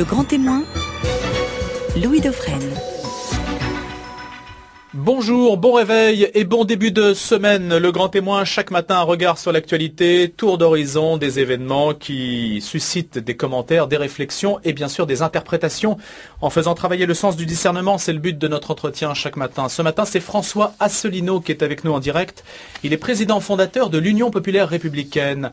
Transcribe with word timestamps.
Le 0.00 0.06
grand 0.06 0.24
témoin, 0.24 0.62
Louis 2.02 2.22
Dauphren. 2.22 2.58
Bonjour, 4.94 5.58
bon 5.58 5.74
réveil 5.74 6.30
et 6.32 6.44
bon 6.44 6.64
début 6.64 6.90
de 6.90 7.12
semaine. 7.12 7.76
Le 7.76 7.92
grand 7.92 8.08
témoin, 8.08 8.46
chaque 8.46 8.70
matin, 8.70 8.96
un 8.96 9.02
regard 9.02 9.36
sur 9.36 9.52
l'actualité, 9.52 10.32
tour 10.34 10.56
d'horizon 10.56 11.18
des 11.18 11.38
événements 11.38 11.92
qui 11.92 12.62
suscitent 12.62 13.18
des 13.18 13.36
commentaires, 13.36 13.88
des 13.88 13.98
réflexions 13.98 14.58
et 14.64 14.72
bien 14.72 14.88
sûr 14.88 15.06
des 15.06 15.20
interprétations. 15.20 15.98
En 16.40 16.48
faisant 16.48 16.74
travailler 16.74 17.04
le 17.04 17.12
sens 17.12 17.36
du 17.36 17.44
discernement, 17.44 17.98
c'est 17.98 18.14
le 18.14 18.20
but 18.20 18.38
de 18.38 18.48
notre 18.48 18.70
entretien 18.70 19.12
chaque 19.12 19.36
matin. 19.36 19.68
Ce 19.68 19.82
matin, 19.82 20.06
c'est 20.06 20.20
François 20.20 20.72
Asselineau 20.80 21.40
qui 21.40 21.52
est 21.52 21.62
avec 21.62 21.84
nous 21.84 21.92
en 21.92 22.00
direct. 22.00 22.42
Il 22.84 22.94
est 22.94 22.96
président 22.96 23.40
fondateur 23.40 23.90
de 23.90 23.98
l'Union 23.98 24.30
populaire 24.30 24.70
républicaine 24.70 25.52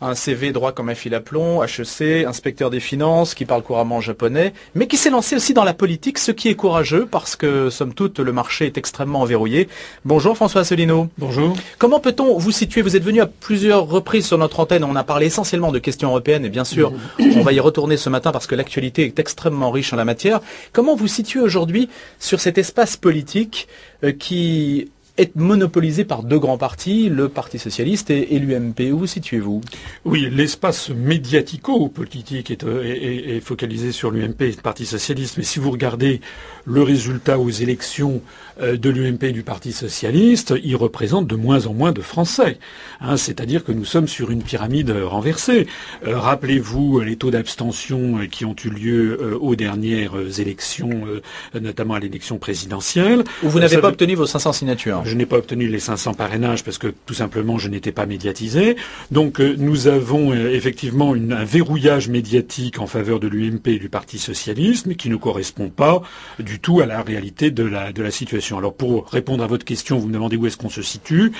un 0.00 0.14
CV 0.14 0.52
droit 0.52 0.72
comme 0.72 0.88
un 0.88 0.94
fil 0.94 1.14
à 1.14 1.20
plomb, 1.20 1.62
HEC, 1.62 2.26
inspecteur 2.26 2.70
des 2.70 2.80
finances, 2.80 3.34
qui 3.34 3.44
parle 3.44 3.62
couramment 3.62 4.00
japonais, 4.00 4.52
mais 4.74 4.86
qui 4.86 4.96
s'est 4.96 5.10
lancé 5.10 5.36
aussi 5.36 5.54
dans 5.54 5.64
la 5.64 5.74
politique, 5.74 6.18
ce 6.18 6.32
qui 6.32 6.48
est 6.48 6.54
courageux 6.54 7.06
parce 7.10 7.36
que, 7.36 7.70
somme 7.70 7.94
toute, 7.94 8.18
le 8.18 8.32
marché 8.32 8.66
est 8.66 8.78
extrêmement 8.78 9.24
verrouillé. 9.24 9.68
Bonjour 10.04 10.36
François 10.36 10.62
Asselineau. 10.62 11.08
Bonjour. 11.18 11.56
Comment 11.78 12.00
peut-on 12.00 12.36
vous 12.38 12.50
situer? 12.50 12.82
Vous 12.82 12.96
êtes 12.96 13.04
venu 13.04 13.20
à 13.20 13.26
plusieurs 13.26 13.86
reprises 13.86 14.26
sur 14.26 14.38
notre 14.38 14.60
antenne. 14.60 14.84
On 14.84 14.96
a 14.96 15.04
parlé 15.04 15.26
essentiellement 15.26 15.72
de 15.72 15.78
questions 15.78 16.08
européennes 16.08 16.44
et 16.44 16.50
bien 16.50 16.64
sûr, 16.64 16.92
on 17.18 17.42
va 17.42 17.52
y 17.52 17.60
retourner 17.60 17.96
ce 17.96 18.10
matin 18.10 18.32
parce 18.32 18.46
que 18.46 18.54
l'actualité 18.54 19.04
est 19.04 19.18
extrêmement 19.18 19.70
riche 19.70 19.92
en 19.92 19.96
la 19.96 20.04
matière. 20.04 20.40
Comment 20.72 20.94
vous 20.94 21.08
situez 21.08 21.40
aujourd'hui 21.40 21.88
sur 22.18 22.40
cet 22.40 22.58
espace 22.58 22.96
politique 22.96 23.68
euh, 24.04 24.12
qui 24.12 24.90
est 25.18 25.34
monopolisé 25.36 26.04
par 26.04 26.22
deux 26.22 26.38
grands 26.38 26.58
partis, 26.58 27.08
le 27.08 27.28
Parti 27.28 27.58
socialiste 27.58 28.10
et, 28.10 28.38
l'UMP. 28.38 28.92
Où 28.92 29.06
situez-vous? 29.06 29.60
Oui, 30.04 30.28
l'espace 30.30 30.90
médiatico-politique 30.90 32.50
est, 32.50 32.64
est, 32.64 33.40
focalisé 33.40 33.92
sur 33.92 34.10
l'UMP 34.10 34.42
et 34.42 34.50
le 34.50 34.62
Parti 34.62 34.86
socialiste. 34.86 35.38
Mais 35.38 35.44
si 35.44 35.58
vous 35.58 35.70
regardez 35.70 36.20
le 36.64 36.82
résultat 36.82 37.38
aux 37.38 37.50
élections 37.50 38.20
euh, 38.60 38.76
de 38.76 38.90
l'UMP 38.90 39.22
et 39.24 39.32
du 39.32 39.42
Parti 39.42 39.72
socialiste, 39.72 40.54
il 40.62 40.76
représente 40.76 41.26
de 41.26 41.36
moins 41.36 41.66
en 41.66 41.74
moins 41.74 41.92
de 41.92 42.02
Français. 42.02 42.58
Hein, 43.00 43.16
c'est-à-dire 43.16 43.64
que 43.64 43.72
nous 43.72 43.84
sommes 43.84 44.08
sur 44.08 44.30
une 44.30 44.42
pyramide 44.42 44.90
renversée. 44.90 45.66
Euh, 46.06 46.18
rappelez-vous 46.18 47.00
les 47.00 47.16
taux 47.16 47.30
d'abstention 47.30 48.26
qui 48.30 48.44
ont 48.44 48.56
eu 48.64 48.70
lieu 48.70 49.18
euh, 49.20 49.38
aux 49.38 49.56
dernières 49.56 50.40
élections, 50.40 51.06
notamment 51.54 51.94
à 51.94 52.00
l'élection 52.00 52.38
présidentielle. 52.38 53.24
Où 53.42 53.48
vous 53.48 53.60
n'avez 53.60 53.78
pas 53.78 53.88
obtenu 53.88 54.14
vos 54.14 54.26
500 54.26 54.52
signatures. 54.52 55.02
Je 55.06 55.14
n'ai 55.14 55.24
pas 55.24 55.36
obtenu 55.36 55.68
les 55.68 55.78
500 55.78 56.14
parrainages 56.14 56.64
parce 56.64 56.78
que 56.78 56.88
tout 56.88 57.14
simplement 57.14 57.58
je 57.58 57.68
n'étais 57.68 57.92
pas 57.92 58.06
médiatisé. 58.06 58.74
Donc 59.12 59.40
euh, 59.40 59.54
nous 59.56 59.86
avons 59.86 60.32
euh, 60.32 60.52
effectivement 60.52 61.14
un 61.14 61.44
verrouillage 61.44 62.08
médiatique 62.08 62.80
en 62.80 62.88
faveur 62.88 63.20
de 63.20 63.28
l'UMP 63.28 63.68
et 63.68 63.78
du 63.78 63.88
Parti 63.88 64.18
socialiste, 64.18 64.86
mais 64.86 64.96
qui 64.96 65.08
ne 65.08 65.14
correspond 65.14 65.68
pas 65.68 66.02
du 66.40 66.58
tout 66.58 66.80
à 66.80 66.86
la 66.86 67.02
réalité 67.02 67.52
de 67.52 67.62
la, 67.62 68.10
situation. 68.10 68.58
Alors 68.58 68.74
pour 68.74 69.08
répondre 69.08 69.44
à 69.44 69.46
votre 69.46 69.64
question, 69.64 69.98
vous 69.98 70.08
me 70.08 70.12
demandez 70.12 70.36
où 70.36 70.46
est-ce 70.46 70.56
qu'on 70.56 70.68
se 70.68 70.82
situe. 70.82 71.30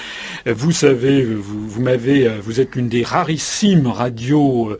Euh, 0.46 0.54
vous 0.56 0.70
savez, 0.70 1.24
vous, 1.24 1.82
m'avez, 1.82 2.28
vous 2.40 2.60
êtes 2.60 2.76
l'une 2.76 2.88
des 2.88 3.02
rarissimes 3.02 3.88
radios 3.88 4.76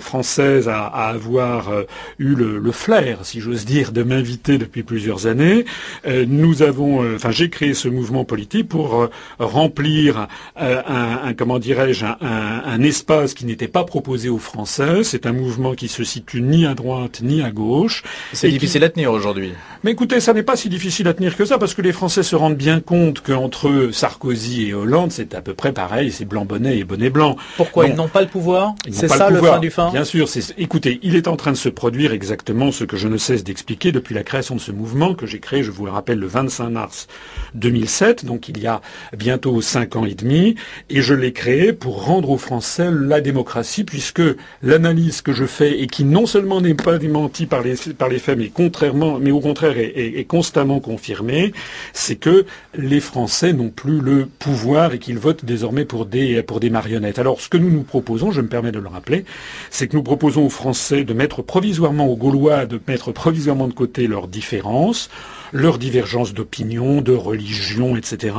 françaises 0.00 0.68
à, 0.68 0.86
avoir 0.86 1.72
eu 2.18 2.34
le, 2.34 2.58
le, 2.58 2.72
flair, 2.72 3.24
si 3.24 3.40
j'ose 3.40 3.64
dire, 3.64 3.92
de 3.92 4.02
m'inviter 4.02 4.58
depuis 4.58 4.82
plusieurs 4.82 5.26
années. 5.26 5.64
nous 6.06 6.62
avons, 6.62 7.14
enfin 7.14 7.30
j'ai 7.30 7.50
créé 7.50 7.74
ce 7.74 7.88
mouvement 7.96 8.24
politique 8.24 8.68
pour 8.68 8.94
euh, 8.94 9.10
remplir 9.38 10.28
euh, 10.60 10.82
un, 10.86 11.34
comment 11.34 11.58
dirais-je 11.58 12.06
un, 12.06 12.82
espace 12.82 13.34
qui 13.34 13.46
n'était 13.46 13.68
pas 13.68 13.84
proposé 13.84 14.28
aux 14.28 14.38
Français. 14.38 15.02
C'est 15.02 15.26
un 15.26 15.32
mouvement 15.32 15.74
qui 15.74 15.88
se 15.88 16.04
situe 16.04 16.42
ni 16.42 16.66
à 16.66 16.74
droite 16.74 17.20
ni 17.22 17.42
à 17.42 17.50
gauche. 17.50 18.04
C'est 18.32 18.50
difficile 18.50 18.84
à 18.84 18.90
tenir 18.90 19.10
aujourd'hui. 19.10 19.52
Mais 19.82 19.92
écoutez, 19.92 20.20
ça 20.20 20.32
n'est 20.32 20.42
pas 20.42 20.56
si 20.56 20.68
difficile 20.68 21.08
à 21.08 21.14
tenir 21.14 21.36
que 21.36 21.44
ça 21.44 21.58
parce 21.58 21.74
que 21.74 21.82
les 21.82 21.92
Français 21.92 22.22
se 22.22 22.36
rendent 22.36 22.56
bien 22.56 22.80
compte 22.80 23.20
qu'entre 23.20 23.90
Sarkozy 23.92 24.68
et 24.68 24.74
Hollande, 24.74 25.10
c'est 25.10 25.34
à 25.34 25.40
peu 25.40 25.54
près 25.54 25.72
pareil, 25.72 26.12
c'est 26.12 26.24
blanc 26.24 26.44
bonnet 26.44 26.78
et 26.78 26.84
bonnet 26.84 27.10
blanc. 27.10 27.36
Pourquoi 27.56 27.86
ils 27.86 27.94
n'ont 27.94 28.08
pas 28.08 28.20
le 28.20 28.28
pouvoir 28.28 28.74
C'est 28.90 29.08
ça 29.08 29.30
le, 29.30 29.40
fin 29.40 29.58
du 29.58 29.70
fin. 29.70 29.90
Bien 29.90 30.04
sûr. 30.04 30.28
Écoutez, 30.58 31.00
il 31.02 31.16
est 31.16 31.28
en 31.28 31.36
train 31.36 31.52
de 31.52 31.56
se 31.56 31.68
produire 31.68 32.12
exactement 32.12 32.72
ce 32.72 32.84
que 32.84 32.96
je 32.96 33.08
ne 33.08 33.16
cesse 33.16 33.42
d'expliquer 33.42 33.92
depuis 33.92 34.14
la 34.14 34.22
création 34.22 34.54
de 34.54 34.60
ce 34.60 34.72
mouvement 34.72 35.14
que 35.14 35.26
j'ai 35.26 35.40
créé, 35.40 35.62
je 35.62 35.70
vous 35.70 35.86
le 35.86 35.92
rappelle, 35.92 36.18
le 36.18 36.26
25 36.26 36.70
mars 36.70 37.06
2000 37.54 37.85
donc 38.24 38.48
il 38.48 38.58
y 38.58 38.66
a 38.66 38.80
bientôt 39.16 39.60
cinq 39.60 39.96
ans 39.96 40.04
et 40.04 40.14
demi, 40.14 40.56
et 40.90 41.02
je 41.02 41.14
l'ai 41.14 41.32
créé 41.32 41.72
pour 41.72 42.04
rendre 42.04 42.30
aux 42.30 42.38
Français 42.38 42.90
la 42.90 43.20
démocratie, 43.20 43.84
puisque 43.84 44.22
l'analyse 44.62 45.22
que 45.22 45.32
je 45.32 45.44
fais 45.44 45.80
et 45.80 45.86
qui 45.86 46.04
non 46.04 46.26
seulement 46.26 46.60
n'est 46.60 46.74
pas 46.74 46.98
démentie 46.98 47.46
par 47.46 47.62
les, 47.62 47.74
par 47.96 48.08
les 48.08 48.18
faits, 48.18 48.38
mais 48.38 48.50
contrairement, 48.52 49.14
au 49.16 49.40
contraire 49.40 49.78
est, 49.78 50.18
est 50.18 50.24
constamment 50.24 50.80
confirmée, 50.80 51.52
c'est 51.92 52.16
que 52.16 52.46
les 52.74 53.00
Français 53.00 53.52
n'ont 53.52 53.70
plus 53.70 54.00
le 54.00 54.26
pouvoir 54.26 54.92
et 54.92 54.98
qu'ils 54.98 55.18
votent 55.18 55.44
désormais 55.44 55.84
pour 55.84 56.06
des, 56.06 56.42
pour 56.42 56.60
des 56.60 56.70
marionnettes. 56.70 57.18
Alors 57.18 57.40
ce 57.40 57.48
que 57.48 57.56
nous 57.56 57.70
nous 57.70 57.82
proposons, 57.82 58.30
je 58.30 58.40
me 58.40 58.48
permets 58.48 58.72
de 58.72 58.78
le 58.78 58.88
rappeler, 58.88 59.24
c'est 59.70 59.88
que 59.88 59.96
nous 59.96 60.02
proposons 60.02 60.46
aux 60.46 60.50
Français 60.50 61.04
de 61.04 61.14
mettre 61.14 61.42
provisoirement 61.42 62.06
aux 62.06 62.16
Gaulois 62.16 62.66
de 62.66 62.80
mettre 62.88 63.12
provisoirement 63.12 63.68
de 63.68 63.72
côté 63.72 64.06
leurs 64.06 64.28
différences, 64.28 65.10
leurs 65.52 65.78
divergences 65.78 66.34
d'opinion, 66.34 67.00
de 67.00 67.12
religion, 67.12 67.96
etc., 67.96 68.34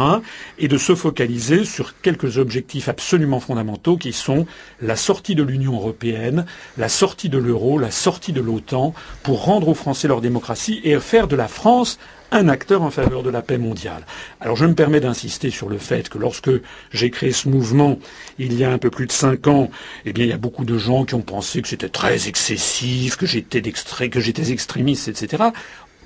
et 0.60 0.68
de 0.68 0.78
se 0.78 0.96
focaliser 0.96 1.66
sur 1.66 2.00
quelques 2.02 2.38
objectifs 2.38 2.90
absolument 2.90 3.40
fondamentaux 3.40 3.98
qui 3.98 4.14
sont 4.14 4.46
la 4.82 4.96
sortie 4.96 5.36
de 5.36 5.44
l'Union 5.44 5.74
européenne, 5.76 6.46
la 6.78 6.90
sortie 6.90 7.30
de 7.30 7.38
l'euro, 7.38 7.78
la 7.80 7.92
sortie 7.92 8.34
de 8.34 8.42
l'OTAN, 8.42 8.94
pour 9.24 9.44
rendre 9.44 9.70
aux 9.70 9.74
Français 9.74 10.08
leur 10.08 10.22
démocratie 10.22 10.82
et 10.84 11.00
faire 11.00 11.28
de 11.28 11.36
la 11.36 11.48
France 11.48 12.00
un 12.32 12.50
acteur 12.50 12.82
en 12.82 12.92
faveur 12.92 13.24
de 13.24 13.30
la 13.30 13.42
paix 13.42 13.58
mondiale. 13.58 14.06
Alors 14.42 14.58
je 14.58 14.66
me 14.66 14.74
permets 14.74 15.00
d'insister 15.00 15.50
sur 15.50 15.70
le 15.70 15.78
fait 15.78 16.10
que 16.10 16.18
lorsque 16.18 16.50
j'ai 16.92 17.10
créé 17.10 17.32
ce 17.32 17.48
mouvement 17.48 18.00
il 18.38 18.54
y 18.54 18.64
a 18.64 18.72
un 18.72 18.78
peu 18.78 18.90
plus 18.90 19.08
de 19.08 19.12
cinq 19.12 19.48
ans, 19.48 19.70
eh 20.06 20.14
bien 20.14 20.26
il 20.26 20.30
y 20.30 20.34
a 20.34 20.38
beaucoup 20.38 20.66
de 20.66 20.78
gens 20.78 21.06
qui 21.06 21.16
ont 21.16 21.22
pensé 21.22 21.62
que 21.62 21.68
c'était 21.68 21.90
très 21.90 22.28
excessif, 22.28 23.16
que 23.16 23.26
j'étais 23.26 23.62
que 23.62 24.20
j'étais 24.20 24.52
extrémiste, 24.52 25.08
etc. 25.08 25.44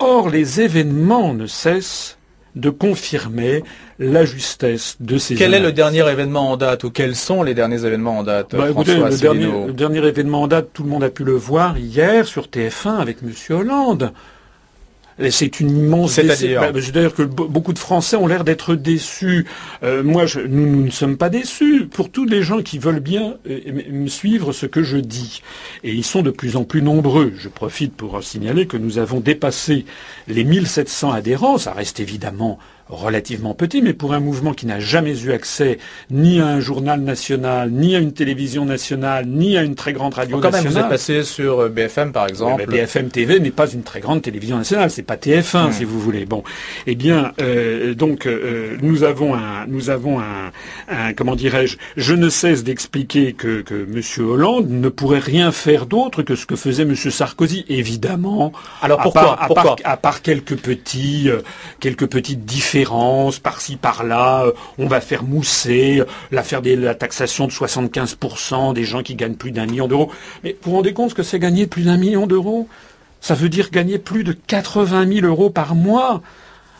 Or, 0.01 0.29
les 0.29 0.61
événements 0.61 1.33
ne 1.33 1.45
cessent 1.45 2.17
de 2.55 2.69
confirmer 2.69 3.63
la 3.99 4.25
justesse 4.25 4.97
de 4.99 5.17
ces 5.17 5.35
Quel 5.35 5.53
est 5.53 5.59
le 5.59 5.71
dernier 5.71 6.09
événement 6.09 6.51
en 6.51 6.57
date 6.57 6.83
ou 6.83 6.89
quels 6.89 7.15
sont 7.15 7.43
les 7.43 7.53
derniers 7.53 7.85
événements 7.85 8.17
en 8.17 8.23
date 8.23 8.55
bah, 8.55 8.67
le, 8.67 8.73
dernier, 9.15 9.45
le, 9.67 9.73
dernier, 9.73 10.05
événement 10.05 10.41
en 10.41 10.47
date, 10.47 10.69
tout 10.73 10.83
le 10.83 10.89
monde 10.89 11.03
a 11.03 11.09
pu 11.09 11.23
le 11.23 11.33
voir 11.33 11.77
hier 11.77 12.25
sur 12.25 12.47
TF1 12.47 12.97
avec 12.97 13.17
M. 13.23 13.31
Hollande. 13.55 14.11
C'est 15.29 15.59
une 15.59 15.69
immense. 15.69 16.13
C'est-à-dire 16.13 16.61
bah, 16.61 16.81
C'est-à-dire 16.81 17.13
que 17.13 17.23
beaucoup 17.23 17.73
de 17.73 17.79
Français 17.79 18.15
ont 18.15 18.27
l'air 18.27 18.43
d'être 18.43 18.75
déçus. 18.75 19.45
Euh, 19.83 20.03
moi, 20.03 20.25
je, 20.25 20.39
nous, 20.39 20.65
nous, 20.65 20.83
ne 20.85 20.91
sommes 20.91 21.17
pas 21.17 21.29
déçus. 21.29 21.85
Pour 21.85 22.09
tous 22.09 22.25
les 22.25 22.41
gens 22.41 22.61
qui 22.61 22.79
veulent 22.79 22.99
bien 22.99 23.35
euh, 23.49 23.59
me 23.89 24.07
suivre 24.07 24.53
ce 24.53 24.65
que 24.65 24.83
je 24.83 24.97
dis, 24.97 25.41
et 25.83 25.91
ils 25.91 26.03
sont 26.03 26.21
de 26.21 26.31
plus 26.31 26.55
en 26.55 26.63
plus 26.63 26.81
nombreux. 26.81 27.33
Je 27.37 27.49
profite 27.49 27.93
pour 27.95 28.23
signaler 28.23 28.65
que 28.65 28.77
nous 28.77 28.97
avons 28.97 29.19
dépassé 29.19 29.85
les 30.27 30.43
1700 30.43 31.11
adhérents. 31.11 31.57
Ça 31.57 31.73
reste 31.73 31.99
évidemment 31.99 32.59
relativement 32.91 33.53
petit, 33.53 33.81
mais 33.81 33.93
pour 33.93 34.13
un 34.13 34.19
mouvement 34.19 34.53
qui 34.53 34.65
n'a 34.65 34.79
jamais 34.79 35.17
eu 35.23 35.31
accès 35.31 35.79
ni 36.11 36.39
à 36.39 36.47
un 36.47 36.59
journal 36.59 36.99
national, 36.99 37.71
ni 37.71 37.95
à 37.95 37.99
une 37.99 38.11
télévision 38.11 38.65
nationale, 38.65 39.25
ni 39.27 39.57
à 39.57 39.63
une 39.63 39.75
très 39.75 39.93
grande 39.93 40.13
radio 40.13 40.39
quand 40.39 40.51
nationale. 40.51 40.63
Même, 40.63 40.73
vous 40.73 40.79
êtes 40.79 40.89
passé 40.89 41.23
sur 41.23 41.61
euh, 41.61 41.69
BFM 41.69 42.11
par 42.11 42.27
exemple. 42.27 42.65
BFM 42.67 43.09
TV 43.09 43.39
n'est 43.39 43.51
pas 43.51 43.69
une 43.69 43.83
très 43.83 44.01
grande 44.01 44.21
télévision 44.21 44.57
nationale, 44.57 44.91
c'est 44.91 45.03
pas 45.03 45.15
TF1 45.15 45.69
hmm. 45.69 45.71
si 45.71 45.83
vous 45.85 45.99
voulez. 45.99 46.25
Bon, 46.25 46.43
eh 46.85 46.95
bien, 46.95 47.31
euh, 47.41 47.93
donc 47.93 48.25
euh, 48.25 48.77
nous 48.81 49.03
avons 49.03 49.35
un, 49.35 49.65
nous 49.67 49.89
avons 49.89 50.19
un, 50.19 50.51
un 50.89 51.13
comment 51.13 51.35
dirais-je, 51.35 51.77
je 51.95 52.13
ne 52.13 52.29
cesse 52.29 52.63
d'expliquer 52.63 53.33
que 53.33 53.61
que 53.61 53.85
Monsieur 53.85 54.23
Hollande 54.23 54.69
ne 54.69 54.89
pourrait 54.89 55.19
rien 55.19 55.51
faire 55.51 55.85
d'autre 55.85 56.23
que 56.23 56.35
ce 56.35 56.45
que 56.45 56.57
faisait 56.57 56.85
Monsieur 56.85 57.11
Sarkozy, 57.11 57.65
évidemment. 57.69 58.51
Alors 58.81 58.99
pourquoi, 59.01 59.41
à 59.41 59.47
part, 59.47 59.75
à 59.83 59.97
part, 59.97 60.21
quelques 60.21 60.57
petits, 60.57 61.29
quelques 61.79 62.07
petites 62.07 62.43
différences 62.43 62.80
par-ci 63.41 63.75
par-là, 63.75 64.45
euh, 64.45 64.51
on 64.77 64.87
va 64.87 65.01
faire 65.01 65.23
mousser 65.23 66.03
l'affaire 66.31 66.61
de 66.61 66.73
la 66.73 66.95
taxation 66.95 67.47
de 67.47 67.51
75% 67.51 68.73
des 68.73 68.83
gens 68.83 69.03
qui 69.03 69.15
gagnent 69.15 69.35
plus 69.35 69.51
d'un 69.51 69.65
million 69.65 69.87
d'euros. 69.87 70.11
Mais 70.43 70.57
vous 70.61 70.71
vous 70.71 70.77
rendez 70.77 70.93
compte 70.93 71.13
que 71.13 71.23
c'est 71.23 71.39
gagner 71.39 71.67
plus 71.67 71.83
d'un 71.83 71.97
million 71.97 72.27
d'euros? 72.27 72.67
Ça 73.19 73.35
veut 73.35 73.49
dire 73.49 73.69
gagner 73.69 73.99
plus 73.99 74.23
de 74.23 74.33
80 74.33 75.07
000 75.07 75.27
euros 75.27 75.49
par 75.49 75.75
mois. 75.75 76.21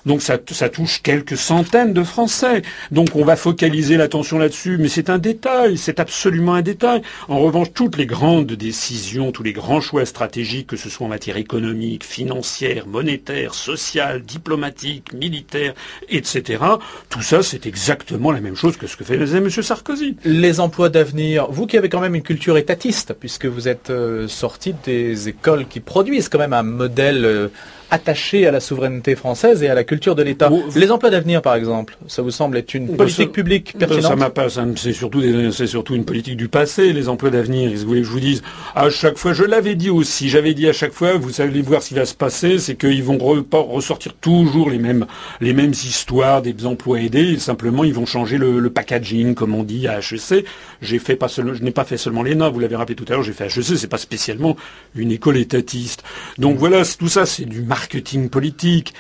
Donc 0.06 0.22
ça, 0.22 0.38
touche 0.38 1.02
quelques 1.02 1.38
centaines 1.38 1.94
de 1.94 2.04
Français. 2.04 2.62
Donc 2.92 3.10
on 3.16 3.24
va 3.24 3.36
focaliser 3.36 3.98
l'attention 3.98 4.38
là-dessus, 4.38 4.78
mais 4.78 4.90
c'est 4.90 5.10
un 5.10 5.18
détail, 5.18 5.78
c'est 5.78 6.00
absolument 6.00 6.56
un 6.56 6.62
détail. 6.62 7.02
En 7.28 7.40
revanche, 7.40 7.68
toutes 7.74 7.98
les 7.98 8.06
grandes 8.06 8.52
décisions, 8.52 9.32
tous 9.32 9.44
les 9.44 9.54
grands 9.54 9.82
choix 9.82 10.06
stratégiques, 10.06 10.68
que 10.68 10.78
ce 10.78 10.90
soit 10.90 11.06
en 11.06 11.10
matière 11.10 11.38
économique, 11.38 12.04
financière, 12.04 12.88
monétaire, 12.88 13.54
sociale, 13.54 14.24
diplomatique, 14.24 15.14
militaire, 15.14 15.74
etc., 16.10 16.64
tout 17.10 17.22
ça, 17.22 17.44
c'est 17.44 17.66
exactement 17.66 18.32
la 18.32 18.42
même 18.42 18.56
chose 18.56 18.78
que 18.78 18.88
ce 18.88 18.96
que 18.96 19.04
faisait 19.04 19.38
M. 19.38 19.50
Sarkozy. 19.50 20.18
Les 20.24 20.60
emplois 20.60 20.90
d'avenir, 20.90 21.52
vous 21.52 21.68
qui 21.68 21.78
avez 21.78 21.90
quand 21.90 22.02
même 22.02 22.16
une 22.16 22.24
culture 22.24 22.58
étatiste, 22.58 23.14
puisque 23.20 23.46
vous 23.46 23.68
êtes 23.68 23.90
euh, 23.90 24.28
sorti 24.28 24.74
des 24.84 25.30
écoles 25.30 25.68
qui 25.68 25.80
produisent 25.80 26.30
quand 26.30 26.40
même 26.40 26.54
un 26.54 26.64
modèle... 26.64 27.26
Euh, 27.26 27.48
attaché 27.92 28.48
à 28.48 28.52
la 28.52 28.62
souveraineté 28.62 29.16
française 29.16 29.62
et 29.62 29.70
à 29.70 29.76
la 29.76 29.84
culture 29.84 30.16
de 30.16 30.24
l'État. 30.24 30.50
Les 30.76 30.92
emplois 30.92 31.10
d'avenir, 31.10 31.42
par 31.42 31.56
exemple, 31.56 31.98
ça 32.08 32.22
vous 32.22 32.32
semble 32.32 32.58
être 32.58 32.74
une 32.74 32.96
politique 32.96 33.34
publique 33.34 33.76
pertinente? 33.78 34.04
Ça 34.04 34.16
m'a 34.16 34.30
pas, 34.30 34.48
c'est 34.50 34.94
surtout, 34.94 35.22
c'est 35.52 35.68
surtout 35.68 35.94
une 35.94 36.06
politique 36.06 36.38
du 36.38 36.48
passé. 36.48 36.94
Les 36.94 37.10
emplois 37.10 37.30
d'avenir, 37.30 37.70
vous 37.70 37.86
voulez 37.86 38.02
que 38.02 38.08
je 38.08 38.12
vous 38.12 38.22
dise 38.22 38.44
À 38.76 38.90
chaque 38.90 39.18
fois, 39.18 39.34
je 39.34 39.44
l'avais 39.44 39.76
dit 39.76 39.90
aussi. 39.90 40.30
J'avais 40.30 40.54
dit 40.54 40.70
à 40.70 40.74
chaque 40.74 40.94
fois, 40.94 41.18
vous 41.18 41.42
allez 41.42 41.62
voir 41.62 41.84
ce 41.84 41.90
qui 41.90 41.94
va 41.96 42.06
se 42.06 42.16
passer, 42.16 42.60
c'est 42.60 42.76
qu'ils 42.76 43.04
vont 43.04 43.18
ressortir 43.18 44.14
toujours 44.14 44.70
les 44.70 44.80
mêmes, 44.80 45.06
les 45.42 45.54
mêmes 45.54 45.72
histoires 45.72 46.42
des 46.42 46.66
emplois 46.66 47.02
aidés. 47.02 47.34
Et 47.34 47.40
simplement, 47.40 47.84
ils 47.84 47.94
vont 47.94 48.06
changer 48.06 48.38
le, 48.38 48.70
packaging, 48.70 49.36
comme 49.36 49.54
on 49.54 49.64
dit 49.64 49.90
à 49.90 50.00
HEC. 50.00 50.46
J'ai 50.82 50.98
fait 50.98 51.18
pas 51.18 51.28
je 51.28 51.42
n'ai 51.42 51.72
pas 51.72 51.84
fait 51.84 51.98
seulement 51.98 52.24
l'ENA. 52.24 52.50
Vous 52.50 52.60
l'avez 52.62 52.78
rappelé 52.78 52.96
tout 52.96 53.06
à 53.10 53.12
l'heure. 53.12 53.24
J'ai 53.24 53.34
fait 53.34 53.46
HEC. 53.46 53.78
C'est 53.78 53.88
pas 53.88 53.98
spécialement 53.98 54.56
une 54.96 55.12
école 55.12 55.36
étatiste. 55.36 56.04
Donc 56.38 56.58
voilà, 56.58 56.84
tout 56.98 57.10
ça, 57.10 57.26
c'est 57.26 57.46
du 57.46 57.62
marketing 57.62 57.81
marketing 57.82 58.30
politique. 58.30 58.94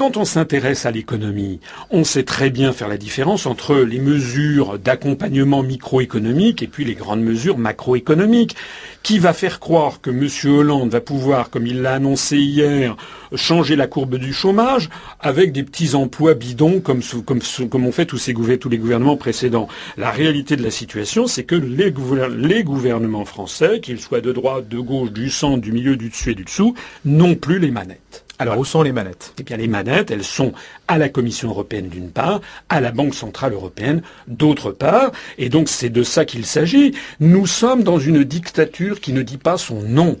Quand 0.00 0.16
on 0.16 0.24
s'intéresse 0.24 0.86
à 0.86 0.90
l'économie, 0.90 1.60
on 1.90 2.04
sait 2.04 2.22
très 2.22 2.48
bien 2.48 2.72
faire 2.72 2.88
la 2.88 2.96
différence 2.96 3.44
entre 3.44 3.76
les 3.76 3.98
mesures 3.98 4.78
d'accompagnement 4.78 5.62
microéconomique 5.62 6.62
et 6.62 6.68
puis 6.68 6.86
les 6.86 6.94
grandes 6.94 7.20
mesures 7.20 7.58
macroéconomiques. 7.58 8.56
Qui 9.02 9.18
va 9.18 9.34
faire 9.34 9.60
croire 9.60 10.00
que 10.00 10.08
M. 10.08 10.26
Hollande 10.56 10.88
va 10.88 11.02
pouvoir, 11.02 11.50
comme 11.50 11.66
il 11.66 11.82
l'a 11.82 11.92
annoncé 11.92 12.38
hier, 12.38 12.96
changer 13.34 13.76
la 13.76 13.86
courbe 13.86 14.16
du 14.16 14.32
chômage 14.32 14.88
avec 15.20 15.52
des 15.52 15.64
petits 15.64 15.94
emplois 15.94 16.32
bidons 16.32 16.80
comme, 16.80 17.02
ont 17.02 17.92
fait 17.92 18.06
tous 18.06 18.68
les 18.70 18.78
gouvernements 18.78 19.18
précédents? 19.18 19.68
La 19.98 20.10
réalité 20.10 20.56
de 20.56 20.62
la 20.62 20.70
situation, 20.70 21.26
c'est 21.26 21.44
que 21.44 21.56
les, 21.56 21.92
les 22.38 22.64
gouvernements 22.64 23.26
français, 23.26 23.80
qu'ils 23.80 24.00
soient 24.00 24.22
de 24.22 24.32
droite, 24.32 24.66
de 24.66 24.78
gauche, 24.78 25.12
du 25.12 25.28
centre, 25.28 25.60
du 25.60 25.72
milieu, 25.72 25.96
du 25.96 26.08
dessus 26.08 26.30
et 26.30 26.34
du 26.34 26.44
dessous, 26.44 26.74
n'ont 27.04 27.34
plus 27.34 27.58
les 27.58 27.70
manettes. 27.70 28.24
Alors, 28.40 28.58
où 28.58 28.64
sont 28.64 28.82
les 28.82 28.92
manettes? 28.92 29.34
Eh 29.38 29.42
bien, 29.42 29.58
les 29.58 29.68
manettes, 29.68 30.10
elles 30.10 30.24
sont 30.24 30.52
à 30.88 30.96
la 30.96 31.10
Commission 31.10 31.50
européenne 31.50 31.88
d'une 31.90 32.10
part, 32.10 32.40
à 32.70 32.80
la 32.80 32.90
Banque 32.90 33.14
centrale 33.14 33.52
européenne 33.52 34.00
d'autre 34.28 34.72
part, 34.72 35.12
et 35.36 35.50
donc 35.50 35.68
c'est 35.68 35.90
de 35.90 36.02
ça 36.02 36.24
qu'il 36.24 36.46
s'agit. 36.46 36.94
Nous 37.20 37.46
sommes 37.46 37.82
dans 37.82 37.98
une 37.98 38.24
dictature 38.24 39.00
qui 39.00 39.12
ne 39.12 39.20
dit 39.20 39.36
pas 39.36 39.58
son 39.58 39.82
nom. 39.82 40.18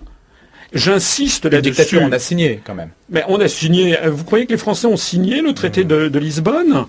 J'insiste 0.74 1.46
là-dessus. 1.46 1.56
La 1.56 1.62
dictature, 1.62 2.02
on 2.02 2.12
a 2.12 2.18
signé 2.18 2.60
quand 2.62 2.74
même. 2.74 2.90
Mais 3.08 3.24
on 3.26 3.40
a 3.40 3.48
signé. 3.48 3.96
Vous 4.06 4.24
croyez 4.24 4.44
que 4.44 4.52
les 4.52 4.58
Français 4.58 4.86
ont 4.86 4.98
signé 4.98 5.40
le 5.40 5.54
traité 5.54 5.84
mmh. 5.84 6.08
de 6.10 6.18
Lisbonne? 6.18 6.84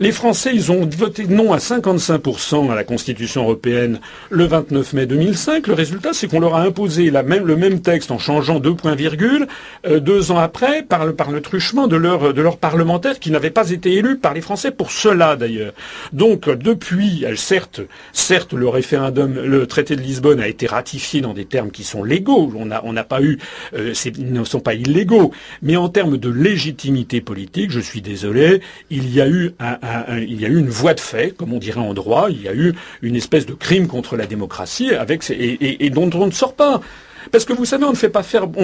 Les 0.00 0.12
Français, 0.12 0.52
ils 0.54 0.70
ont 0.70 0.88
voté 0.96 1.26
non 1.26 1.52
à 1.52 1.58
55% 1.58 2.70
à 2.70 2.74
la 2.76 2.84
Constitution 2.84 3.42
européenne 3.42 3.98
le 4.30 4.44
29 4.44 4.92
mai 4.92 5.06
2005. 5.06 5.66
Le 5.66 5.74
résultat, 5.74 6.12
c'est 6.12 6.28
qu'on 6.28 6.38
leur 6.38 6.54
a 6.54 6.62
imposé 6.62 7.10
la 7.10 7.24
même, 7.24 7.44
le 7.44 7.56
même 7.56 7.80
texte 7.80 8.12
en 8.12 8.18
changeant 8.18 8.60
deux 8.60 8.74
points 8.74 8.94
virgules 8.94 9.48
euh, 9.86 9.98
deux 9.98 10.30
ans 10.30 10.38
après 10.38 10.84
par 10.84 11.04
le, 11.04 11.40
truchement 11.40 11.88
de 11.88 11.96
leurs 11.96 12.32
de 12.32 12.42
parlementaires 12.60 13.18
qui 13.18 13.32
n'avaient 13.32 13.50
pas 13.50 13.70
été 13.70 13.94
élus 13.94 14.18
par 14.18 14.34
les 14.34 14.40
Français 14.40 14.70
pour 14.70 14.92
cela 14.92 15.34
d'ailleurs. 15.34 15.72
Donc 16.12 16.48
depuis, 16.48 17.24
certes, 17.36 17.80
certes, 18.12 18.52
le 18.52 18.68
référendum, 18.68 19.34
le 19.34 19.66
traité 19.66 19.96
de 19.96 20.00
Lisbonne 20.00 20.40
a 20.40 20.46
été 20.46 20.66
ratifié 20.66 21.20
dans 21.20 21.34
des 21.34 21.44
termes 21.44 21.72
qui 21.72 21.82
sont 21.82 22.04
légaux. 22.04 22.52
On 22.56 22.66
n'a 22.66 22.82
on 22.84 22.94
pas 23.02 23.20
eu, 23.20 23.38
euh, 23.74 23.94
ils 24.04 24.32
ne 24.32 24.44
sont 24.44 24.60
pas 24.60 24.74
illégaux, 24.74 25.32
mais 25.62 25.76
en 25.76 25.88
termes 25.88 26.18
de 26.18 26.30
légitimité 26.30 27.20
politique, 27.20 27.70
je 27.72 27.80
suis 27.80 28.00
désolé, 28.00 28.60
il 28.90 29.12
y 29.12 29.20
a 29.20 29.28
eu 29.28 29.54
un 29.58 29.87
il 30.18 30.40
y 30.40 30.44
a 30.44 30.48
eu 30.48 30.58
une 30.58 30.68
voie 30.68 30.94
de 30.94 31.00
fait, 31.00 31.36
comme 31.36 31.52
on 31.52 31.58
dirait 31.58 31.80
en 31.80 31.94
droit, 31.94 32.28
il 32.30 32.42
y 32.42 32.48
a 32.48 32.54
eu 32.54 32.74
une 33.02 33.16
espèce 33.16 33.46
de 33.46 33.54
crime 33.54 33.86
contre 33.86 34.16
la 34.16 34.26
démocratie 34.26 34.94
avec, 34.94 35.30
et, 35.30 35.90
dont 35.90 36.10
on 36.14 36.26
ne 36.26 36.32
sort 36.32 36.54
pas. 36.54 36.80
Parce 37.30 37.44
que 37.44 37.52
vous 37.52 37.64
savez, 37.64 37.84
on 37.84 37.90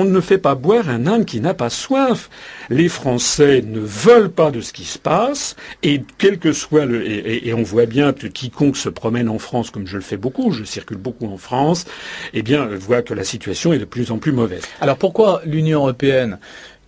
ne 0.04 0.20
fait 0.20 0.38
pas 0.38 0.54
boire 0.54 0.88
un 0.88 1.06
âne 1.06 1.24
qui 1.24 1.40
n'a 1.40 1.54
pas 1.54 1.70
soif. 1.70 2.30
Les 2.70 2.88
Français 2.88 3.62
ne 3.66 3.80
veulent 3.80 4.30
pas 4.30 4.50
de 4.50 4.60
ce 4.60 4.72
qui 4.72 4.84
se 4.84 4.98
passe, 4.98 5.56
et 5.82 6.02
quel 6.18 6.38
que 6.38 6.52
soit 6.52 6.86
le, 6.86 7.06
et, 7.06 7.52
on 7.52 7.62
voit 7.62 7.86
bien 7.86 8.12
que 8.12 8.26
quiconque 8.26 8.76
se 8.76 8.88
promène 8.88 9.28
en 9.28 9.38
France, 9.38 9.70
comme 9.70 9.86
je 9.86 9.96
le 9.96 10.02
fais 10.02 10.16
beaucoup, 10.16 10.50
je 10.52 10.64
circule 10.64 10.96
beaucoup 10.96 11.26
en 11.26 11.36
France, 11.36 11.84
eh 12.32 12.42
bien, 12.42 12.66
voit 12.66 13.02
que 13.02 13.12
la 13.12 13.24
situation 13.24 13.72
est 13.72 13.78
de 13.78 13.84
plus 13.84 14.10
en 14.10 14.18
plus 14.18 14.32
mauvaise. 14.32 14.62
Alors 14.80 14.96
pourquoi 14.96 15.42
l'Union 15.44 15.80
européenne 15.80 16.38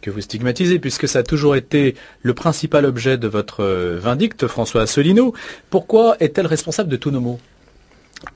que 0.07 0.11
vous 0.13 0.21
stigmatisez, 0.21 0.79
puisque 0.79 1.09
ça 1.09 1.19
a 1.19 1.23
toujours 1.25 1.57
été 1.57 1.97
le 2.23 2.33
principal 2.33 2.87
objet 2.87 3.19
de 3.19 3.27
votre 3.27 3.65
euh, 3.65 3.99
vindicte, 4.01 4.47
François 4.47 4.83
Asselineau. 4.83 5.35
Pourquoi 5.69 6.17
est-elle 6.21 6.47
responsable 6.47 6.89
de 6.89 6.97
tous 6.97 7.11
nos 7.11 7.21
maux? 7.21 7.41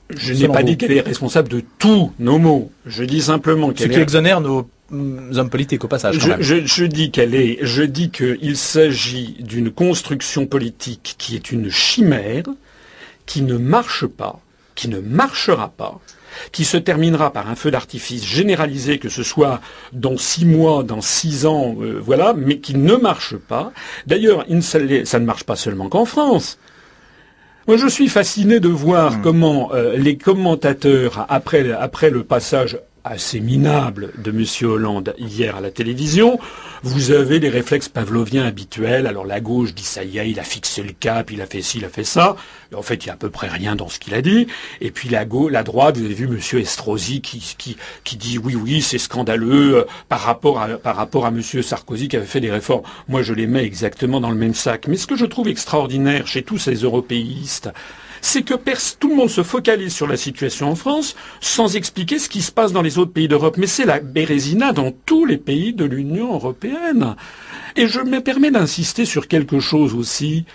Je 0.09 0.33
n'ai 0.33 0.49
pas 0.49 0.63
dit 0.63 0.75
qu'elle 0.75 0.91
est 0.91 0.99
responsable 0.99 1.47
de 1.47 1.63
tous 1.79 2.11
nos 2.19 2.39
maux. 2.39 2.71
Je 2.85 3.05
dis 3.05 3.21
simplement 3.21 3.71
qu'elle 3.71 3.87
Ce 3.87 3.93
qui 3.93 4.01
exonère 4.01 4.41
nos 4.41 4.69
mm, 4.89 5.37
hommes 5.37 5.49
politiques 5.49 5.85
au 5.85 5.87
passage. 5.87 6.19
Je, 6.19 6.83
dis 6.83 7.09
qu'elle 7.09 7.35
est, 7.35 7.59
je 7.61 7.83
dis 7.83 8.11
qu'il 8.11 8.57
s'agit 8.57 9.37
d'une 9.39 9.71
construction 9.71 10.47
politique 10.47 11.15
qui 11.17 11.37
est 11.37 11.53
une 11.53 11.69
chimère, 11.69 12.43
qui 13.25 13.43
ne 13.43 13.55
marche 13.55 14.05
pas, 14.05 14.41
qui 14.75 14.89
ne 14.89 14.99
marchera 14.99 15.69
pas, 15.69 16.01
qui 16.51 16.65
se 16.65 16.77
terminera 16.77 17.31
par 17.31 17.49
un 17.49 17.55
feu 17.55 17.71
d'artifice 17.71 18.25
généralisé, 18.25 18.99
que 18.99 19.09
ce 19.09 19.23
soit 19.23 19.61
dans 19.93 20.17
six 20.17 20.45
mois, 20.45 20.83
dans 20.83 21.01
six 21.01 21.45
ans, 21.45 21.75
euh, 21.81 21.99
voilà, 22.01 22.33
mais 22.33 22.59
qui 22.59 22.75
ne 22.75 22.95
marche 22.95 23.35
pas. 23.35 23.71
D'ailleurs, 24.07 24.45
ça 24.61 24.79
ne 25.19 25.25
marche 25.25 25.43
pas 25.43 25.55
seulement 25.55 25.89
qu'en 25.89 26.05
France. 26.05 26.57
Moi, 27.67 27.77
je 27.77 27.87
suis 27.87 28.07
fasciné 28.07 28.59
de 28.59 28.69
voir 28.69 29.17
hmm. 29.17 29.21
comment 29.21 29.71
euh, 29.73 29.95
les 29.95 30.17
commentateurs, 30.17 31.25
après, 31.29 31.71
après 31.71 32.09
le 32.09 32.23
passage 32.23 32.79
assez 33.03 33.39
minable 33.39 34.11
de 34.17 34.31
M. 34.31 34.45
Hollande 34.69 35.15
hier 35.17 35.55
à 35.55 35.61
la 35.61 35.71
télévision, 35.71 36.39
vous 36.83 37.11
avez 37.11 37.39
les 37.39 37.49
réflexes 37.49 37.89
pavloviens 37.89 38.45
habituels. 38.45 39.07
Alors 39.07 39.25
la 39.25 39.39
gauche 39.39 39.73
dit 39.73 39.83
ça 39.83 40.03
y 40.03 40.17
est, 40.17 40.29
il 40.29 40.39
a 40.39 40.43
fixé 40.43 40.83
le 40.83 40.93
cap, 40.93 41.31
il 41.31 41.41
a 41.41 41.45
fait 41.45 41.61
ci, 41.61 41.79
il 41.79 41.85
a 41.85 41.89
fait 41.89 42.03
ça. 42.03 42.35
en 42.75 42.81
fait, 42.81 43.03
il 43.03 43.07
y 43.07 43.09
a 43.09 43.13
à 43.13 43.17
peu 43.17 43.29
près 43.29 43.47
rien 43.47 43.75
dans 43.75 43.89
ce 43.89 43.99
qu'il 43.99 44.13
a 44.13 44.21
dit. 44.21 44.47
Et 44.81 44.91
puis 44.91 45.09
la, 45.09 45.25
gauche, 45.25 45.51
la 45.51 45.63
droite, 45.63 45.97
vous 45.97 46.05
avez 46.05 46.13
vu 46.13 46.25
M. 46.25 46.59
Estrosi 46.59 47.21
qui, 47.21 48.17
dit 48.17 48.37
oui, 48.37 48.55
oui, 48.55 48.81
c'est 48.81 48.97
scandaleux 48.97 49.77
euh, 49.77 49.83
par 50.09 50.21
rapport 50.21 50.59
à 51.25 51.29
M. 51.29 51.41
Sarkozy 51.41 52.07
qui 52.07 52.17
avait 52.17 52.25
fait 52.25 52.41
des 52.41 52.51
réformes. 52.51 52.83
Moi, 53.07 53.21
je 53.21 53.33
les 53.33 53.47
mets 53.47 53.63
exactement 53.63 54.21
dans 54.21 54.31
le 54.31 54.37
même 54.37 54.55
sac. 54.55 54.87
Mais 54.87 54.97
ce 54.97 55.07
que 55.07 55.15
je 55.15 55.25
trouve 55.25 55.47
extraordinaire 55.47 56.27
chez 56.27 56.43
tous 56.43 56.57
ces 56.57 56.75
européistes, 56.75 57.69
c'est 58.21 58.43
que 58.43 58.53
tout 58.99 59.09
le 59.09 59.15
monde 59.15 59.29
se 59.29 59.43
focalise 59.43 59.93
sur 59.93 60.07
la 60.07 60.15
situation 60.17 60.69
en 60.69 60.75
France 60.75 61.15
sans 61.41 61.75
expliquer 61.75 62.19
ce 62.19 62.29
qui 62.29 62.41
se 62.41 62.51
passe 62.51 62.71
dans 62.71 62.81
les 62.83 62.97
autres 62.99 63.11
pays 63.11 63.27
d'Europe. 63.27 63.57
Mais 63.57 63.67
c'est 63.67 63.85
la 63.85 63.99
bérésina 63.99 64.71
dans 64.73 64.91
tous 65.05 65.25
les 65.25 65.37
pays 65.37 65.73
de 65.73 65.85
l'Union 65.85 66.33
européenne. 66.33 67.15
Et 67.75 67.87
je 67.87 67.99
me 67.99 68.21
permets 68.21 68.51
d'insister 68.51 69.05
sur 69.05 69.27
quelque 69.27 69.59
chose 69.59 69.95
aussi, 69.95 70.45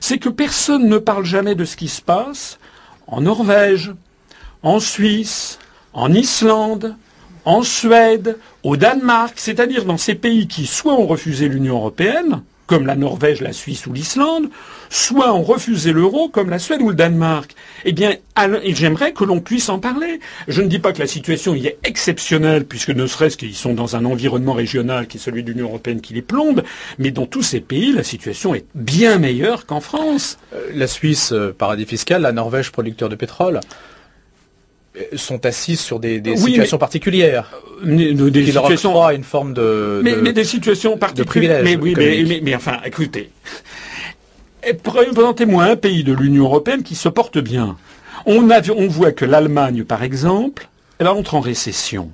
c'est 0.00 0.18
que 0.18 0.28
personne 0.28 0.88
ne 0.88 0.98
parle 0.98 1.24
jamais 1.24 1.54
de 1.54 1.64
ce 1.64 1.76
qui 1.76 1.88
se 1.88 2.02
passe 2.02 2.58
en 3.06 3.20
Norvège, 3.20 3.92
en 4.62 4.80
Suisse, 4.80 5.58
en 5.92 6.12
Islande, 6.12 6.96
en 7.44 7.62
Suède, 7.62 8.36
au 8.64 8.76
Danemark, 8.76 9.34
c'est-à-dire 9.36 9.84
dans 9.84 9.96
ces 9.98 10.16
pays 10.16 10.48
qui 10.48 10.66
soit 10.66 10.94
ont 10.94 11.06
refusé 11.06 11.48
l'Union 11.48 11.76
européenne, 11.76 12.42
comme 12.66 12.86
la 12.86 12.96
Norvège, 12.96 13.40
la 13.40 13.52
Suisse 13.52 13.86
ou 13.86 13.92
l'Islande, 13.92 14.48
soit 14.90 15.32
ont 15.32 15.42
refusé 15.42 15.92
l'euro, 15.92 16.28
comme 16.28 16.50
la 16.50 16.58
Suède 16.58 16.82
ou 16.82 16.88
le 16.90 16.94
Danemark. 16.94 17.54
Eh 17.84 17.92
bien, 17.92 18.14
j'aimerais 18.64 19.12
que 19.12 19.24
l'on 19.24 19.40
puisse 19.40 19.68
en 19.68 19.78
parler. 19.78 20.20
Je 20.48 20.62
ne 20.62 20.68
dis 20.68 20.78
pas 20.78 20.92
que 20.92 20.98
la 20.98 21.06
situation 21.06 21.54
y 21.54 21.66
est 21.66 21.78
exceptionnelle, 21.84 22.64
puisque 22.64 22.90
ne 22.90 23.06
serait-ce 23.06 23.36
qu'ils 23.36 23.54
sont 23.54 23.74
dans 23.74 23.96
un 23.96 24.04
environnement 24.04 24.52
régional 24.54 25.06
qui 25.06 25.18
est 25.18 25.20
celui 25.20 25.42
de 25.42 25.52
l'Union 25.52 25.68
européenne 25.68 26.00
qui 26.00 26.14
les 26.14 26.22
plombe, 26.22 26.62
mais 26.98 27.10
dans 27.10 27.26
tous 27.26 27.42
ces 27.42 27.60
pays, 27.60 27.92
la 27.92 28.02
situation 28.02 28.54
est 28.54 28.66
bien 28.74 29.18
meilleure 29.18 29.66
qu'en 29.66 29.80
France. 29.80 30.38
Euh, 30.54 30.70
la 30.74 30.86
Suisse, 30.86 31.32
euh, 31.32 31.54
paradis 31.56 31.86
fiscal, 31.86 32.22
la 32.22 32.32
Norvège, 32.32 32.72
producteur 32.72 33.08
de 33.08 33.16
pétrole 33.16 33.60
sont 35.14 35.44
assises 35.44 35.80
sur 35.80 36.00
des, 36.00 36.20
situations 36.36 36.78
particulières. 36.78 37.50
des, 37.82 38.14
des 38.14 38.44
qui 38.44 38.52
situations 38.52 38.92
leur 38.94 39.10
une 39.10 39.24
forme 39.24 39.54
de, 39.54 40.00
mais, 40.02 40.32
des 40.32 40.44
situations 40.44 40.96
particulières. 40.96 41.62
mais 41.62 41.76
oui 41.76 41.94
mais, 41.96 42.40
mais, 42.42 42.54
enfin 42.54 42.78
écoutez. 42.84 43.30
Présentez-moi 44.82 45.64
un 45.64 45.76
pays 45.76 46.02
de 46.02 46.12
l'Union 46.12 46.44
européenne 46.44 46.82
qui 46.82 46.96
se 46.96 47.08
porte 47.08 47.38
bien. 47.38 47.76
On, 48.24 48.50
a, 48.50 48.60
on 48.70 48.88
voit 48.88 49.12
que 49.12 49.24
l'Allemagne 49.24 49.84
par 49.84 50.02
exemple 50.02 50.68
elle 50.98 51.08
entre 51.08 51.34
en 51.34 51.40
récession. 51.40 52.10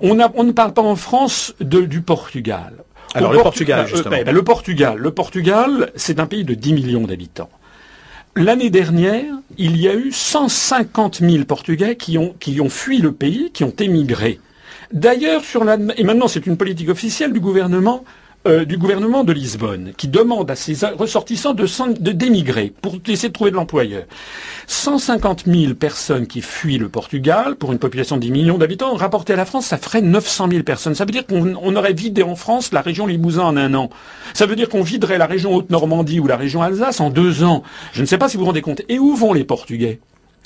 On, 0.00 0.18
on 0.34 0.44
ne 0.44 0.52
parle 0.52 0.72
pas 0.72 0.82
en 0.82 0.96
France 0.96 1.54
de, 1.60 1.80
du 1.80 2.00
Portugal. 2.00 2.74
Alors 3.14 3.32
le 3.32 3.42
Portugal, 3.42 3.86
justement. 3.86 4.16
Ben, 4.24 4.34
le 4.34 4.42
Portugal, 4.42 4.98
le 4.98 5.10
Portugal, 5.10 5.92
c'est 5.96 6.20
un 6.20 6.26
pays 6.26 6.44
de 6.44 6.54
10 6.54 6.72
millions 6.74 7.06
d'habitants. 7.06 7.50
L'année 8.36 8.70
dernière, 8.70 9.32
il 9.58 9.76
y 9.76 9.88
a 9.88 9.94
eu 9.94 10.10
150 10.10 11.20
000 11.20 11.44
Portugais 11.44 11.94
qui 11.96 12.18
ont, 12.18 12.34
qui 12.40 12.60
ont 12.60 12.68
fui 12.68 12.98
le 12.98 13.12
pays, 13.12 13.52
qui 13.52 13.62
ont 13.62 13.74
émigré. 13.78 14.40
D'ailleurs, 14.92 15.44
sur 15.44 15.64
la, 15.64 15.76
et 15.96 16.02
maintenant 16.02 16.26
c'est 16.26 16.46
une 16.46 16.56
politique 16.56 16.88
officielle 16.88 17.32
du 17.32 17.38
gouvernement, 17.38 18.04
euh, 18.46 18.64
du 18.66 18.76
gouvernement 18.76 19.24
de 19.24 19.32
Lisbonne, 19.32 19.92
qui 19.96 20.06
demande 20.06 20.50
à 20.50 20.56
ses 20.56 20.86
ressortissants 20.86 21.54
de, 21.54 22.12
d'émigrer 22.12 22.74
pour 22.82 22.96
essayer 23.08 23.28
de 23.28 23.32
trouver 23.32 23.50
de 23.50 23.56
l'employeur. 23.56 24.04
150 24.66 25.44
000 25.46 25.74
personnes 25.74 26.26
qui 26.26 26.42
fuient 26.42 26.78
le 26.78 26.90
Portugal, 26.90 27.56
pour 27.56 27.72
une 27.72 27.78
population 27.78 28.16
de 28.16 28.20
10 28.20 28.30
millions 28.30 28.58
d'habitants, 28.58 28.94
rapporté 28.96 29.32
à 29.32 29.36
la 29.36 29.46
France, 29.46 29.66
ça 29.66 29.78
ferait 29.78 30.02
900 30.02 30.48
000 30.50 30.62
personnes. 30.62 30.94
Ça 30.94 31.06
veut 31.06 31.12
dire 31.12 31.26
qu'on 31.26 31.76
aurait 31.76 31.94
vidé 31.94 32.22
en 32.22 32.36
France 32.36 32.72
la 32.72 32.82
région 32.82 33.06
Limousin 33.06 33.44
en 33.44 33.56
un 33.56 33.72
an. 33.72 33.88
Ça 34.34 34.44
veut 34.44 34.56
dire 34.56 34.68
qu'on 34.68 34.82
viderait 34.82 35.16
la 35.16 35.26
région 35.26 35.54
Haute-Normandie 35.54 36.20
ou 36.20 36.26
la 36.26 36.36
région 36.36 36.60
Alsace 36.60 37.00
en 37.00 37.08
deux 37.10 37.44
ans. 37.44 37.62
Je 37.92 38.02
ne 38.02 38.06
sais 38.06 38.18
pas 38.18 38.28
si 38.28 38.36
vous 38.36 38.42
vous 38.42 38.48
rendez 38.48 38.62
compte. 38.62 38.82
Et 38.88 38.98
où 38.98 39.14
vont 39.14 39.32
les 39.32 39.44
Portugais? 39.44 40.00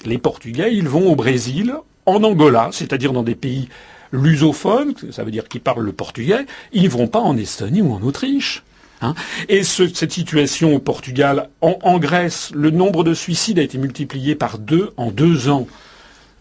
Les 0.05 0.19
Portugais, 0.19 0.73
ils 0.73 0.88
vont 0.88 1.11
au 1.11 1.17
Brésil, 1.17 1.75
en 2.07 2.23
Angola, 2.23 2.69
c'est-à-dire 2.73 3.12
dans 3.12 3.23
des 3.23 3.35
pays 3.35 3.69
lusophones, 4.12 4.95
ça 5.11 5.25
veut 5.25 5.31
dire 5.31 5.49
qu'ils 5.49 5.61
parlent 5.61 5.85
le 5.85 5.93
portugais, 5.93 6.47
ils 6.73 6.85
ne 6.85 6.88
vont 6.88 7.09
pas 7.09 7.21
en 7.21 7.37
Estonie 7.37 7.83
ou 7.83 7.93
en 7.93 8.03
Autriche. 8.03 8.62
Hein. 9.00 9.15
et 9.49 9.62
cette 9.62 10.12
situation 10.12 10.75
au 10.75 10.81
Portugal, 10.81 11.50
en, 11.61 11.99
Grèce, 12.00 12.50
le 12.53 12.71
nombre 12.71 13.05
de 13.05 13.15
suicides 13.15 13.61
a 13.61 13.62
été 13.62 13.79
multiplié 13.79 14.35
par 14.35 14.59
deux 14.59 14.91
en 14.97 15.12
deux 15.12 15.49
ans. 15.49 15.69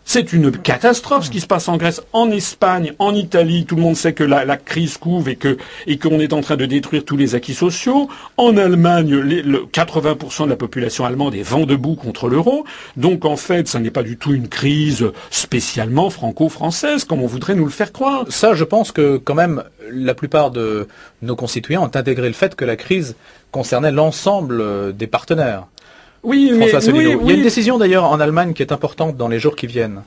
C'est 0.10 0.32
une 0.32 0.54
catastrophe 0.54 1.26
ce 1.26 1.30
qui 1.30 1.42
se 1.42 1.48
passe 1.48 1.68
en 1.68 1.76
Grèce, 1.76 2.02
en 2.14 2.32
Espagne, 2.32 2.94
en 2.98 3.14
Italie. 3.14 3.66
Tout 3.66 3.76
le 3.76 3.82
monde 3.82 3.98
sait 3.98 4.14
que 4.14 4.24
la, 4.24 4.56
crise 4.56 4.98
couvre 4.98 5.28
et 5.28 5.98
qu'on 5.98 6.20
est 6.22 6.32
en 6.32 6.40
train 6.40 6.56
de 6.56 6.66
détruire 6.66 7.04
tous 7.04 7.18
les 7.18 7.36
acquis 7.36 7.54
sociaux. 7.54 8.08
En 8.38 8.56
Allemagne, 8.56 9.14
le 9.14 9.66
80% 9.66 10.46
de 10.46 10.50
la 10.50 10.56
population 10.56 11.04
allemande 11.04 11.36
est 11.36 11.44
vent 11.44 11.66
debout 11.66 11.96
contre 11.96 12.30
l'euro. 12.30 12.64
Donc 12.96 13.26
en 13.26 13.36
fait, 13.36 13.68
ça 13.68 13.82
n'est 13.82 13.92
pas 13.92 14.02
du 14.02 14.16
tout 14.16 14.34
une 14.34 14.48
crise 14.48 15.12
spécialement 15.30 16.10
franco-française 16.10 17.04
comme 17.04 17.22
on 17.22 17.28
voudrait 17.28 17.56
nous 17.56 17.66
le 17.66 17.70
faire 17.70 17.92
croire. 17.92 18.24
Ça, 18.30 18.54
je 18.54 18.64
pense 18.64 18.94
que 18.94 19.18
quand 19.18 19.36
même 19.36 19.62
la 19.92 20.14
plupart 20.14 20.52
de 20.52 20.88
nos 21.22 21.36
concitoyens 21.36 21.82
ont 21.82 21.92
intégré 21.94 22.28
le 22.28 22.34
fait 22.34 22.56
que 22.56 22.64
la 22.64 22.78
crise 22.78 23.18
concernait 23.52 23.92
l'ensemble 23.92 24.96
des 24.96 25.08
partenaires. 25.08 25.66
Oui, 26.24 26.52
mais 26.54 26.70
Il 26.70 27.28
y 27.28 27.32
a 27.32 27.34
une 27.34 27.44
décision 27.44 27.78
d'ailleurs 27.78 28.06
en 28.06 28.20
Allemagne 28.20 28.54
qui 28.54 28.62
est 28.62 28.72
importante 28.72 29.18
dans 29.18 29.28
les 29.28 29.40
jours 29.40 29.56
qui 29.56 29.68
viennent. 29.68 30.02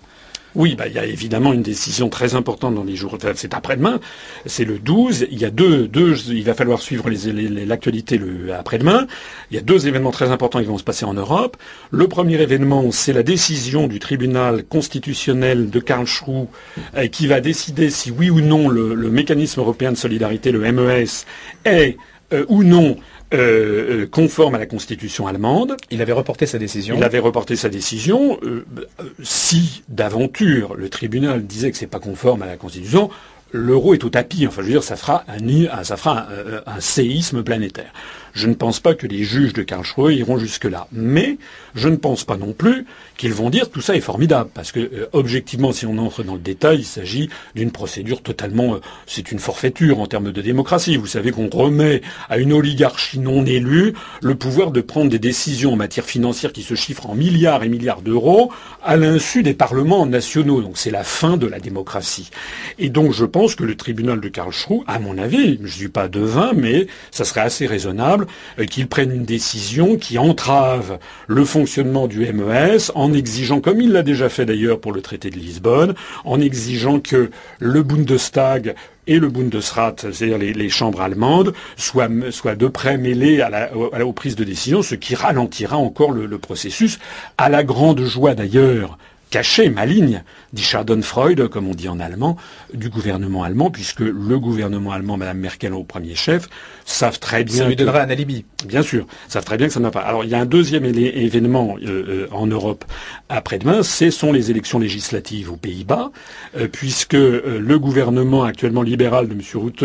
Oui, 0.57 0.75
bah, 0.75 0.89
il 0.89 0.95
y 0.95 0.99
a 0.99 1.05
évidemment 1.05 1.53
une 1.53 1.63
décision 1.63 2.09
très 2.09 2.35
importante 2.35 2.75
dans 2.75 2.83
les 2.83 2.97
jours. 2.97 3.17
C'est 3.37 3.55
après-demain, 3.55 4.01
c'est 4.47 4.65
le 4.65 4.79
12. 4.79 5.29
Il 5.31 5.39
y 5.39 5.45
a 5.45 5.51
deux, 5.51 5.87
deux. 5.87 6.17
Il 6.29 6.43
va 6.43 6.55
falloir 6.55 6.81
suivre 6.81 7.09
l'actualité 7.09 8.19
le 8.19 8.53
après-demain. 8.53 9.07
Il 9.51 9.55
y 9.55 9.59
a 9.59 9.63
deux 9.63 9.87
événements 9.87 10.11
très 10.11 10.31
importants 10.31 10.59
qui 10.59 10.67
vont 10.67 10.79
se 10.79 10.85
passer 10.85 11.05
en 11.05 11.15
Europe. 11.15 11.57
Le 11.93 12.09
premier 12.09 12.41
événement, 12.41 12.91
c'est 12.91 13.13
la 13.13 13.23
décision 13.23 13.87
du 13.87 14.01
tribunal 14.01 14.65
constitutionnel 14.65 15.71
de 15.71 15.79
Karlsruhe 15.79 16.49
euh, 16.97 17.07
qui 17.07 17.29
va 17.29 17.41
décider 17.41 17.89
si 17.89 18.11
oui 18.11 18.29
ou 18.29 18.41
non 18.41 18.69
le, 18.69 18.97
mécanisme 19.11 19.61
européen 19.61 19.93
de 19.93 19.97
solidarité, 19.97 20.51
le 20.51 20.61
MES, 20.73 21.25
est 21.65 21.97
euh, 22.33 22.45
ou 22.49 22.65
non 22.65 22.97
euh, 23.33 24.03
euh, 24.03 24.07
conforme 24.07 24.57
à 24.57 24.59
la 24.59 24.67
constitution 24.67 25.29
allemande. 25.29 25.77
Il 25.91 26.03
avait 26.03 26.13
reporté 26.13 26.47
sa 26.47 26.59
décision. 26.59 26.97
Il 26.97 27.05
avait 27.05 27.21
reporté 27.21 27.55
sa 27.55 27.69
décision. 27.69 28.39
Euh, 28.43 28.65
si 29.23 29.85
d'aventure 29.89 30.75
le 30.75 30.89
tribunal 30.89 31.47
disait 31.47 31.71
que 31.71 31.77
c'est 31.77 31.87
pas 31.87 32.01
conforme 32.01 32.43
à 32.43 32.47
la 32.47 32.57
constitution, 32.57 33.09
l'euro 33.53 33.95
est 33.95 34.03
au 34.03 34.11
tapis. 34.11 34.49
Enfin, 34.49 34.63
je 34.63 34.67
veux 34.67 34.73
dire, 34.73 34.83
ça 34.83 34.97
fera 34.97 35.25
un, 35.29 35.85
ça 35.85 35.97
fera 35.97 36.27
un 36.67 36.81
séisme 36.81 37.45
planétaire. 37.45 37.93
Je 38.33 38.47
ne 38.47 38.55
pense 38.55 38.81
pas 38.81 38.95
que 38.95 39.07
les 39.07 39.25
juges 39.25 39.53
de 39.53 39.63
Karlsruhe 39.63 40.15
iront 40.15 40.39
jusque-là. 40.39 40.87
Mais 40.93 41.39
je 41.75 41.89
ne 41.89 41.97
pense 41.97 42.25
pas 42.25 42.37
non 42.37 42.53
plus 42.53 42.87
qu'ils 43.17 43.35
vont 43.35 43.51
dire 43.51 43.71
tout 43.71 43.81
ça 43.81 43.95
est 43.97 44.01
formidable. 44.01 44.51
Parce 44.55 44.73
que, 44.73 44.81
euh, 44.81 45.07
objectivement, 45.13 45.73
si 45.73 45.87
on 45.87 45.99
entre 45.99 46.23
dans 46.23 46.35
le 46.35 46.41
détail, 46.41 46.79
il 46.81 46.85
s'agit 46.85 47.29
d'une 47.55 47.71
procédure 47.71 48.23
totalement... 48.23 48.75
Euh, 48.75 48.81
c'est 49.07 49.33
une 49.33 49.39
forfaiture 49.39 50.01
en 50.01 50.07
termes 50.07 50.33
de 50.33 50.43
démocratie. 50.43 50.97
Vous 50.97 51.07
savez 51.07 51.33
qu'on 51.33 51.49
remet 51.49 52.03
à 52.29 52.39
une 52.39 52.53
oligarchie 52.53 53.19
non 53.19 53.45
élue 53.45 53.95
le 54.23 54.35
pouvoir 54.35 54.71
de 54.71 54.81
prendre 54.81 55.11
des 55.11 55.19
décisions 55.19 55.73
en 55.73 55.77
matière 55.77 56.05
financière 56.05 56.53
qui 56.53 56.63
se 56.63 56.75
chiffrent 56.75 57.09
en 57.09 57.15
milliards 57.15 57.63
et 57.63 57.69
milliards 57.69 58.03
d'euros 58.03 58.53
à 58.83 58.97
l'insu 58.97 59.43
des 59.43 59.55
parlements 59.55 60.07
nationaux. 60.07 60.63
Donc 60.63 60.79
c'est 60.79 60.91
la 60.91 61.05
fin 61.05 61.37
de 61.37 61.47
la 61.47 61.61
démocratie. 61.61 62.31
Et 62.79 62.89
donc 62.89 63.13
je 63.13 63.25
pense 63.25 63.55
que 63.55 63.65
le 63.65 63.77
tribunal 63.77 64.21
de 64.21 64.29
Karlsruhe, 64.29 64.83
à 64.87 64.99
mon 64.99 65.19
avis, 65.19 65.57
je 65.57 65.63
ne 65.63 65.69
suis 65.69 65.89
pas 65.89 66.09
devin, 66.09 66.53
mais 66.55 66.87
ça 67.11 67.25
serait 67.25 67.41
assez 67.41 67.67
raisonnable, 67.67 68.20
euh, 68.59 68.65
qu'ils 68.65 68.89
prennent 68.89 69.13
une 69.13 69.25
décision 69.25 69.97
qui 69.97 70.19
entrave 70.19 70.99
le 71.27 71.45
fonctionnement 71.45 72.07
du 72.07 72.21
MES 72.33 72.91
en 72.95 73.13
exigeant, 73.13 73.61
comme 73.61 73.81
il 73.81 73.93
l'a 73.93 74.03
déjà 74.03 74.29
fait 74.29 74.47
d'ailleurs 74.47 74.81
pour 74.81 74.93
le 74.93 75.03
traité 75.03 75.31
de 75.31 75.37
Lisbonne, 75.37 75.95
en 76.25 76.41
exigeant 76.41 77.01
que 77.01 77.31
le 77.59 77.83
Bundestag 77.83 78.75
et 79.07 79.19
le 79.19 79.29
Bundesrat, 79.29 79.97
c'est-à-dire 79.99 80.39
les, 80.39 80.69
chambres 80.69 81.01
allemandes, 81.01 81.53
soient, 81.77 82.09
de 82.09 82.69
près 82.69 82.97
mêlés 82.97 83.41
à 83.41 83.51
la, 83.51 83.75
aux 83.75 84.13
prises 84.13 84.37
de 84.37 84.45
décision, 84.45 84.83
ce 84.83 84.95
qui 84.95 85.15
ralentira 85.15 85.77
encore 85.77 86.13
le 86.13 86.39
processus, 86.39 87.01
à 87.37 87.49
la 87.49 87.65
grande 87.65 88.05
joie 88.05 88.35
d'ailleurs 88.35 88.99
cachée, 89.31 89.71
maligne, 89.71 90.23
dit 90.53 90.63
Schadenfreude, 90.63 91.49
comme 91.49 91.69
on 91.69 91.75
dit 91.75 91.89
en 91.89 92.01
allemand, 92.01 92.37
du 92.75 92.91
gouvernement 92.91 93.45
allemand, 93.45 93.71
puisque 93.71 94.01
le 94.01 94.39
gouvernement 94.39 94.93
allemand, 94.93 95.17
Madame 95.17 95.39
Merkel 95.39 95.73
au 95.73 95.85
premier 95.85 96.15
chef, 96.15 96.49
savent 96.85 97.19
très 97.19 97.45
bien. 97.45 97.59
Ça 97.59 97.69
lui 97.69 97.77
donnerait 97.77 98.01
un 98.01 98.11
alibi. 98.11 98.45
Bien 98.67 98.83
sûr, 98.83 99.07
savent 99.29 99.45
très 99.45 99.57
bien 99.57 99.69
que 99.69 99.73
ça 99.73 99.81
n'a 99.81 99.91
pas. 99.91 100.01
Alors 100.01 100.25
il 100.25 100.31
y 100.31 100.35
a 100.35 100.41
un 100.41 100.47
deuxième 100.47 100.85
événement 100.85 101.77
euh, 101.83 101.87
euh, 101.89 102.29
en 102.33 102.47
Europe 102.47 102.85
après-demain, 103.29 103.83
ce 103.83 104.11
sont 104.11 104.33
les 104.33 104.51
élections 104.51 104.79
législatives 104.79 105.53
aux 105.53 105.57
Pays-Bas, 105.57 106.11
euh, 106.57 106.69
puisque 106.71 107.15
le 107.15 107.79
gouvernement 107.79 108.45
actuellement 108.45 108.83
libéral 108.83 109.29
de 109.29 109.35
M. 109.35 109.41
Rutte 109.55 109.85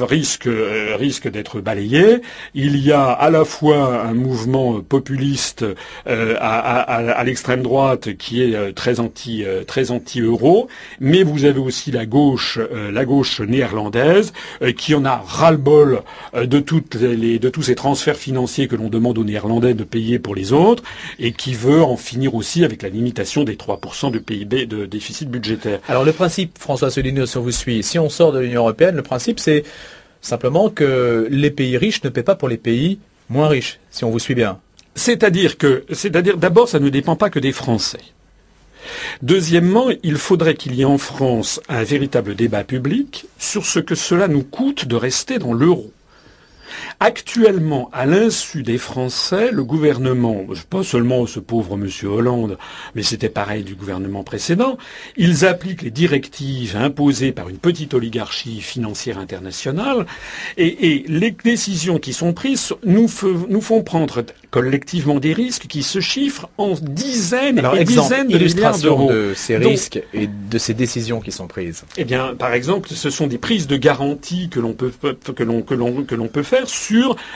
risque, 0.00 0.48
risque 0.98 1.28
d'être 1.28 1.60
balayé. 1.60 2.22
Il 2.54 2.76
y 2.78 2.92
a 2.92 3.10
à 3.10 3.30
la 3.30 3.44
fois 3.44 4.02
un 4.04 4.14
mouvement 4.14 4.80
populiste 4.80 5.64
à, 6.06 7.22
l'extrême 7.24 7.62
droite 7.62 8.16
qui 8.16 8.42
est 8.42 8.45
très 8.74 9.00
anti 9.00 9.44
très 9.66 9.90
anti-euro, 9.90 10.68
mais 11.00 11.22
vous 11.22 11.44
avez 11.44 11.60
aussi 11.60 11.90
la 11.90 12.06
gauche, 12.06 12.58
la 12.92 13.04
gauche 13.04 13.40
néerlandaise, 13.40 14.32
qui 14.76 14.94
en 14.94 15.04
a 15.04 15.16
ras-le-bol 15.16 16.02
euh, 16.34 16.46
de, 16.46 16.60
toutes 16.60 16.94
les, 16.94 17.38
de 17.38 17.48
tous 17.48 17.62
ces 17.62 17.74
transferts 17.74 18.16
financiers 18.16 18.68
que 18.68 18.76
l'on 18.76 18.88
demande 18.88 19.18
aux 19.18 19.24
Néerlandais 19.24 19.74
de 19.74 19.84
payer 19.84 20.18
pour 20.18 20.34
les 20.34 20.52
autres 20.52 20.82
et 21.18 21.32
qui 21.32 21.54
veut 21.54 21.82
en 21.82 21.96
finir 21.96 22.34
aussi 22.34 22.64
avec 22.64 22.82
la 22.82 22.88
limitation 22.88 23.44
des 23.44 23.56
3% 23.56 24.10
de 24.10 24.18
PIB 24.18 24.66
de 24.66 24.86
déficit 24.86 25.28
budgétaire. 25.28 25.80
Alors 25.88 26.04
le 26.04 26.12
principe, 26.12 26.58
François 26.58 26.90
Solino, 26.90 27.26
si 27.26 27.36
on 27.36 27.42
vous 27.42 27.50
suit, 27.50 27.82
si 27.82 27.98
on 27.98 28.08
sort 28.08 28.32
de 28.32 28.40
l'Union 28.40 28.62
européenne, 28.62 28.96
le 28.96 29.02
principe 29.02 29.40
c'est 29.40 29.64
simplement 30.20 30.70
que 30.70 31.28
les 31.30 31.50
pays 31.50 31.76
riches 31.76 32.02
ne 32.04 32.08
paient 32.08 32.22
pas 32.22 32.34
pour 32.34 32.48
les 32.48 32.56
pays 32.56 32.98
moins 33.28 33.48
riches, 33.48 33.78
si 33.90 34.04
on 34.04 34.10
vous 34.10 34.18
suit 34.18 34.34
bien. 34.34 34.58
C'est-à-dire 34.94 35.58
que, 35.58 35.84
c'est-à-dire 35.92 36.38
d'abord, 36.38 36.68
ça 36.68 36.78
ne 36.78 36.88
dépend 36.88 37.16
pas 37.16 37.28
que 37.28 37.38
des 37.38 37.52
Français. 37.52 38.00
Deuxièmement, 39.22 39.88
il 40.02 40.16
faudrait 40.16 40.54
qu'il 40.54 40.74
y 40.74 40.82
ait 40.82 40.84
en 40.84 40.98
France 40.98 41.60
un 41.68 41.82
véritable 41.82 42.34
débat 42.34 42.64
public 42.64 43.26
sur 43.38 43.66
ce 43.66 43.78
que 43.78 43.94
cela 43.94 44.28
nous 44.28 44.44
coûte 44.44 44.86
de 44.86 44.96
rester 44.96 45.38
dans 45.38 45.52
l'euro. 45.52 45.92
Actuellement, 46.98 47.90
à 47.92 48.06
l'insu 48.06 48.62
des 48.62 48.78
Français, 48.78 49.50
le 49.52 49.64
gouvernement, 49.64 50.46
pas 50.70 50.82
seulement 50.82 51.26
ce 51.26 51.40
pauvre 51.40 51.76
monsieur 51.76 52.08
Hollande, 52.08 52.56
mais 52.94 53.02
c'était 53.02 53.28
pareil 53.28 53.64
du 53.64 53.74
gouvernement 53.74 54.24
précédent, 54.24 54.78
ils 55.18 55.44
appliquent 55.44 55.82
les 55.82 55.90
directives 55.90 56.74
imposées 56.74 57.32
par 57.32 57.50
une 57.50 57.58
petite 57.58 57.92
oligarchie 57.92 58.62
financière 58.62 59.18
internationale 59.18 60.06
et, 60.56 61.04
les 61.06 61.32
décisions 61.32 61.98
qui 61.98 62.14
sont 62.14 62.32
prises 62.32 62.72
nous, 62.84 63.08
font 63.08 63.82
prendre 63.82 64.24
collectivement 64.50 65.20
des 65.20 65.34
risques 65.34 65.66
qui 65.66 65.82
se 65.82 66.00
chiffrent 66.00 66.48
en 66.56 66.74
dizaines 66.80 67.62
et 67.76 67.84
dizaines 67.84 68.28
de 68.28 68.38
milliards 68.38 68.78
d'euros. 68.78 69.10
de 69.10 69.34
ces 69.36 69.58
risques 69.58 70.02
et 70.14 70.28
de 70.28 70.58
ces 70.58 70.72
décisions 70.72 71.20
qui 71.20 71.30
sont 71.30 71.46
prises. 71.46 71.84
Eh 71.98 72.04
bien, 72.04 72.34
par 72.34 72.54
exemple, 72.54 72.88
ce 72.88 73.10
sont 73.10 73.26
des 73.26 73.38
prises 73.38 73.66
de 73.66 73.76
garantie 73.76 74.48
que 74.48 74.60
l'on 74.60 74.72
peut 74.72 74.92
que 75.34 75.42
l'on 75.42 75.60
que 75.60 75.74
l'on 75.74 76.04
que 76.04 76.14
l'on 76.14 76.28
peut 76.28 76.42
faire 76.42 76.68
sur 76.68 76.85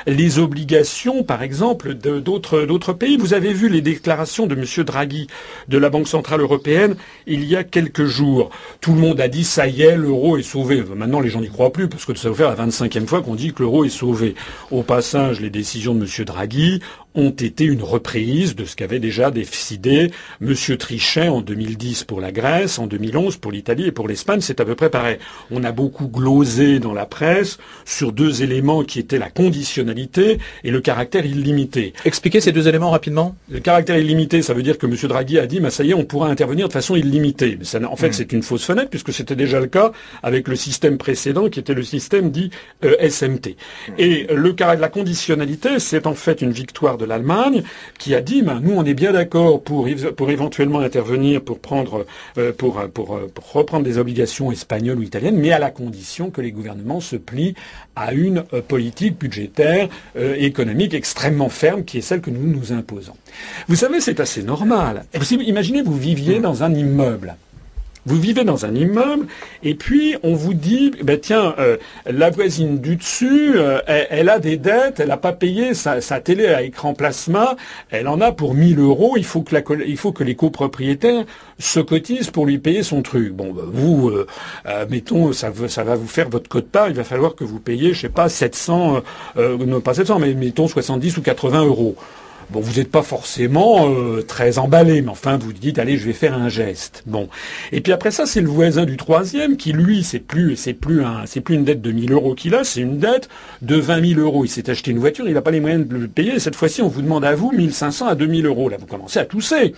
les 0.07 0.39
obligations, 0.39 1.23
par 1.23 1.43
exemple, 1.43 1.95
d'autres 1.95 2.93
pays. 2.93 3.17
Vous 3.17 3.35
avez 3.35 3.53
vu 3.53 3.69
les 3.69 3.81
déclarations 3.81 4.47
de 4.47 4.55
M. 4.55 4.85
Draghi 4.85 5.27
de 5.69 5.79
la 5.79 5.91
Banque 5.91 6.09
centrale 6.09 6.41
européenne 6.41 6.97
il 7.27 7.45
y 7.45 7.57
a 7.57 7.65
quelques 7.65 8.05
jours. 8.05 8.51
Tout 8.81 8.93
le 8.93 9.01
monde 9.01 9.21
a 9.21 9.29
dit 9.29 9.45
ça 9.45 9.67
y 9.67 9.83
est, 9.83 9.97
l'euro 9.97 10.37
est 10.37 10.43
sauvé. 10.43 10.83
Maintenant, 10.95 11.21
les 11.21 11.31
gens 11.31 11.41
n'y 11.41 11.49
croient 11.49 11.73
plus 11.73 11.89
parce 11.89 12.05
que 12.05 12.15
ça 12.15 12.29
va 12.29 12.35
faire 12.35 12.57
la 12.57 12.67
25e 12.67 13.07
fois 13.07 13.23
qu'on 13.23 13.35
dit 13.35 13.53
que 13.53 13.63
l'euro 13.63 13.85
est 13.85 13.89
sauvé. 13.89 14.35
Au 14.71 14.83
passage, 14.83 15.41
les 15.41 15.51
décisions 15.51 15.95
de 15.95 16.05
M. 16.05 16.25
Draghi 16.25 16.81
ont 17.15 17.31
été 17.31 17.65
une 17.65 17.83
reprise 17.83 18.55
de 18.55 18.65
ce 18.65 18.77
qu'avait 18.77 19.01
déjà 19.01 19.31
décidé 19.31 20.13
M. 20.41 20.55
Trichet 20.79 21.29
en 21.29 21.41
2010 21.41 22.05
pour 22.05 22.21
la 22.21 22.33
Grèce, 22.33 22.79
en 22.79 22.87
2011 22.87 23.37
pour 23.37 23.53
l'Italie 23.53 23.87
et 23.87 23.93
pour 23.93 24.07
l'Espagne. 24.07 24.41
C'est 24.41 24.61
à 24.61 24.65
peu 24.65 24.75
près 24.75 24.91
pareil. 24.91 25.19
On 25.51 25.65
a 25.65 25.73
beaucoup 25.73 26.07
glosé 26.07 26.79
dans 26.79 26.93
la 26.93 27.07
presse 27.07 27.59
sur 27.85 28.13
deux 28.13 28.43
éléments 28.43 28.85
qui 28.85 28.99
étaient 29.01 29.19
la 29.19 29.31
conditionnalité 29.31 30.39
et 30.63 30.71
le 30.71 30.81
caractère 30.81 31.27
illimité. 31.27 31.93
Expliquez 32.05 32.41
ces 32.41 32.53
deux 32.53 32.69
éléments 32.69 32.91
rapidement. 32.91 33.35
Le 33.51 33.61
caractère 33.61 33.99
illimité, 33.99 34.43
ça 34.43 34.55
veut 34.55 34.63
dire 34.63 34.79
que 34.79 34.87
M. 34.87 34.95
Draghi 35.09 35.39
a 35.39 35.47
dit, 35.47 35.61
bah, 35.61 35.71
ça 35.71 35.83
y 35.83 35.91
est, 35.91 35.95
on 35.95 36.05
pourra 36.05 36.29
intervenir 36.29 36.69
de 36.69 36.73
façon 36.73 36.95
illimitée. 36.95 37.57
Mais 37.59 37.65
ça, 37.65 37.81
en 37.91 37.97
fait, 37.97 38.11
hmm. 38.11 38.13
c'est 38.13 38.33
une 38.33 38.43
fausse 38.43 38.65
fenêtre 38.65 38.91
puisque 38.91 39.13
c'était 39.13 39.37
déjà 39.37 39.59
le 39.59 39.67
cas 39.67 39.93
avec 40.23 40.47
le 40.47 40.57
système 40.57 40.97
précédent 40.97 41.49
qui 41.49 41.59
était 41.59 41.75
le 41.75 41.83
système 41.83 42.31
dit 42.31 42.51
euh, 42.85 42.97
SMT. 43.01 43.57
Et 43.99 44.27
le 44.33 44.55
la 44.61 44.89
conditionnalité, 44.89 45.79
c'est 45.79 46.07
en 46.07 46.15
fait 46.15 46.43
une 46.43 46.53
victoire 46.53 46.99
de 47.01 47.05
l'Allemagne 47.05 47.63
qui 47.99 48.15
a 48.15 48.21
dit, 48.21 48.43
ben, 48.43 48.61
nous, 48.63 48.75
on 48.75 48.85
est 48.85 48.95
bien 48.95 49.13
d'accord 49.13 49.63
pour, 49.63 49.89
pour 50.17 50.31
éventuellement 50.31 50.81
intervenir 50.81 51.43
pour 51.43 51.59
prendre, 51.59 52.07
euh, 52.39 52.53
pour, 52.53 52.81
pour, 52.95 53.21
pour, 53.35 53.53
reprendre 53.53 53.85
des 53.85 53.99
obligations 53.99 54.53
espagnoles 54.53 54.99
ou 54.99 55.03
italiennes, 55.03 55.37
mais 55.37 55.53
à 55.53 55.59
la 55.59 55.71
condition 55.71 56.31
que 56.31 56.41
les 56.41 56.53
gouvernements 56.53 57.01
se 57.01 57.17
plient 57.17 57.55
à 57.97 58.13
une 58.13 58.45
euh, 58.53 58.63
politique 58.63 59.19
budgétaire 59.19 59.89
et 60.17 60.45
économique 60.45 60.95
extrêmement 60.95 61.49
ferme 61.49 61.85
qui 61.85 61.99
est 61.99 62.03
celle 62.03 62.21
que 62.21 62.31
nous 62.31 62.47
nous 62.47 62.73
imposons. 62.73 63.15
Vous 63.69 63.77
savez, 63.77 64.01
c'est 64.01 64.21
assez 64.21 64.43
normal. 64.43 65.05
Imaginez, 65.31 65.83
vous 65.83 65.97
viviez 65.97 66.41
dans 66.41 66.63
un 66.63 66.75
immeuble. 66.75 67.35
Vous 68.07 68.17
vivez 68.17 68.45
dans 68.45 68.65
un 68.65 68.75
immeuble 68.75 69.27
et 69.63 69.75
puis 69.75 70.17
on 70.23 70.35
vous 70.35 70.55
dit, 70.55 70.93
ben 71.03 71.19
tiens, 71.21 71.55
euh, 71.59 71.77
la 72.07 72.31
voisine 72.31 72.79
du 72.79 72.97
dessus, 72.97 73.53
euh, 73.57 73.81
elle, 73.87 74.31
a 74.31 74.39
des 74.39 74.57
dettes, 74.57 75.01
elle 75.01 75.09
n'a 75.09 75.19
pas 75.19 75.33
payé 75.33 75.75
sa, 75.75 76.01
télé 76.21 76.47
à 76.47 76.63
écran 76.63 76.95
plasma, 76.95 77.57
elle 77.91 78.09
en 78.09 78.21
a 78.21 78.33
pour 78.33 78.55
1000 78.55 78.79
euros, 78.79 79.15
il 79.17 79.25
faut 79.25 79.43
que, 79.43 79.55
la, 79.55 79.63
il 79.87 79.97
faut 79.99 80.13
que 80.13 80.25
les 80.25 80.35
copropriétaires 80.35 81.25
se 81.59 81.81
cotisent 81.81 82.31
pour 82.31 82.47
lui 82.47 82.59
payer 82.59 82.83
son 82.83 83.03
truc. 83.03 83.33
Bon, 83.33 83.53
ben, 83.53 83.65
vous, 83.67 84.09
euh, 84.09 84.27
mettons, 84.89 85.33
ça, 85.33 85.53
ça 85.69 85.85
va 85.85 85.97
vous 85.97 86.09
faire 86.09 86.31
votre 86.31 86.49
code 86.49 86.69
part, 86.69 86.89
il 86.89 86.95
va 86.95 87.05
falloir 87.05 87.35
que 87.35 87.45
vous 87.45 87.61
payiez, 87.61 87.93
je 87.93 88.01
sais 88.01 88.09
pas, 88.09 88.31
700, 88.31 89.03
non 89.37 89.81
pas 89.81 89.95
700, 89.95 90.19
mais 90.21 90.33
mettons 90.33 90.69
70 90.69 91.19
ou 91.19 91.23
80 91.23 91.65
euros. 91.67 91.97
Bon, 92.53 92.59
vous 92.59 92.79
n'êtes 92.79 92.91
pas 92.91 93.03
forcément 93.03 93.89
euh, 93.89 94.23
très 94.23 94.59
emballé, 94.59 95.03
mais 95.03 95.11
enfin, 95.11 95.39
vous 95.39 95.53
dites, 95.53 95.79
allez, 95.79 95.97
je 95.97 96.07
vais 96.07 96.13
faire 96.13 96.35
un 96.35 96.49
geste. 96.49 97.05
Bon. 97.07 97.29
Et 97.71 97.81
puis 97.81 97.93
après 97.93 98.11
ça, 98.11 98.27
c'est 98.27 98.41
le 98.41 98.49
voisin 98.49 98.85
du 98.87 98.97
troisième 98.97 99.57
qui, 99.57 99.73
lui, 99.73 100.03
c'est 100.03 100.19
plus, 100.19 100.57
c'est 100.57 100.75
plus 100.75 101.05
un, 101.05 101.27
c'est 101.27 101.41
plus 101.41 101.55
une 101.55 101.65
dette 101.65 101.81
de 101.81 101.93
1000 101.93 102.13
euros 102.13 102.35
qu'il 102.35 102.57
a, 102.57 102.65
c'est 102.65 102.81
une 102.81 102.99
dette 102.99 103.29
de 103.63 103.77
20 103.77 104.15
000 104.15 104.21
euros. 104.21 104.45
Il 104.45 104.49
s'est 104.49 104.69
acheté 104.69 104.91
une 104.91 104.99
voiture, 104.99 105.29
il 105.29 105.35
n'a 105.35 105.43
pas 105.43 105.53
les 105.53 105.61
moyens 105.61 105.87
de 105.87 105.97
le 105.97 106.09
payer. 106.09 106.35
Et 106.35 106.39
cette 106.41 106.57
fois-ci, 106.57 106.83
on 106.83 106.89
vous 106.89 107.03
demande 107.03 107.25
à 107.25 107.37
vous 107.37 107.53
1500 107.53 108.09
à 108.09 108.15
2000 108.17 108.47
euros. 108.47 108.69
Là, 108.69 108.79
vous 108.81 108.87
commencez 108.87 109.21
à 109.21 109.25
tousser. 109.25 109.75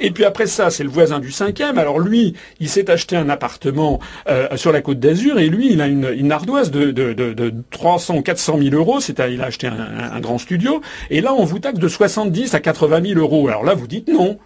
Et 0.00 0.10
puis 0.10 0.24
après 0.24 0.46
ça, 0.46 0.70
c'est 0.70 0.84
le 0.84 0.90
voisin 0.90 1.20
du 1.20 1.30
cinquième. 1.30 1.76
Alors 1.76 1.98
lui, 1.98 2.32
il 2.60 2.70
s'est 2.70 2.90
acheté 2.90 3.16
un 3.16 3.28
appartement 3.28 4.00
euh, 4.30 4.56
sur 4.56 4.72
la 4.72 4.80
côte 4.80 5.00
d'Azur 5.00 5.38
et 5.38 5.50
lui, 5.50 5.70
il 5.70 5.82
a 5.82 5.86
une, 5.86 6.08
une 6.16 6.32
ardoise 6.32 6.70
de, 6.70 6.92
de, 6.92 7.12
de, 7.12 7.34
de 7.34 7.52
300, 7.72 8.22
400 8.22 8.58
000 8.62 8.74
euros. 8.74 9.00
C'est 9.00 9.20
il 9.30 9.40
a 9.40 9.46
acheté 9.46 9.66
un, 9.66 10.12
un, 10.12 10.20
grand 10.20 10.38
studio. 10.38 10.80
Et 11.10 11.20
là, 11.20 11.34
on 11.34 11.44
vous 11.44 11.58
taxe 11.58 11.78
de 11.78 11.88
70 12.08 12.54
à 12.54 12.60
80 12.60 13.02
000 13.02 13.20
euros. 13.20 13.48
Alors 13.48 13.64
là, 13.64 13.74
vous 13.74 13.86
dites 13.86 14.08
non. 14.08 14.38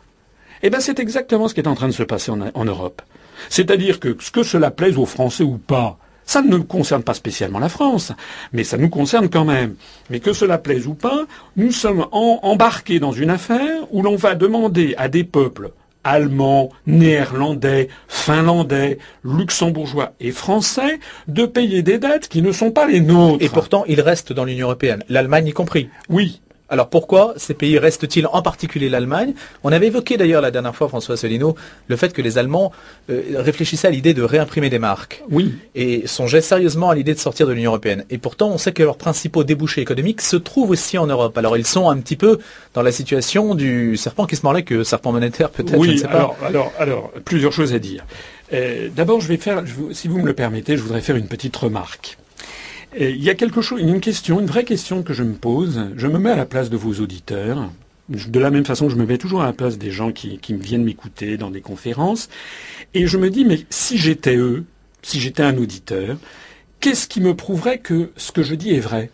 Eh 0.63 0.71
bien, 0.71 0.81
c'est 0.81 0.99
exactement 0.99 1.49
ce 1.49 1.55
qui 1.55 1.61
est 1.61 1.69
en 1.69 1.75
train 1.75 1.89
de 1.89 1.93
se 1.93 2.03
passer 2.03 2.31
en, 2.31 2.65
Europe. 2.65 3.03
C'est-à-dire 3.49 4.01
que 4.01 4.17
ce 4.21 4.31
que 4.31 4.43
cela 4.43 4.71
plaise 4.71 4.99
aux 4.99 5.07
Français 5.07 5.45
ou 5.45 5.59
pas, 5.59 5.99
ça 6.25 6.43
ne 6.43 6.59
concerne 6.59 7.03
pas 7.03 7.15
spécialement 7.15 7.59
la 7.59 7.69
France, 7.69 8.13
mais 8.53 8.65
ça 8.65 8.77
nous 8.77 8.89
concerne 8.89 9.29
quand 9.29 9.45
même. 9.45 9.75
Mais 10.11 10.21
que 10.21 10.33
cela 10.33 10.59
plaise 10.59 10.87
ou 10.87 10.95
pas, 10.95 11.25
nous 11.57 11.73
sommes 11.73 12.07
embarqués 12.13 12.99
dans 12.99 13.13
une 13.13 13.31
affaire 13.31 13.87
où 13.91 14.03
l'on 14.03 14.17
va 14.17 14.35
demander 14.35 14.95
à 14.97 15.09
des 15.09 15.25
peuples 15.25 15.73
allemands, 16.05 16.71
néerlandais, 16.87 17.89
finlandais, 18.09 18.99
luxembourgeois 19.25 20.13
et 20.21 20.31
français 20.31 20.99
de 21.29 21.45
payer 21.47 21.83
des 21.83 21.99
dettes 21.99 22.29
qui 22.29 22.43
ne 22.43 22.53
sont 22.53 22.71
pas 22.71 22.87
les 22.87 23.01
nôtres. 23.01 23.45
Et 23.45 23.49
pourtant, 23.49 23.85
ils 23.87 24.01
restent 24.01 24.33
dans 24.33 24.45
l'Union 24.45 24.67
européenne, 24.67 25.05
l'Allemagne 25.09 25.49
y 25.49 25.53
compris. 25.53 25.91
Oui, 26.09 26.41
alors 26.71 26.89
pourquoi 26.89 27.35
ces 27.37 27.55
pays 27.55 27.79
restent-ils, 27.79 28.27
en 28.27 28.43
particulier 28.43 28.89
l'Allemagne? 28.89 29.35
On 29.65 29.73
avait 29.73 29.89
évoqué 29.89 30.17
d'ailleurs 30.17 30.41
la 30.41 30.53
dernière 30.53 30.75
fois, 30.75 30.89
François 30.89 31.15
Asselineau, 31.15 31.57
le 31.89 31.97
fait 31.97 32.13
que 32.13 32.23
les 32.23 32.39
Allemands 32.39 32.73
euh, 33.11 33.23
réfléchissaient 33.35 33.89
à 33.89 33.91
l'idée 33.91 34.15
de 34.15 34.23
réimprimer 34.23 34.71
des 34.71 34.79
marques. 34.79 35.23
Oui. 35.31 35.55
Et 35.75 36.07
songeaient 36.07 36.41
sérieusement 36.41 36.91
à 36.91 36.95
l'idée 36.95 37.13
de 37.13 37.19
sortir 37.19 37.49
de 37.49 37.53
l'Union 37.53 37.73
européenne. 37.73 38.05
Et 38.09 38.19
pourtant, 38.19 38.51
on 38.51 38.59
sait 38.59 38.73
que 38.73 38.85
leurs 38.85 38.97
principaux 38.97 39.43
débouchés 39.43 39.81
économiques 39.81 40.21
se 40.21 40.37
trouvent 40.37 40.71
aussi 40.71 40.97
en 40.97 41.09
Europe. 41.09 41.37
Alors 41.37 41.57
ils 41.57 41.67
sont 41.67 41.91
un 41.91 41.99
petit 41.99 42.17
peu 42.17 42.39
dans 42.73 42.83
la 42.83 42.93
situation 42.93 43.57
du 43.57 43.97
serpent 43.97 44.27
qui 44.27 44.37
se 44.37 44.43
mordait 44.43 44.63
que 44.63 44.85
serpent 44.85 45.11
monétaire 45.13 45.51
peut-être. 45.51 45.77
Oui, 45.77 45.89
je 45.89 45.93
ne 45.93 45.99
sais 45.99 46.07
alors, 46.07 46.37
pas. 46.37 46.47
alors, 46.47 46.73
alors, 46.79 47.11
plusieurs 47.25 47.53
choses 47.53 47.75
à 47.75 47.81
dire. 47.81 48.05
Euh, 48.53 48.89
d'abord, 48.95 49.21
je 49.21 49.29
vais 49.29 49.37
faire, 49.37 49.63
si 49.93 50.09
vous 50.09 50.19
me 50.19 50.27
le 50.27 50.35
permettez, 50.35 50.77
je 50.77 50.83
voudrais 50.83 51.01
faire 51.01 51.17
une 51.17 51.29
petite 51.29 51.57
remarque. 51.57 52.17
Il 52.99 53.23
y 53.23 53.31
a 53.31 53.35
quelque 53.35 53.63
chose, 53.63 53.81
une 53.81 54.01
question, 54.01 54.41
une 54.41 54.47
vraie 54.47 54.65
question 54.65 55.03
que 55.03 55.13
je 55.13 55.23
me 55.23 55.35
pose. 55.35 55.81
Je 55.97 56.07
me 56.09 56.19
mets 56.19 56.31
à 56.31 56.37
la 56.37 56.47
place 56.47 56.71
de 56.71 56.77
vos 56.77 56.95
auditeurs. 56.95 57.71
De 58.09 58.41
la 58.41 58.51
même 58.51 58.65
façon 58.67 58.87
que 58.87 58.93
je 58.93 58.99
me 58.99 59.07
mets 59.07 59.19
toujours 59.19 59.43
à 59.43 59.47
la 59.47 59.53
place 59.53 59.79
des 59.79 59.93
gens 59.93 60.11
qui, 60.11 60.41
viennent 60.49 60.83
m'écouter 60.83 61.37
dans 61.37 61.51
des 61.51 61.61
conférences. 61.61 62.29
Et 62.95 63.07
je 63.07 63.17
me 63.17 63.31
dis, 63.31 63.45
mais 63.45 63.61
si 63.71 63.97
j'étais 63.97 64.37
eux, 64.37 64.65
si 65.03 65.21
j'étais 65.21 65.45
un 65.45 65.57
auditeur, 65.57 66.17
qu'est-ce 66.81 67.07
qui 67.07 67.21
me 67.21 67.37
prouverait 67.37 67.79
que 67.79 68.11
ce 68.17 68.33
que 68.33 68.43
je 68.43 68.57
dis 68.57 68.75
est 68.75 68.81
vrai? 68.81 69.11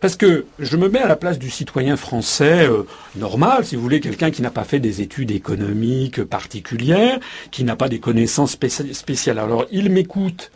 Parce 0.00 0.16
que 0.16 0.46
je 0.58 0.76
me 0.78 0.88
mets 0.88 0.98
à 0.98 1.06
la 1.06 1.14
place 1.14 1.38
du 1.38 1.50
citoyen 1.50 1.96
français 1.96 2.66
euh, 2.66 2.84
normal, 3.14 3.64
si 3.64 3.76
vous 3.76 3.82
voulez, 3.82 4.00
quelqu'un 4.00 4.32
qui 4.32 4.42
n'a 4.42 4.50
pas 4.50 4.64
fait 4.64 4.80
des 4.80 5.00
études 5.00 5.30
économiques 5.30 6.24
particulières, 6.24 7.20
qui 7.52 7.62
n'a 7.62 7.76
pas 7.76 7.88
des 7.88 8.00
connaissances 8.00 8.56
spéciales. 8.92 9.38
Alors 9.38 9.66
il 9.70 9.90
m'écoute 9.90 10.50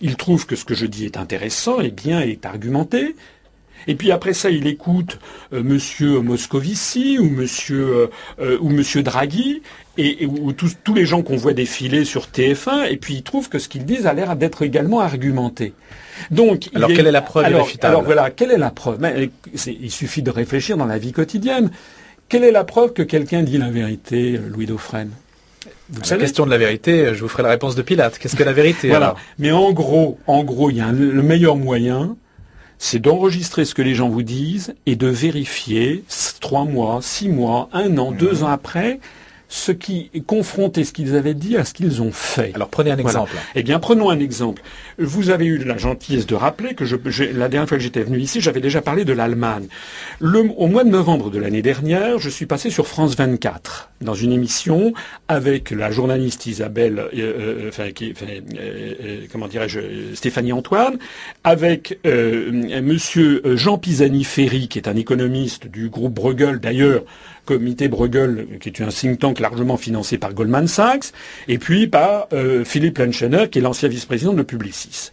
il 0.00 0.16
trouve 0.16 0.46
que 0.46 0.56
ce 0.56 0.64
que 0.64 0.74
je 0.74 0.86
dis 0.86 1.04
est 1.04 1.16
intéressant 1.16 1.80
et 1.80 1.90
bien 1.90 2.20
est 2.20 2.46
argumenté. 2.46 3.14
Et 3.86 3.94
puis 3.94 4.12
après 4.12 4.34
ça, 4.34 4.50
il 4.50 4.66
écoute 4.66 5.18
euh, 5.52 5.62
Monsieur 5.62 6.20
Moscovici 6.20 7.18
ou 7.18 7.30
Monsieur 7.30 7.88
euh, 7.88 8.06
euh, 8.40 8.58
ou 8.60 8.68
Monsieur 8.68 9.02
Draghi 9.02 9.62
et, 9.96 10.26
ou 10.26 10.52
tous, 10.52 10.76
tous 10.84 10.94
les 10.94 11.06
gens 11.06 11.22
qu'on 11.22 11.36
voit 11.36 11.52
défiler 11.52 12.04
sur 12.04 12.26
TF1, 12.26 12.90
et 12.90 12.96
puis 12.96 13.14
il 13.14 13.22
trouve 13.22 13.48
que 13.48 13.58
ce 13.58 13.68
qu'ils 13.68 13.84
disent 13.84 14.06
a 14.06 14.12
l'air 14.12 14.36
d'être 14.36 14.62
également 14.62 15.00
argumenté. 15.00 15.74
Donc, 16.30 16.68
alors 16.74 16.90
quelle 16.90 17.06
est 17.06 17.12
la 17.12 17.22
preuve 17.22 17.44
alors, 17.44 17.68
alors 17.82 18.02
voilà, 18.02 18.30
quelle 18.30 18.50
est 18.50 18.58
la 18.58 18.70
preuve? 18.70 19.00
Il 19.66 19.90
suffit 19.90 20.22
de 20.22 20.30
réfléchir 20.30 20.76
dans 20.76 20.86
la 20.86 20.98
vie 20.98 21.12
quotidienne. 21.12 21.70
Quelle 22.28 22.44
est 22.44 22.52
la 22.52 22.64
preuve 22.64 22.92
que 22.92 23.02
quelqu'un 23.02 23.42
dit 23.42 23.58
la 23.58 23.70
vérité, 23.70 24.38
Louis 24.48 24.66
Dauphren? 24.66 25.10
La 26.10 26.16
question 26.16 26.46
de 26.46 26.50
la 26.50 26.58
vérité, 26.58 27.14
je 27.14 27.20
vous 27.20 27.28
ferai 27.28 27.42
la 27.42 27.50
réponse 27.50 27.74
de 27.74 27.82
Pilate. 27.82 28.18
Qu'est-ce 28.18 28.36
que 28.36 28.44
la 28.44 28.52
vérité 28.52 28.88
Voilà. 28.88 29.14
Mais 29.38 29.52
en 29.52 29.72
gros, 29.72 30.18
en 30.26 30.44
gros, 30.44 30.70
il 30.70 30.76
y 30.76 30.80
a 30.80 30.92
le 30.92 31.22
meilleur 31.22 31.56
moyen, 31.56 32.16
c'est 32.78 32.98
d'enregistrer 32.98 33.66
ce 33.66 33.74
que 33.74 33.82
les 33.82 33.94
gens 33.94 34.08
vous 34.08 34.22
disent 34.22 34.74
et 34.86 34.96
de 34.96 35.06
vérifier 35.06 36.02
trois 36.40 36.64
mois, 36.64 37.00
six 37.02 37.28
mois, 37.28 37.68
un 37.72 37.98
an, 37.98 38.10
deux 38.10 38.40
mmh. 38.40 38.44
ans 38.44 38.48
après 38.48 39.00
ce 39.50 39.72
qui 39.72 40.10
confronter 40.26 40.84
ce 40.84 40.92
qu'ils 40.92 41.16
avaient 41.16 41.34
dit 41.34 41.56
à 41.56 41.64
ce 41.64 41.74
qu'ils 41.74 42.00
ont 42.00 42.12
fait. 42.12 42.52
Alors 42.54 42.68
prenez 42.68 42.92
un 42.92 42.98
exemple. 42.98 43.32
Eh 43.56 43.64
bien, 43.64 43.80
prenons 43.80 44.08
un 44.08 44.20
exemple. 44.20 44.62
Vous 44.96 45.30
avez 45.30 45.44
eu 45.44 45.58
la 45.58 45.76
gentillesse 45.76 46.24
de 46.26 46.36
rappeler 46.36 46.74
que 46.74 46.84
je, 46.84 46.96
la 47.34 47.48
dernière 47.48 47.68
fois 47.68 47.76
que 47.76 47.82
j'étais 47.82 48.04
venu 48.04 48.20
ici, 48.20 48.40
j'avais 48.40 48.60
déjà 48.60 48.80
parlé 48.80 49.04
de 49.04 49.12
l'Allemagne. 49.12 49.66
au 50.20 50.66
mois 50.68 50.84
de 50.84 50.90
novembre 50.90 51.30
de 51.30 51.38
l'année 51.38 51.62
dernière, 51.62 52.18
je 52.20 52.30
suis 52.30 52.46
passé 52.46 52.70
sur 52.70 52.86
France 52.86 53.16
24 53.16 53.90
dans 54.00 54.14
une 54.14 54.32
émission 54.32 54.92
avec 55.28 55.70
la 55.70 55.90
journaliste 55.90 56.46
Isabelle, 56.46 56.98
euh, 56.98 57.08
euh, 57.14 57.68
enfin, 57.68 57.90
qui, 57.90 58.14
euh, 58.58 59.26
comment 59.32 59.48
dirais-je, 59.48 59.80
Stéphanie 60.14 60.52
Antoine, 60.52 60.98
avec 61.44 61.98
Monsieur 62.04 63.42
Jean 63.56 63.78
Pisani-Ferry, 63.78 64.68
qui 64.68 64.78
est 64.78 64.88
un 64.88 64.96
économiste 64.96 65.66
du 65.66 65.88
groupe 65.88 66.14
Bruegel, 66.14 66.60
d'ailleurs 66.60 67.02
comité 67.50 67.88
Bruegel, 67.88 68.46
qui 68.60 68.68
est 68.68 68.80
un 68.80 68.90
think 68.90 69.18
tank 69.18 69.40
largement 69.40 69.76
financé 69.76 70.18
par 70.18 70.34
Goldman 70.34 70.68
Sachs, 70.68 71.12
et 71.48 71.58
puis 71.58 71.88
par 71.88 72.28
euh, 72.32 72.64
Philippe 72.64 72.98
Lenschener, 72.98 73.48
qui 73.50 73.58
est 73.58 73.62
l'ancien 73.62 73.88
vice-président 73.88 74.34
de 74.34 74.44
Publicis. 74.44 75.10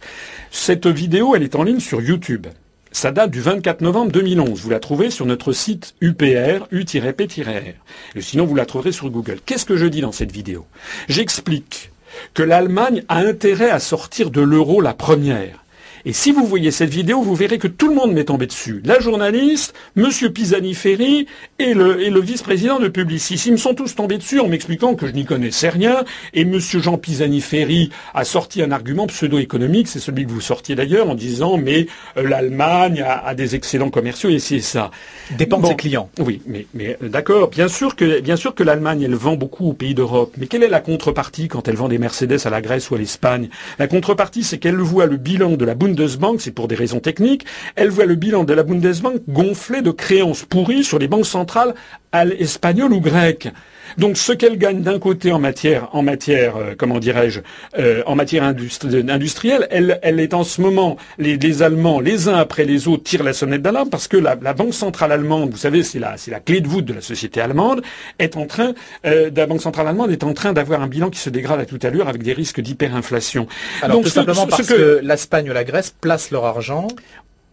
Cette 0.52 0.86
vidéo, 0.86 1.34
elle 1.34 1.42
est 1.42 1.56
en 1.56 1.64
ligne 1.64 1.80
sur 1.80 2.00
YouTube. 2.00 2.46
Ça 2.92 3.10
date 3.10 3.32
du 3.32 3.40
24 3.40 3.80
novembre 3.80 4.12
2011. 4.12 4.60
Vous 4.60 4.70
la 4.70 4.78
trouvez 4.78 5.10
sur 5.10 5.26
notre 5.26 5.52
site 5.52 5.96
UPR, 6.00 6.68
U-P-R. 6.70 7.74
sinon, 8.20 8.46
vous 8.46 8.54
la 8.54 8.66
trouverez 8.66 8.92
sur 8.92 9.10
Google. 9.10 9.40
Qu'est-ce 9.44 9.66
que 9.66 9.76
je 9.76 9.86
dis 9.86 10.00
dans 10.00 10.12
cette 10.12 10.30
vidéo? 10.30 10.64
J'explique 11.08 11.90
que 12.34 12.44
l'Allemagne 12.44 13.02
a 13.08 13.18
intérêt 13.18 13.70
à 13.70 13.80
sortir 13.80 14.30
de 14.30 14.42
l'euro 14.42 14.80
la 14.80 14.94
première 14.94 15.64
Et 16.04 16.12
si 16.12 16.32
vous 16.32 16.44
voyez 16.46 16.70
cette 16.70 16.90
vidéo, 16.90 17.22
vous 17.22 17.34
verrez 17.34 17.58
que 17.58 17.68
tout 17.68 17.88
le 17.88 17.94
monde 17.94 18.12
m'est 18.12 18.24
tombé 18.24 18.46
dessus. 18.46 18.80
La 18.84 19.00
journaliste, 19.00 19.74
Monsieur 19.96 20.30
Pisani-Ferry 20.30 21.26
et 21.58 21.74
le, 21.74 22.00
et 22.00 22.10
le 22.10 22.20
vice-président 22.20 22.78
de 22.78 22.88
Publicis. 22.88 23.42
Ils 23.46 23.52
me 23.52 23.56
sont 23.56 23.74
tous 23.74 23.94
tombés 23.94 24.18
dessus 24.18 24.40
en 24.40 24.48
m'expliquant 24.48 24.94
que 24.94 25.06
je 25.06 25.12
n'y 25.12 25.24
connaissais 25.24 25.68
rien. 25.68 26.04
Et 26.34 26.44
Monsieur 26.44 26.80
Jean 26.80 26.98
Pisani-Ferry 26.98 27.90
a 28.14 28.24
sorti 28.24 28.62
un 28.62 28.70
argument 28.70 29.06
pseudo-économique, 29.06 29.88
c'est 29.88 29.98
celui 29.98 30.24
que 30.24 30.30
vous 30.30 30.40
sortiez 30.40 30.74
d'ailleurs, 30.74 31.08
en 31.08 31.14
disant 31.14 31.56
mais 31.56 31.86
euh, 32.16 32.28
l'Allemagne 32.28 33.04
a, 33.06 33.34
des 33.34 33.54
excédents 33.54 33.90
commerciaux 33.90 34.30
et 34.30 34.38
c'est 34.38 34.60
ça. 34.60 34.90
Dépend 35.36 35.58
de 35.60 35.66
ses 35.66 35.76
clients. 35.76 36.08
Oui, 36.18 36.40
mais, 36.46 36.66
mais 36.74 36.96
euh, 37.02 37.08
d'accord, 37.08 37.48
bien 37.48 37.68
sûr 37.68 37.96
que 37.96 38.20
bien 38.20 38.36
sûr 38.36 38.54
que 38.54 38.62
l'Allemagne 38.62 39.02
elle 39.02 39.14
vend 39.14 39.36
beaucoup 39.36 39.68
aux 39.68 39.72
pays 39.72 39.94
d'Europe. 39.94 40.34
Mais 40.38 40.46
quelle 40.46 40.62
est 40.62 40.68
la 40.68 40.80
contrepartie 40.80 41.48
quand 41.48 41.68
elle 41.68 41.76
vend 41.76 41.88
des 41.88 41.98
Mercedes 41.98 42.38
à 42.44 42.50
la 42.50 42.60
Grèce 42.60 42.90
ou 42.90 42.94
à 42.94 42.98
l'Espagne? 42.98 43.48
La 43.78 43.86
contrepartie, 43.86 44.44
c'est 44.44 44.58
qu'elle 44.58 44.76
voit 44.76 45.06
le 45.06 45.16
bilan 45.16 45.56
de 45.56 45.64
la 45.64 45.74
Bundesbank, 45.88 46.40
c'est 46.40 46.50
pour 46.50 46.68
des 46.68 46.74
raisons 46.74 47.00
techniques, 47.00 47.46
elle 47.74 47.88
voit 47.88 48.04
le 48.04 48.14
bilan 48.14 48.44
de 48.44 48.52
la 48.52 48.62
Bundesbank 48.62 49.22
gonflé 49.28 49.80
de 49.80 49.90
créances 49.90 50.44
pourries 50.44 50.84
sur 50.84 50.98
les 50.98 51.08
banques 51.08 51.26
centrales 51.26 51.74
espagnoles 52.12 52.92
ou 52.92 53.00
grecques. 53.00 53.48
Donc 53.96 54.16
ce 54.16 54.32
qu'elle 54.32 54.58
gagne 54.58 54.82
d'un 54.82 54.98
côté 54.98 55.32
en 55.32 55.38
matière, 55.38 55.88
en 55.92 56.02
matière, 56.02 56.56
euh, 56.56 56.74
comment 56.76 56.98
dirais-je, 56.98 57.40
euh, 57.78 58.02
en 58.06 58.14
matière 58.14 58.44
industrielle, 58.44 59.66
elle, 59.70 59.98
elle 60.02 60.20
est 60.20 60.34
en 60.34 60.44
ce 60.44 60.60
moment, 60.60 60.96
les, 61.18 61.62
Allemands, 61.62 62.00
les 62.00 62.28
uns 62.28 62.34
après 62.34 62.64
les 62.64 62.88
autres, 62.88 63.04
tirent 63.04 63.22
la 63.22 63.32
sonnette 63.32 63.62
d'alarme 63.62 63.88
parce 63.90 64.08
que 64.08 64.16
la, 64.16 64.36
banque 64.36 64.74
centrale 64.74 65.12
allemande, 65.12 65.50
vous 65.50 65.56
savez, 65.56 65.82
c'est 65.82 65.98
la, 65.98 66.16
c'est 66.16 66.30
la 66.30 66.40
clé 66.40 66.60
de 66.60 66.68
voûte 66.68 66.84
de 66.84 66.92
la 66.92 67.00
société 67.00 67.40
allemande, 67.40 67.82
est 68.18 68.36
en 68.36 68.46
train, 68.46 68.74
euh, 69.06 69.30
la 69.34 69.46
banque 69.46 69.62
centrale 69.62 69.88
allemande 69.88 70.10
est 70.10 70.24
en 70.24 70.34
train 70.34 70.52
d'avoir 70.52 70.82
un 70.82 70.88
bilan 70.88 71.10
qui 71.10 71.20
se 71.20 71.30
dégrade 71.30 71.60
à 71.60 71.64
toute 71.64 71.84
allure 71.84 72.08
avec 72.08 72.22
des 72.22 72.32
risques 72.32 72.60
d'hyperinflation. 72.60 73.46
Alors 73.82 73.96
Donc, 73.96 74.04
tout 74.04 74.10
simplement 74.10 74.46
parce 74.46 74.66
que, 74.66 75.00
l'Espagne 75.02 75.50
ou 75.50 75.52
la 75.52 75.64
Grèce 75.64 75.94
placent 76.00 76.30
leur 76.30 76.44
argent 76.44 76.88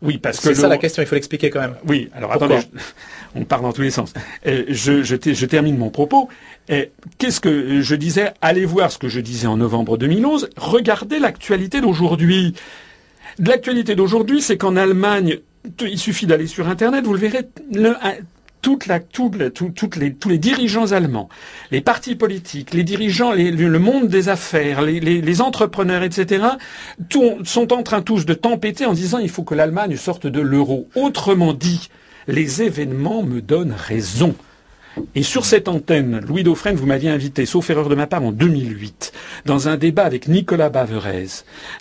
oui, 0.02 0.18
parce 0.18 0.40
que 0.40 0.54
c'est 0.54 0.62
ça 0.62 0.68
la 0.68 0.78
question. 0.78 1.02
Il 1.02 1.06
faut 1.06 1.16
l'expliquer 1.16 1.50
quand 1.50 1.62
même. 1.62 1.76
Oui. 1.88 2.10
Alors 2.14 2.32
attendez, 2.32 2.60
on 3.36 3.44
part 3.46 3.62
dans 3.62 3.74
tous 3.74 3.82
les 3.82 3.92
sens. 3.92 4.14
Je, 4.46 5.04
je, 5.04 5.46
termine 5.46 5.78
mon 5.78 5.90
propos. 5.90 6.30
Qu'est-ce 6.68 7.40
que 7.40 7.82
je 7.82 7.96
disais? 7.96 8.32
Allez 8.42 8.66
voir 8.66 8.92
ce 8.92 8.98
que 8.98 9.08
je 9.08 9.20
disais 9.20 9.48
en 9.48 9.58
novembre 9.58 9.98
2011. 9.98 10.50
Regardez 10.58 11.20
l'actualité 11.20 11.82
d'aujourd'hui. 11.82 12.54
L'actualité 13.40 13.96
d'aujourd'hui, 13.96 14.42
c'est 14.42 14.58
qu'en 14.58 14.76
Allemagne, 14.76 15.40
il 15.82 16.00
suffit 16.00 16.26
d'aller 16.26 16.48
sur 16.48 16.68
Internet, 16.68 17.06
vous 17.06 17.14
le 17.14 17.20
verrez, 17.20 17.42
toute 18.66 18.88
la, 18.88 19.00
toutes 19.00 19.96
les, 19.96 20.16
tous 20.16 20.28
les 20.28 20.40
dirigeants 20.40 20.92
allemands, 20.92 21.30
les 21.70 21.82
partis 21.82 22.16
politiques, 22.16 22.74
les 22.74 22.84
dirigeants, 22.84 23.32
le 23.32 23.78
monde 23.78 24.08
des 24.08 24.28
affaires, 24.28 24.82
les, 24.82 25.42
entrepreneurs, 25.42 26.02
etc., 26.02 26.46
sont 27.44 27.74
en 27.74 27.84
train 27.84 28.02
tous 28.02 28.26
de 28.26 28.34
tempêter 28.34 28.88
en 28.88 28.94
disant 28.94 29.20
il 29.20 29.30
faut 29.30 29.44
que 29.44 29.54
l'Allemagne 29.54 29.98
sorte 29.98 30.26
de 30.26 30.42
l'euro. 30.42 30.90
Autrement 30.96 31.54
dit, 31.54 31.92
les 32.28 32.64
événements 32.64 33.22
me 33.22 33.40
donnent 33.40 33.76
raison. 33.78 34.34
Et 35.14 35.24
sur 35.24 35.46
cette 35.46 35.68
antenne, 35.68 36.20
Louis 36.26 36.44
Dauphren, 36.44 36.76
vous 36.76 36.86
m'aviez 36.86 37.10
invité, 37.10 37.46
sauf 37.46 37.70
erreur 37.70 37.90
de 37.90 37.96
ma 37.96 38.08
part, 38.08 38.24
en 38.24 38.32
2008, 38.32 39.12
dans 39.46 39.68
un 39.68 39.78
débat 39.78 40.04
avec 40.04 40.28
Nicolas 40.28 40.70
Baverez, 40.70 41.28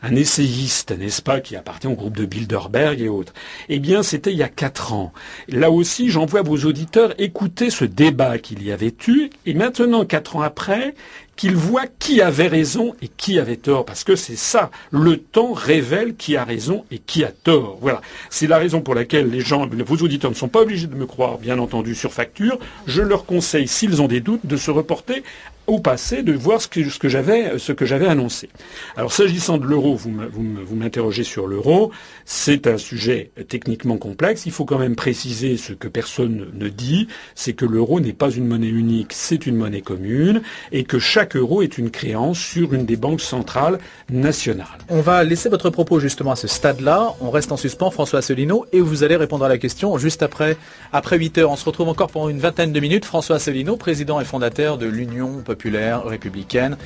un 0.02 0.14
essayiste, 0.14 0.96
n'est-ce 0.96 1.22
pas, 1.22 1.40
qui 1.40 1.56
appartient 1.56 1.86
au 1.86 1.94
groupe 1.94 2.16
de 2.16 2.26
Bilderberg 2.26 3.00
et 3.00 3.08
autres. 3.08 3.32
Eh 3.68 3.78
bien, 3.78 4.02
c'était 4.02 4.32
il 4.32 4.38
y 4.38 4.42
a 4.42 4.48
quatre 4.48 4.92
ans. 4.92 5.12
Là 5.48 5.70
aussi, 5.70 6.10
j'envoie 6.10 6.42
vos 6.42 6.58
auditeurs 6.58 7.14
écouter 7.18 7.70
ce 7.70 7.84
débat 7.84 8.38
qu'il 8.38 8.62
y 8.62 8.72
avait 8.72 8.94
eu, 9.08 9.30
et 9.46 9.54
maintenant, 9.54 10.04
quatre 10.04 10.36
ans 10.36 10.42
après, 10.42 10.94
qu'il 11.36 11.56
voit 11.56 11.86
qui 11.98 12.20
avait 12.20 12.48
raison 12.48 12.94
et 13.02 13.08
qui 13.08 13.38
avait 13.38 13.56
tort, 13.56 13.84
parce 13.84 14.04
que 14.04 14.16
c'est 14.16 14.36
ça, 14.36 14.70
le 14.90 15.16
temps 15.16 15.52
révèle 15.52 16.14
qui 16.16 16.36
a 16.36 16.44
raison 16.44 16.84
et 16.90 16.98
qui 16.98 17.24
a 17.24 17.30
tort. 17.30 17.78
Voilà, 17.80 18.00
c'est 18.30 18.46
la 18.46 18.58
raison 18.58 18.80
pour 18.80 18.94
laquelle 18.94 19.30
les 19.30 19.40
gens, 19.40 19.66
vos 19.66 19.96
auditeurs 19.96 20.30
ne 20.30 20.36
sont 20.36 20.48
pas 20.48 20.60
obligés 20.60 20.86
de 20.86 20.94
me 20.94 21.06
croire, 21.06 21.38
bien 21.38 21.58
entendu, 21.58 21.94
sur 21.94 22.12
facture. 22.12 22.58
Je 22.86 23.02
leur 23.02 23.26
conseille, 23.26 23.68
s'ils 23.68 24.00
ont 24.02 24.08
des 24.08 24.20
doutes, 24.20 24.46
de 24.46 24.56
se 24.56 24.70
reporter 24.70 25.22
au 25.66 25.78
passé 25.78 26.22
de 26.22 26.32
voir 26.32 26.60
ce 26.60 26.68
que, 26.68 27.08
j'avais 27.08 28.06
annoncé. 28.06 28.48
Alors 28.96 29.12
s'agissant 29.12 29.58
de 29.58 29.66
l'euro, 29.66 29.96
vous 29.96 30.76
m'interrogez 30.76 31.24
sur 31.24 31.46
l'euro, 31.46 31.90
c'est 32.24 32.66
un 32.66 32.78
sujet 32.78 33.30
techniquement 33.48 33.96
complexe. 33.96 34.46
Il 34.46 34.52
faut 34.52 34.64
quand 34.64 34.78
même 34.78 34.96
préciser 34.96 35.56
ce 35.56 35.72
que 35.72 35.88
personne 35.88 36.46
ne 36.52 36.68
dit, 36.68 37.08
c'est 37.34 37.54
que 37.54 37.64
l'euro 37.64 38.00
n'est 38.00 38.12
pas 38.12 38.30
une 38.30 38.46
monnaie 38.46 38.68
unique, 38.68 39.12
c'est 39.12 39.46
une 39.46 39.56
monnaie 39.56 39.80
commune, 39.80 40.42
et 40.72 40.84
que 40.84 40.98
chaque 40.98 41.36
euro 41.36 41.62
est 41.62 41.78
une 41.78 41.90
créance 41.90 42.38
sur 42.38 42.74
une 42.74 42.84
des 42.84 42.96
banques 42.96 43.20
centrales 43.20 43.78
nationales. 44.10 44.66
On 44.88 45.00
va 45.00 45.24
laisser 45.24 45.48
votre 45.48 45.70
propos 45.70 46.00
justement 46.00 46.32
à 46.32 46.36
ce 46.36 46.48
stade-là. 46.48 47.14
On 47.20 47.30
reste 47.30 47.52
en 47.52 47.56
suspens, 47.56 47.90
François 47.90 48.18
Asselineau, 48.20 48.66
et 48.72 48.80
vous 48.80 49.02
allez 49.02 49.16
répondre 49.16 49.44
à 49.44 49.48
la 49.48 49.58
question 49.58 49.96
juste 49.98 50.22
après 50.22 50.56
après 50.92 51.18
8 51.18 51.38
heures. 51.38 51.50
On 51.50 51.56
se 51.56 51.64
retrouve 51.64 51.88
encore 51.88 52.10
pour 52.10 52.28
une 52.28 52.38
vingtaine 52.38 52.72
de 52.72 52.80
minutes. 52.80 53.04
François 53.04 53.36
Asselineau, 53.36 53.76
président 53.76 54.20
et 54.20 54.24
fondateur 54.24 54.78
de 54.78 54.86
l'Union 54.86 55.42
républicaine, 55.54 56.76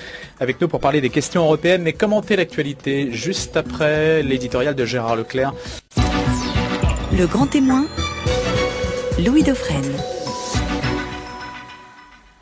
avec 0.40 0.60
nous 0.60 0.68
pour 0.68 0.80
parler 0.80 1.00
des 1.00 1.10
questions 1.10 1.42
européennes 1.44 1.86
et 1.86 1.92
commenter 1.92 2.36
l'actualité 2.36 3.12
juste 3.12 3.56
après 3.56 4.22
l'éditorial 4.22 4.74
de 4.74 4.84
Gérard 4.84 5.16
Leclerc. 5.16 5.52
Le 7.16 7.26
grand 7.26 7.46
témoin, 7.46 7.86
Louis 9.24 9.42
Dauphren. 9.42 10.17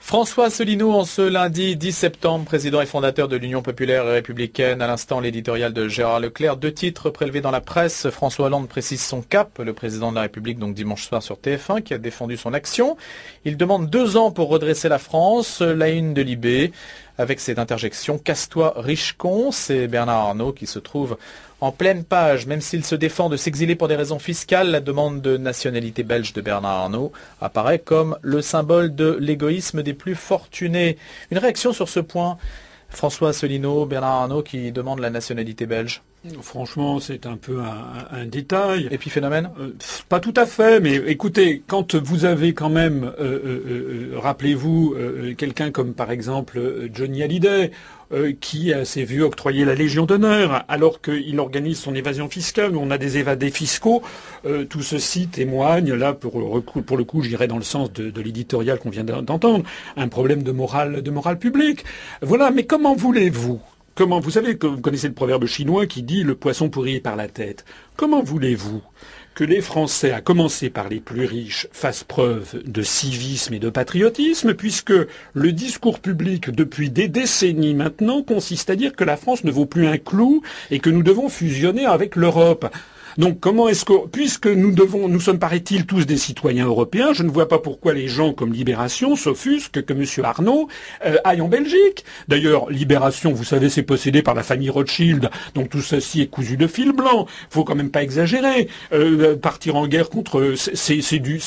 François 0.07 0.45
Asselineau, 0.45 0.93
en 0.93 1.05
ce 1.05 1.21
lundi 1.21 1.75
10 1.75 1.91
septembre, 1.91 2.45
président 2.45 2.81
et 2.81 2.87
fondateur 2.87 3.27
de 3.27 3.35
l'Union 3.35 3.61
populaire 3.61 4.07
républicaine. 4.07 4.81
À 4.81 4.87
l'instant, 4.87 5.19
l'éditorial 5.19 5.73
de 5.73 5.89
Gérard 5.89 6.21
Leclerc. 6.21 6.59
Deux 6.59 6.71
titres 6.71 7.11
prélevés 7.11 7.41
dans 7.41 7.51
la 7.51 7.61
presse. 7.61 8.09
François 8.11 8.47
Hollande 8.47 8.69
précise 8.69 9.03
son 9.03 9.21
cap. 9.21 9.59
Le 9.59 9.73
président 9.73 10.13
de 10.13 10.15
la 10.15 10.21
République, 10.21 10.61
donc 10.61 10.75
dimanche 10.75 11.03
soir 11.03 11.25
sur 11.25 11.39
TF1, 11.39 11.83
qui 11.83 11.93
a 11.93 11.99
défendu 11.99 12.37
son 12.37 12.55
action. 12.55 12.97
Il 13.45 13.57
demande 13.57 13.91
deux 13.91 14.17
ans 14.17 14.31
pour 14.31 14.49
redresser 14.49 14.89
la 14.89 15.01
France. 15.01 15.61
La 15.61 15.89
une 15.89 16.15
de 16.15 16.23
Libé 16.23 16.71
avec 17.19 17.41
cette 17.41 17.59
interjection 17.59 18.17
Casse-toi 18.17 18.75
Richecon. 18.77 19.51
C'est 19.51 19.89
Bernard 19.89 20.19
Arnault 20.19 20.53
qui 20.53 20.69
se 20.69 20.79
trouve 20.79 21.17
en 21.61 21.73
pleine 21.73 22.05
page. 22.05 22.47
Même 22.47 22.61
s'il 22.61 22.85
se 22.85 22.95
défend 22.95 23.29
de 23.29 23.37
s'exiler 23.37 23.75
pour 23.75 23.89
des 23.89 23.97
raisons 23.97 24.19
fiscales, 24.19 24.71
la 24.71 24.81
demande 24.81 25.21
de 25.21 25.37
nationalité 25.37 26.03
belge 26.03 26.33
de 26.33 26.41
Bernard 26.41 26.79
Arnault 26.83 27.13
apparaît 27.41 27.79
comme 27.79 28.19
le 28.23 28.43
symbole 28.43 28.95
de 28.95 29.17
l'égoïsme 29.21 29.83
des 29.83 29.95
plus 29.95 30.15
fortunés. 30.15 30.99
Une 31.31 31.39
réaction 31.39 31.73
sur 31.73 31.89
ce 31.89 32.01
point 32.01 32.39
François 32.89 33.31
Asselineau, 33.31 33.87
Bernard 33.87 34.23
Arnault 34.23 34.43
qui 34.43 34.73
demande 34.73 35.01
la 35.01 35.11
nationalité 35.11 35.67
belge 35.67 36.03
Franchement, 36.43 37.01
c'est 37.01 37.27
un 37.27 37.37
peu 37.37 37.61
un, 37.61 38.25
détail. 38.27 38.89
Et 38.91 38.99
puis 38.99 39.11
phénomène 39.11 39.51
euh, 39.61 39.71
Pas 40.09 40.21
tout 40.21 40.35
à 40.37 40.47
fait, 40.47 40.81
mais 40.81 40.97
écoutez, 41.07 41.63
quand 41.67 41.95
vous 41.95 42.25
avez 42.25 42.55
quand 42.55 42.71
même, 42.71 43.13
euh, 43.21 44.13
euh, 44.15 44.19
rappelez-vous, 44.19 44.95
quelqu'un 45.37 45.71
comme 45.71 45.95
par 45.95 46.11
exemple 46.11 46.61
Johnny 46.93 47.23
Hallyday, 47.23 47.71
qui 48.41 48.73
s'est 48.85 49.03
vu 49.03 49.23
octroyer 49.25 49.65
la 49.65 49.75
Légion 49.75 50.07
d'honneur 50.07 50.65
alors 50.69 51.01
qu'il 51.01 51.41
organise 51.41 51.79
son 51.79 51.95
évasion 51.95 52.29
fiscale, 52.29 52.77
on 52.77 52.93
a 52.93 52.99
des 52.99 53.19
évadés 53.19 53.51
fiscaux, 53.51 54.01
tout 54.69 54.83
ceci 54.83 55.27
témoigne, 55.27 55.93
là 55.93 56.13
pour 56.13 56.39
le 56.39 56.61
coup, 56.61 56.83
pour 56.83 56.97
le 56.97 57.03
coup 57.03 57.23
j'irai 57.23 57.49
dans 57.49 57.57
le 57.57 57.65
sens 57.65 57.93
de, 57.93 58.11
de 58.11 58.21
l'éditorial 58.21 58.79
qu'on 58.79 58.91
vient 58.91 59.03
d'entendre, 59.03 59.65
un 59.97 60.09
problème 60.09 60.45
de 60.45 60.53
morale, 60.53 61.03
de 61.03 61.11
morale 61.11 61.39
publique. 61.39 61.85
Voilà, 62.23 62.53
mais 62.53 62.65
comment 62.65 62.95
voulez-vous 62.95 63.61
Comment 63.97 64.21
vous 64.21 64.33
savez 64.33 64.59
que 64.59 64.67
vous 64.67 64.83
connaissez 64.83 65.09
le 65.09 65.15
proverbe 65.15 65.47
chinois 65.47 65.87
qui 65.87 66.03
dit 66.03 66.23
le 66.23 66.35
poisson 66.35 66.69
pourri 66.69 67.01
par 67.01 67.17
la 67.17 67.29
tête. 67.29 67.65
Comment 67.97 68.23
voulez-vous 68.23 68.83
que 69.35 69.43
les 69.43 69.63
Français, 69.63 70.13
à 70.13 70.21
commencer 70.21 70.69
par 70.69 70.91
les 70.91 71.01
plus 71.01 71.25
riches, 71.25 71.67
fassent 71.73 72.05
preuve 72.05 72.63
de 72.67 72.83
civisme 72.83 73.55
et 73.55 73.59
de 73.59 73.71
patriotisme, 73.71 74.53
puisque 74.53 74.93
le 75.33 75.53
discours 75.53 76.01
public 76.01 76.51
depuis 76.51 76.91
des 76.91 77.09
décennies 77.09 77.73
maintenant 77.73 78.23
consiste 78.23 78.69
à 78.69 78.77
dire 78.77 78.95
que 78.95 79.05
la 79.05 79.17
France 79.17 79.45
ne 79.45 79.51
vaut 79.51 79.65
plus 79.65 79.87
un 79.87 79.97
clou 79.97 80.43
et 80.71 80.79
que 80.79 80.91
nous 80.91 81.03
devons 81.03 81.31
fusionner 81.31 81.87
avec 81.87 82.17
l'Europe? 82.17 82.67
Donc 83.19 83.41
comment 83.41 83.69
est-ce 83.69 83.85
que, 83.85 84.07
puisque 84.09 84.47
nous 84.47 85.21
sommes 85.21 85.39
paraît-il 85.39 85.87
tous 85.87 86.05
des 86.05 86.19
citoyens 86.19 86.67
européens, 86.67 87.13
je 87.15 87.23
ne 87.23 87.31
vois 87.31 87.49
pas 87.49 87.59
pourquoi 87.59 87.95
les 87.95 88.09
gens 88.09 88.33
comme 88.33 88.53
Libération 88.53 89.17
s'offusquent 89.17 89.85
que 89.85 89.93
M. 89.93 90.05
Arnaud 90.25 90.69
euh, 91.05 91.17
aille 91.25 91.41
en 91.41 91.49
Belgique. 91.49 92.05
D'ailleurs, 92.29 92.69
Libération, 92.71 93.33
vous 93.33 93.45
savez, 93.45 93.71
c'est 93.71 93.83
possédé 93.83 94.23
par 94.23 94.35
la 94.35 94.43
famille 94.43 94.69
Rothschild, 94.69 95.31
donc 95.55 95.71
tout 95.71 95.81
ceci 95.81 96.21
est 96.21 96.27
cousu 96.27 96.57
de 96.57 96.67
fil 96.67 96.93
blanc. 96.93 97.27
Faut 97.49 97.65
quand 97.65 97.75
même 97.75 97.91
pas 97.91 98.03
exagérer. 98.03 98.69
Euh, 98.93 99.37
partir 99.37 99.77
en 99.77 99.87
guerre 99.87 100.11
contre, 100.11 100.55
c'est 100.57 101.19
du, 101.19 101.41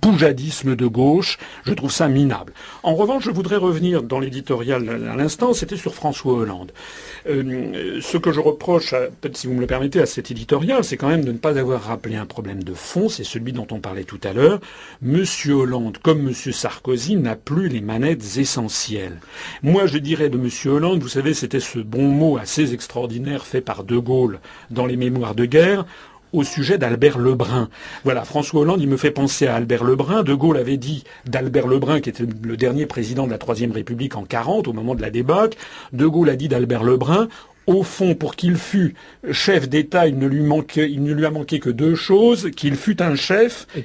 poujadisme 0.00 0.74
de 0.74 0.86
gauche. 0.86 1.38
Je 1.66 1.74
trouve 1.74 1.92
ça 1.92 2.08
minable. 2.08 2.52
En 2.82 2.94
revanche, 2.94 3.24
je 3.24 3.30
voudrais 3.30 3.56
revenir 3.56 4.02
dans 4.02 4.18
l'éditorial 4.18 5.08
à 5.10 5.16
l'instant, 5.16 5.52
c'était 5.54 5.76
sur 5.76 5.94
François 5.94 6.32
Hollande. 6.32 6.72
Euh, 7.28 8.00
ce 8.00 8.16
que 8.16 8.32
je 8.32 8.40
reproche, 8.40 8.94
si 9.34 9.46
vous 9.46 9.54
me 9.54 9.60
le 9.60 9.66
permettez, 9.66 10.00
à 10.00 10.06
cet 10.06 10.30
éditorial 10.30 10.79
c'est 10.82 10.96
quand 10.96 11.08
même 11.08 11.24
de 11.24 11.32
ne 11.32 11.38
pas 11.38 11.58
avoir 11.58 11.82
rappelé 11.82 12.16
un 12.16 12.26
problème 12.26 12.62
de 12.62 12.74
fond, 12.74 13.08
c'est 13.08 13.24
celui 13.24 13.52
dont 13.52 13.66
on 13.70 13.80
parlait 13.80 14.04
tout 14.04 14.20
à 14.24 14.32
l'heure. 14.32 14.60
Monsieur 15.02 15.54
Hollande, 15.54 15.98
comme 15.98 16.22
Monsieur 16.22 16.52
Sarkozy, 16.52 17.16
n'a 17.16 17.36
plus 17.36 17.68
les 17.68 17.80
manettes 17.80 18.38
essentielles. 18.38 19.20
Moi, 19.62 19.86
je 19.86 19.98
dirais 19.98 20.28
de 20.28 20.38
Monsieur 20.38 20.72
Hollande, 20.72 21.02
vous 21.02 21.08
savez, 21.08 21.34
c'était 21.34 21.60
ce 21.60 21.78
bon 21.78 22.08
mot 22.08 22.38
assez 22.38 22.72
extraordinaire 22.72 23.46
fait 23.46 23.60
par 23.60 23.84
De 23.84 23.98
Gaulle 23.98 24.40
dans 24.70 24.86
les 24.86 24.96
mémoires 24.96 25.34
de 25.34 25.44
guerre 25.44 25.84
au 26.32 26.44
sujet 26.44 26.78
d'Albert 26.78 27.18
Lebrun. 27.18 27.68
Voilà, 28.04 28.24
François 28.24 28.60
Hollande, 28.60 28.80
il 28.80 28.88
me 28.88 28.96
fait 28.96 29.10
penser 29.10 29.46
à 29.46 29.56
Albert 29.56 29.84
Lebrun. 29.84 30.22
De 30.22 30.34
Gaulle 30.34 30.58
avait 30.58 30.76
dit 30.76 31.04
d'Albert 31.26 31.66
Lebrun, 31.66 32.00
qui 32.00 32.10
était 32.10 32.24
le 32.42 32.56
dernier 32.56 32.86
président 32.86 33.26
de 33.26 33.30
la 33.30 33.38
Troisième 33.38 33.72
République 33.72 34.16
en 34.16 34.24
40, 34.24 34.68
au 34.68 34.72
moment 34.72 34.94
de 34.94 35.02
la 35.02 35.10
débâcle. 35.10 35.58
De 35.92 36.06
Gaulle 36.06 36.30
a 36.30 36.36
dit 36.36 36.48
d'Albert 36.48 36.84
Lebrun, 36.84 37.28
au 37.66 37.82
fond, 37.82 38.14
pour 38.14 38.36
qu'il 38.36 38.56
fût 38.56 38.94
chef 39.32 39.68
d'État, 39.68 40.06
il 40.06 40.18
ne 40.18 40.26
lui 40.26 40.42
manquait, 40.42 40.90
il 40.90 41.02
ne 41.02 41.12
lui 41.12 41.26
a 41.26 41.30
manqué 41.30 41.60
que 41.60 41.70
deux 41.70 41.94
choses, 41.94 42.50
qu'il 42.56 42.74
fût 42.74 43.00
un 43.02 43.14
chef 43.14 43.66
et 43.76 43.82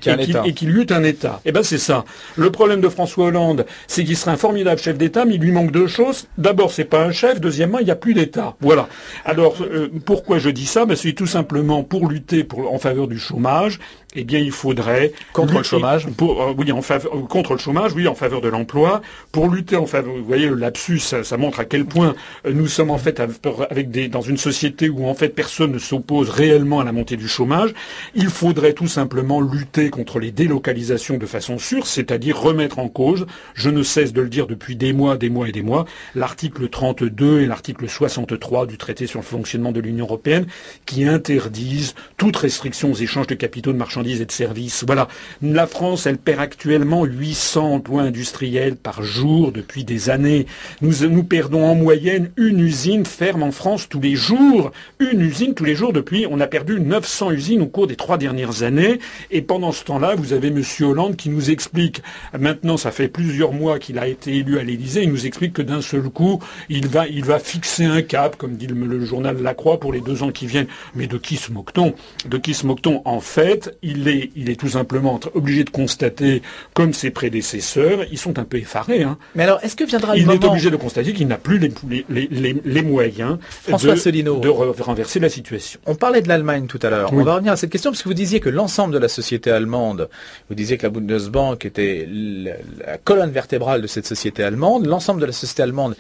qu'il 0.54 0.70
eût 0.70 0.88
un 0.90 1.04
État. 1.04 1.42
Eh 1.46 1.52
ben, 1.52 1.64
c'est 1.64 1.78
ça. 1.78 2.06
Le 2.36 2.50
problème 2.52 2.82
de 2.82 2.90
François 2.90 3.26
Hollande, 3.26 3.66
c'est 3.88 4.04
qu'il 4.04 4.18
serait 4.18 4.32
un 4.32 4.38
formidable 4.38 4.82
chef 4.82 4.98
d'État, 4.98 5.26
mais 5.26 5.36
il 5.36 5.42
lui 5.42 5.52
manque 5.52 5.72
deux 5.72 5.88
choses. 5.88 6.28
D'abord, 6.38 6.72
c'est 6.72 6.86
pas 6.86 7.04
un 7.04 7.12
chef. 7.12 7.40
Deuxièmement, 7.40 7.80
il 7.80 7.86
n'y 7.86 7.92
a 7.92 7.96
plus 7.96 8.14
d'État. 8.14 8.56
Voilà. 8.60 8.88
Alors, 9.24 9.58
euh, 9.62 9.90
pourquoi 10.06 10.40
je 10.40 10.50
dis 10.50 10.66
ça? 10.66 10.86
Ben, 10.86 10.96
c'est 10.96 11.14
tout 11.14 11.28
simplement 11.28 11.84
pour 11.84 12.08
lutter 12.10 12.44
pour, 12.44 12.74
en 12.74 12.80
faveur 12.80 13.08
du 13.08 13.20
chômage 13.20 13.80
eh 14.16 14.24
bien, 14.24 14.40
il 14.40 14.52
faudrait 14.52 15.12
contre 15.34 15.58
le 15.58 15.64
chômage. 15.64 16.08
Pour, 16.18 16.42
euh, 16.42 16.54
oui, 16.58 16.72
en 16.72 16.82
faveur, 16.82 17.14
euh, 17.16 17.22
contre 17.22 17.54
le 17.54 17.60
chômage, 17.60 17.94
oui, 17.94 18.08
en 18.08 18.16
faveur 18.16 18.40
de 18.40 18.48
l'emploi, 18.48 19.02
pour 19.32 19.50
lutter 19.50 19.76
en 19.76 19.86
faveur. 19.86 20.14
Vous 20.14 20.24
voyez, 20.24 20.48
le 20.48 20.56
lapsus, 20.56 21.00
ça, 21.00 21.38
montre 21.38 21.60
à 21.60 21.66
quel 21.66 21.86
point 21.86 22.16
euh, 22.46 22.54
nous 22.54 22.68
sommes 22.68 22.92
en 22.92 22.98
fait 22.98 23.20
avec 23.20 23.92
des 23.92 24.08
dans 24.08 24.22
une 24.22 24.38
société 24.38 24.88
où 24.90 25.08
en 25.08 25.14
fait 25.14 25.30
personne 25.30 25.74
ne 25.74 25.80
s'oppose 25.80 26.30
réellement 26.30 26.80
à 26.80 26.86
la 26.86 26.94
montée 26.94 27.18
du 27.18 27.28
chômage. 27.28 27.74
Il 28.16 28.30
faudrait 28.30 28.74
tout 28.74 28.88
simplement 28.88 29.42
lutter 29.42 29.90
contre 29.90 30.20
les 30.20 30.32
délocalisations 30.32 31.18
de 31.18 31.26
façon 31.26 31.58
sûre, 31.58 31.86
c'est-à-dire 31.86 32.40
remettre 32.40 32.80
en 32.80 32.88
cause. 32.88 33.26
Je 33.54 33.70
ne 33.70 33.84
cesse 33.84 34.14
de 34.14 34.22
le 34.22 34.30
dire 34.30 34.48
depuis 34.48 34.78
des 34.78 34.94
mois, 34.94 35.18
des 35.18 35.30
mois 35.30 35.50
et 35.50 35.52
des 35.52 35.62
mois, 35.62 35.86
l'article 36.16 36.70
32 36.70 37.42
et 37.42 37.46
l'article 37.48 37.90
63 37.90 38.66
du 38.66 38.78
traité 38.78 39.08
sur 39.08 39.20
le 39.20 39.26
fonctionnement 39.26 39.74
de 39.74 39.82
l'Union 39.82 40.06
européenne 40.06 40.46
qui 40.86 41.06
interdisent 41.06 41.96
toute 42.16 42.38
restriction 42.38 42.92
aux 42.92 42.96
échanges 42.96 43.28
de 43.28 43.36
capitaux 43.36 43.74
de 43.74 43.78
marchandises 43.78 44.05
et 44.14 44.26
de 44.26 44.32
services. 44.32 44.84
Voilà. 44.86 45.08
La 45.42 45.68
France, 45.68 46.06
elle 46.06 46.18
perd 46.18 46.40
actuellement 46.40 47.06
800 47.06 47.74
emplois 47.74 48.04
industriels 48.04 48.76
par 48.76 49.04
jour 49.04 49.52
depuis 49.52 49.84
des 49.84 50.10
années. 50.10 50.46
Nous, 50.82 51.08
nous 51.08 51.24
perdons 51.24 51.66
en 51.66 51.76
moyenne 51.76 52.32
une 52.38 52.60
usine 52.60 53.06
ferme 53.06 53.44
en 53.44 53.52
France 53.52 53.90
tous 53.90 54.00
les 54.00 54.16
jours. 54.16 54.72
Une 55.00 55.22
usine 55.22 55.54
tous 55.54 55.66
les 55.66 55.76
jours 55.76 55.94
depuis, 55.94 56.26
on 56.30 56.40
a 56.40 56.48
perdu 56.48 56.80
900 56.80 57.32
usines 57.32 57.62
au 57.62 57.68
cours 57.68 57.88
des 57.88 57.96
trois 57.96 58.18
dernières 58.18 58.64
années. 58.64 59.00
Et 59.32 59.42
pendant 59.42 59.72
ce 59.72 59.84
temps-là, 59.84 60.16
vous 60.16 60.34
avez 60.34 60.52
Monsieur 60.52 60.86
Hollande 60.86 61.16
qui 61.16 61.30
nous 61.30 61.50
explique, 61.50 62.02
maintenant 62.38 62.78
ça 62.78 62.92
fait 62.92 63.08
plusieurs 63.08 63.52
mois 63.52 63.80
qu'il 63.80 64.00
a 64.00 64.08
été 64.08 64.36
élu 64.36 64.60
à 64.60 64.64
l'Élysée, 64.64 65.04
il 65.04 65.10
nous 65.10 65.26
explique 65.26 65.54
que 65.54 65.62
d'un 65.62 65.82
seul 65.82 66.04
coup, 66.10 66.40
il 66.70 66.88
va, 66.88 67.08
il 67.08 67.26
va 67.26 67.40
fixer 67.40 67.86
un 67.86 68.02
cap, 68.02 68.36
comme 68.36 68.56
dit 68.56 68.68
le, 68.68 69.06
journal 69.06 69.42
La 69.42 69.54
Croix, 69.54 69.80
pour 69.80 69.94
les 69.94 70.02
deux 70.02 70.24
ans 70.24 70.32
qui 70.32 70.48
viennent. 70.48 70.68
Mais 70.96 71.08
de 71.08 71.18
qui 71.18 71.38
se 71.38 71.52
moque-t-on? 71.52 71.94
De 72.28 72.38
qui 72.38 72.54
se 72.54 72.66
moque-t-on? 72.66 73.02
En 73.06 73.20
fait, 73.20 73.78
il 73.96 74.50
est, 74.50 74.56
tout 74.56 74.70
simplement 74.70 75.20
obligé 75.34 75.64
de 75.64 75.70
constater, 75.70 76.42
comme 76.74 76.94
ses 76.94 77.12
prédécesseurs, 77.12 78.06
ils 78.12 78.18
sont 78.18 78.40
un 78.40 78.44
peu 78.44 78.58
effarés. 78.58 79.04
Hein. 79.04 79.18
Mais 79.36 79.44
alors, 79.44 79.60
est-ce 79.64 79.76
que 79.76 79.84
viendra 79.84 80.14
le 80.14 80.20
il 80.20 80.26
moment... 80.26 80.40
est 80.40 80.46
obligé 80.46 80.72
de 80.72 80.76
constater 80.76 81.14
qu'il 81.14 81.28
n'a 81.28 81.38
plus 81.38 81.60
les, 81.60 82.82
moyens 82.84 83.38
de, 83.68 84.82
renverser 84.82 85.20
la 85.20 85.30
situation. 85.30 85.80
On 85.86 85.96
parlait 85.96 86.22
de 86.22 86.28
l'Allemagne 86.28 86.68
tout 86.68 86.80
à 86.82 86.90
l'heure. 86.90 87.12
On 87.14 87.24
va 87.24 87.36
revenir 87.36 87.54
à 87.54 87.58
cette 87.58 87.72
question 87.72 87.92
parce 87.92 88.04
que 88.04 88.10
vous 88.10 88.14
disiez 88.14 88.40
que 88.40 88.50
l'ensemble 88.50 88.94
de 88.94 89.00
la 89.00 89.08
société 89.08 89.52
allemande, 89.52 90.10
vous 90.50 90.56
disiez 90.56 90.78
que 90.78 90.84
la 90.84 90.90
Bundesbank 90.90 91.66
était 91.66 92.08
la 92.10 92.98
colonne 92.98 93.32
vertébrale 93.32 93.82
de 93.82 93.88
cette 93.88 94.08
société 94.08 94.44
allemande. 94.44 94.86
L'ensemble 94.86 95.22
de 95.22 95.26
la 95.26 95.32
société 95.32 95.64
allemande 95.64 95.96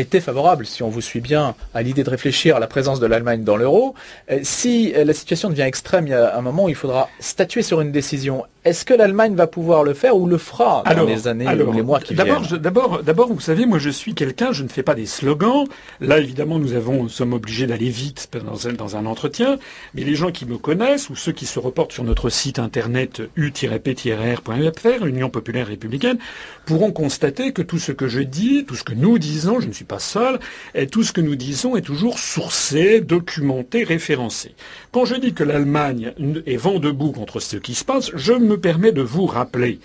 était 0.00 0.20
favorable, 0.20 0.66
si 0.66 0.82
on 0.82 0.88
vous 0.88 1.00
suit 1.00 1.20
bien, 1.20 1.54
à 1.74 1.82
l'idée 1.82 2.02
de 2.02 2.10
réfléchir 2.10 2.56
à 2.56 2.60
la 2.60 2.66
présence 2.66 3.00
de 3.00 3.06
l'Allemagne 3.06 3.44
dans 3.44 3.56
l'euro. 3.56 3.94
Euh, 4.30 4.40
si 4.42 4.92
euh, 4.94 5.04
la 5.04 5.12
situation 5.12 5.50
devient 5.50 5.62
extrême, 5.62 6.06
il 6.06 6.10
y 6.10 6.14
a 6.14 6.36
un 6.36 6.40
moment 6.40 6.64
où 6.64 6.68
il 6.68 6.74
faudra 6.74 7.08
statuer 7.20 7.62
sur 7.62 7.80
une 7.80 7.92
décision. 7.92 8.44
Est-ce 8.62 8.84
que 8.84 8.92
l'Allemagne 8.92 9.34
va 9.34 9.46
pouvoir 9.46 9.84
le 9.84 9.94
faire 9.94 10.16
ou 10.16 10.26
le 10.26 10.36
fera 10.36 10.82
dans 10.94 11.04
les 11.04 11.28
années 11.28 11.48
ou 11.48 11.72
les 11.72 11.82
mois 11.82 11.98
qui 11.98 12.14
d'abord, 12.14 12.42
viennent 12.42 12.60
D'abord, 12.60 13.02
d'abord, 13.02 13.32
vous 13.32 13.40
savez, 13.40 13.64
moi 13.64 13.78
je 13.78 13.88
suis 13.88 14.14
quelqu'un, 14.14 14.52
je 14.52 14.62
ne 14.62 14.68
fais 14.68 14.82
pas 14.82 14.94
des 14.94 15.06
slogans. 15.06 15.64
Là, 16.00 16.18
évidemment, 16.18 16.58
nous 16.58 16.74
avons, 16.74 17.08
sommes 17.08 17.32
obligés 17.32 17.66
d'aller 17.66 17.88
vite 17.88 18.28
dans 18.44 18.68
un, 18.68 18.74
dans 18.74 18.96
un 18.96 19.06
entretien, 19.06 19.58
mais 19.94 20.04
les 20.04 20.14
gens 20.14 20.30
qui 20.30 20.44
me 20.44 20.58
connaissent 20.58 21.08
ou 21.08 21.16
ceux 21.16 21.32
qui 21.32 21.46
se 21.46 21.58
reportent 21.58 21.92
sur 21.92 22.04
notre 22.04 22.28
site 22.28 22.58
internet 22.58 23.22
u-p-r.fr, 23.36 25.06
Union 25.06 25.30
populaire 25.30 25.68
républicaine, 25.68 26.18
pourront 26.66 26.92
constater 26.92 27.52
que 27.52 27.62
tout 27.62 27.78
ce 27.78 27.92
que 27.92 28.08
je 28.08 28.20
dis, 28.20 28.66
tout 28.66 28.74
ce 28.74 28.84
que 28.84 28.92
nous 28.92 29.18
disons, 29.18 29.60
je 29.60 29.68
ne 29.68 29.72
suis 29.72 29.86
pas 29.86 29.98
seul, 29.98 30.38
et 30.74 30.86
tout 30.86 31.02
ce 31.02 31.12
que 31.12 31.22
nous 31.22 31.34
disons 31.34 31.76
est 31.76 31.82
toujours 31.82 32.18
sourcé, 32.18 33.00
documenté, 33.00 33.84
référencé. 33.84 34.54
Quand 34.92 35.06
je 35.06 35.14
dis 35.14 35.32
que 35.32 35.44
l'Allemagne 35.44 36.12
est 36.46 36.56
vent 36.56 36.78
debout 36.78 37.12
contre 37.12 37.40
ce 37.40 37.56
qui 37.56 37.74
se 37.74 37.84
passe, 37.84 38.10
je 38.14 38.34
me 38.34 38.49
permets 38.58 38.92
de 38.92 39.02
vous 39.02 39.26
rappeler 39.26 39.80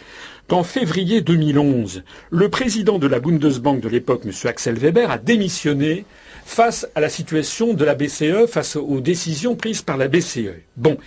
qu'en 0.48 0.64
février 0.64 1.22
2011, 1.22 2.04
le 2.30 2.50
président 2.50 3.00
de 3.00 3.08
la 3.08 3.20
Bundesbank 3.20 3.82
de 3.82 3.90
l'époque, 3.90 4.22
M. 4.26 4.32
Axel 4.46 4.76
Weber, 4.76 5.10
a 5.10 5.18
démissionné 5.18 6.06
face 6.46 6.88
à 6.96 7.02
la 7.02 7.10
situation 7.10 7.74
de 7.74 7.84
la 7.84 7.96
BCE, 7.96 8.46
face 8.48 8.76
aux 8.76 9.02
décisions 9.02 9.56
prises 9.56 9.82
par 9.82 9.98
la 9.98 10.08
BCE. 10.08 10.54
Bon. 10.78 10.98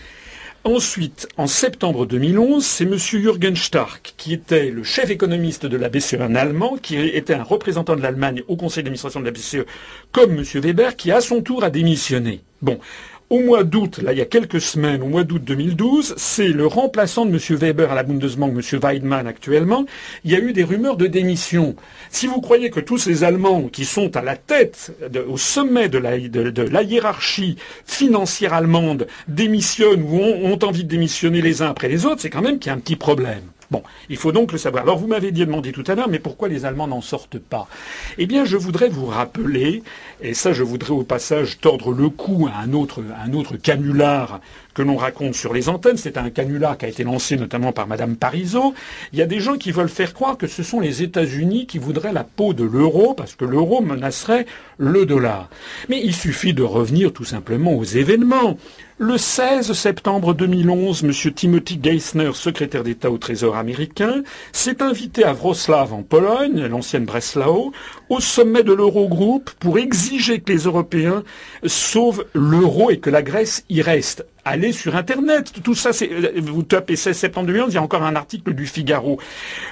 Ensuite, 0.65 1.29
en 1.37 1.47
septembre 1.47 2.05
2011, 2.05 2.67
c'est 2.67 2.85
M. 2.85 2.97
Jürgen 2.97 3.55
Stark, 3.55 4.15
qui 4.17 4.35
était 4.35 4.71
le 4.71 4.83
chef 4.83 5.09
économiste 5.09 5.67
de 5.67 5.77
la 5.77 5.89
BCE, 5.89 6.15
un 6.21 6.35
Allemand, 6.35 6.77
qui 6.77 6.99
était 6.99 7.33
un 7.33 7.45
représentant 7.45 7.95
de 7.95 8.03
l'Allemagne 8.03 8.43
au 8.49 8.57
conseil 8.57 8.83
d'administration 8.83 9.21
de 9.21 9.25
la 9.25 9.31
BCE, 9.31 9.65
comme 10.11 10.33
M. 10.37 10.43
Weber, 10.43 10.97
qui 10.97 11.13
à 11.13 11.21
son 11.21 11.43
tour 11.43 11.63
a 11.63 11.71
démissionné. 11.71 12.41
Bon. 12.61 12.81
Au 13.31 13.41
mois 13.41 13.63
d'août, 13.63 13.99
là, 14.03 14.15
il 14.15 14.19
y 14.19 14.23
a 14.23 14.25
quelques 14.25 14.61
semaines, 14.61 15.03
au 15.03 15.07
mois 15.07 15.23
d'août 15.23 15.43
2012, 15.45 16.15
c'est 16.17 16.49
le 16.49 16.67
remplaçant 16.67 17.27
de 17.27 17.31
M. 17.33 17.39
Weber 17.59 17.93
à 17.93 17.95
la 17.95 18.03
Bundesbank, 18.03 18.55
M. 18.55 18.81
Weidmann 18.83 19.27
actuellement. 19.27 19.85
Il 20.25 20.31
y 20.31 20.35
a 20.35 20.39
eu 20.39 20.55
des 20.55 20.65
rumeurs 20.65 20.97
de 20.97 21.07
démission. 21.07 21.77
Si 22.09 22.27
vous 22.27 22.41
croyez 22.41 22.71
que 22.71 22.81
tous 22.81 22.97
ces 22.97 23.25
Allemands 23.25 23.69
qui 23.69 23.85
sont 23.85 24.17
à 24.17 24.23
la 24.23 24.37
tête, 24.37 24.97
au 25.29 25.37
sommet 25.37 25.91
de 25.91 25.99
la, 25.99 26.19
de, 26.19 26.63
la, 26.63 26.83
hiérarchie 26.83 27.57
financière 27.85 28.55
allemande 28.55 29.07
démissionnent 29.29 30.05
ou 30.05 30.21
ont 30.21 30.59
envie 30.65 30.85
de 30.85 30.89
démissionner 30.89 31.43
les 31.43 31.61
uns 31.61 31.69
après 31.69 31.89
les 31.89 32.07
autres, 32.07 32.23
c'est 32.23 32.31
quand 32.31 32.41
même 32.41 32.59
qu'il 32.59 32.71
y 32.71 32.73
a 32.73 32.77
un 32.77 32.81
petit 32.81 32.97
problème. 32.97 33.43
Bon, 33.71 33.83
il 34.09 34.17
faut 34.17 34.33
donc 34.33 34.53
le 34.53 34.59
savoir. 34.59 34.85
Alors 34.85 34.97
vous 34.97 35.07
m'avez 35.07 35.31
demandé 35.31 35.73
tout 35.73 35.85
à 35.87 35.95
l'heure, 35.95 36.09
mais 36.09 36.19
pourquoi 36.19 36.49
les 36.49 36.65
Allemands 36.65 36.87
n'en 36.87 37.03
sortent 37.03 37.39
pas? 37.39 37.69
Eh 38.17 38.25
bien, 38.25 38.47
je 38.47 38.57
voudrais 38.57 38.89
vous 38.89 39.05
rappeler, 39.05 39.83
et 40.23 40.33
ça 40.33 40.55
je 40.55 40.63
voudrais 40.63 40.93
au 40.93 41.03
passage 41.03 41.59
tordre 41.61 41.93
le 41.93 42.09
cou 42.09 42.49
à 42.51 42.61
un 42.63 42.73
autre, 42.73 43.03
un 43.23 43.35
autre 43.35 43.57
canular 43.57 44.41
que 44.73 44.81
l'on 44.81 44.97
raconte 44.97 45.35
sur 45.35 45.53
les 45.53 45.69
antennes. 45.69 45.99
C'est 45.99 46.17
un 46.17 46.31
canular 46.31 46.79
qui 46.79 46.87
a 46.87 46.89
été 46.89 47.05
lancé 47.05 47.37
notamment 47.37 47.73
par 47.73 47.87
Madame 47.87 48.17
Parizeau. 48.17 48.73
Il 49.13 49.19
y 49.19 49.23
a 49.23 49.27
des 49.27 49.41
gens 49.41 49.57
qui 49.57 49.71
veulent 49.71 49.89
faire 49.91 50.15
croire 50.15 50.39
que 50.39 50.47
ce 50.47 50.63
sont 50.63 50.81
les 50.81 51.03
États-Unis 51.03 51.67
qui 51.67 51.79
voudraient 51.79 52.13
la 52.13 52.25
peau 52.25 52.55
de 52.55 52.65
l'euro 52.65 53.13
parce 53.13 53.35
que 53.35 53.45
l'euro 53.45 53.83
menacerait 53.83 54.47
le 54.79 55.05
dollar. 55.05 55.51
Mais 55.91 56.01
il 56.03 56.15
suffit 56.15 56.55
de 56.55 56.63
revenir 56.63 57.13
tout 57.13 57.25
simplement 57.25 57.75
aux 57.75 57.85
événements. 57.85 58.57
Le 59.01 59.17
16 59.17 59.75
septembre 59.75 60.35
2011, 60.35 61.05
M. 61.05 61.33
Timothy 61.33 61.79
Geithner, 61.81 62.33
secrétaire 62.35 62.83
d'État 62.83 63.13
au 63.13 63.17
Trésor 63.19 63.55
américain, 63.57 64.25
s'est 64.51 64.83
invité 64.83 65.23
à 65.23 65.33
Wrocław 65.35 65.93
en 65.93 66.03
Pologne, 66.03 66.67
l'ancienne 66.67 67.05
Breslau, 67.05 67.71
au 68.09 68.19
sommet 68.19 68.65
de 68.65 68.73
l'Eurogroupe 68.73 69.51
pour 69.61 69.79
exiger 69.79 70.41
que 70.41 70.51
les 70.53 70.65
Européens 70.65 71.23
sauvent 71.65 72.25
l'euro 72.35 72.91
et 72.91 72.99
que 72.99 73.09
la 73.09 73.23
Grèce 73.23 73.65
y 73.71 73.83
reste 73.83 74.27
allez 74.49 74.73
sur 74.73 74.97
Internet. 74.97 75.53
Tout 75.63 75.75
ça, 75.75 75.93
c'est, 75.93 76.11
vous 76.41 76.63
tapez 76.63 76.97
16 76.97 77.17
septembre 77.17 77.47
2011, 77.49 77.73
il 77.73 77.75
y 77.75 77.79
a 77.79 77.83
encore 77.83 78.03
un 78.03 78.17
article 78.17 78.55
du 78.55 78.67
Figaro. 78.67 79.19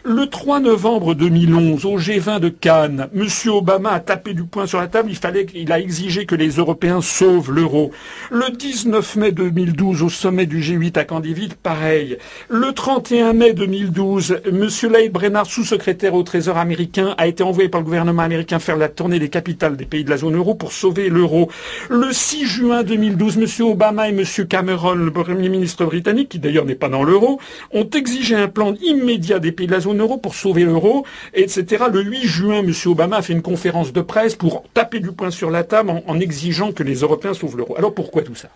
Le 0.05 0.27
3 0.27 0.61
novembre 0.61 1.15
2011, 1.15 1.85
au 1.87 1.99
G20 1.99 2.41
de 2.41 2.49
Cannes, 2.49 3.09
M. 3.15 3.27
Obama 3.51 3.91
a 3.91 4.01
tapé 4.01 4.35
du 4.35 4.45
poing 4.45 4.67
sur 4.67 4.79
la 4.79 4.87
table, 4.87 5.09
il 5.11 5.17
fallait, 5.17 5.47
il 5.55 5.73
a 5.73 5.81
exigé 5.81 6.27
que 6.27 6.35
les 6.35 6.51
Européens 6.51 7.01
sauvent 7.01 7.53
l'euro. 7.53 7.91
Le 8.31 8.51
19 8.55 9.17
mai 9.17 9.33
2012, 9.33 10.03
au 10.03 10.09
sommet 10.09 10.47
du 10.47 10.61
G8 10.61 10.99
à 10.99 11.05
Candiville, 11.05 11.55
pareil. 11.57 12.19
Le 12.49 12.73
31 12.73 13.33
mai 13.33 13.55
2012, 13.55 14.41
M. 14.47 14.69
Leigh 14.93 15.11
Brennard, 15.11 15.47
sous-secrétaire 15.47 16.15
au 16.15 16.23
Trésor 16.23 16.59
américain, 16.59 17.15
a 17.19 17.27
été 17.27 17.43
envoyé 17.43 17.69
par 17.69 17.81
le 17.81 17.87
gouvernement 17.87 18.23
américain 18.23 18.59
faire 18.59 18.77
la 18.77 18.89
tournée 18.89 19.19
des 19.19 19.31
capitales 19.31 19.77
des 19.77 19.87
pays 19.87 20.05
de 20.05 20.11
la 20.11 20.19
zone 20.19 20.37
euro 20.37 20.55
pour 20.55 20.73
sauver 20.73 21.09
l'euro. 21.09 21.51
Le 21.89 22.13
6 22.13 22.45
juin 22.45 22.83
2012, 22.83 23.39
M. 23.39 23.67
Obama 23.67 24.09
et 24.09 24.13
M. 24.13 24.23
Cameron 24.49 24.66
Cameron, 24.67 24.97
le 24.97 25.13
Premier 25.13 25.49
ministre 25.49 25.85
britannique, 25.85 26.31
qui 26.31 26.39
d'ailleurs 26.41 26.65
n'est 26.65 26.75
pas 26.75 26.89
dans 26.89 27.05
l'euro, 27.05 27.39
ont 27.73 27.89
exigé 27.89 28.35
un 28.35 28.49
plan 28.49 28.75
immédiat 28.83 29.39
des 29.39 29.53
pays 29.53 29.69
de 29.69 29.73
la 29.73 29.79
zone 29.79 30.01
euro 30.01 30.19
pour 30.19 30.35
sauver 30.35 30.65
l'euro, 30.65 31.07
etc. 31.35 31.85
Le 31.93 32.03
8 32.03 32.23
juin, 32.27 32.59
M. 32.65 32.73
Obama 32.87 33.19
a 33.19 33.23
fait 33.23 33.33
une 33.33 33.43
conférence 33.43 33.93
de 33.93 34.01
presse 34.01 34.35
pour 34.35 34.65
taper 34.75 34.99
du 34.99 35.13
poing 35.13 35.31
sur 35.31 35.53
la 35.53 35.63
table 35.63 35.93
en, 36.05 36.19
exigeant 36.19 36.73
que 36.73 36.83
les 36.83 36.97
Européens 36.97 37.33
sauvent 37.33 37.57
l'euro. 37.57 37.77
Alors 37.79 37.95
pourquoi 37.95 38.23
tout 38.23 38.35
ça? 38.35 38.49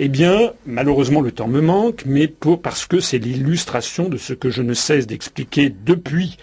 Eh 0.00 0.08
bien, 0.08 0.52
malheureusement, 0.66 1.20
le 1.20 1.30
temps 1.30 1.46
me 1.46 1.60
manque, 1.60 2.02
mais 2.04 2.26
parce 2.60 2.86
que 2.86 2.98
c'est 2.98 3.18
l'illustration 3.18 4.08
de 4.08 4.16
ce 4.16 4.32
que 4.32 4.50
je 4.50 4.62
ne 4.62 4.74
cesse 4.74 5.06
d'expliquer 5.06 5.72
depuis 5.86 6.36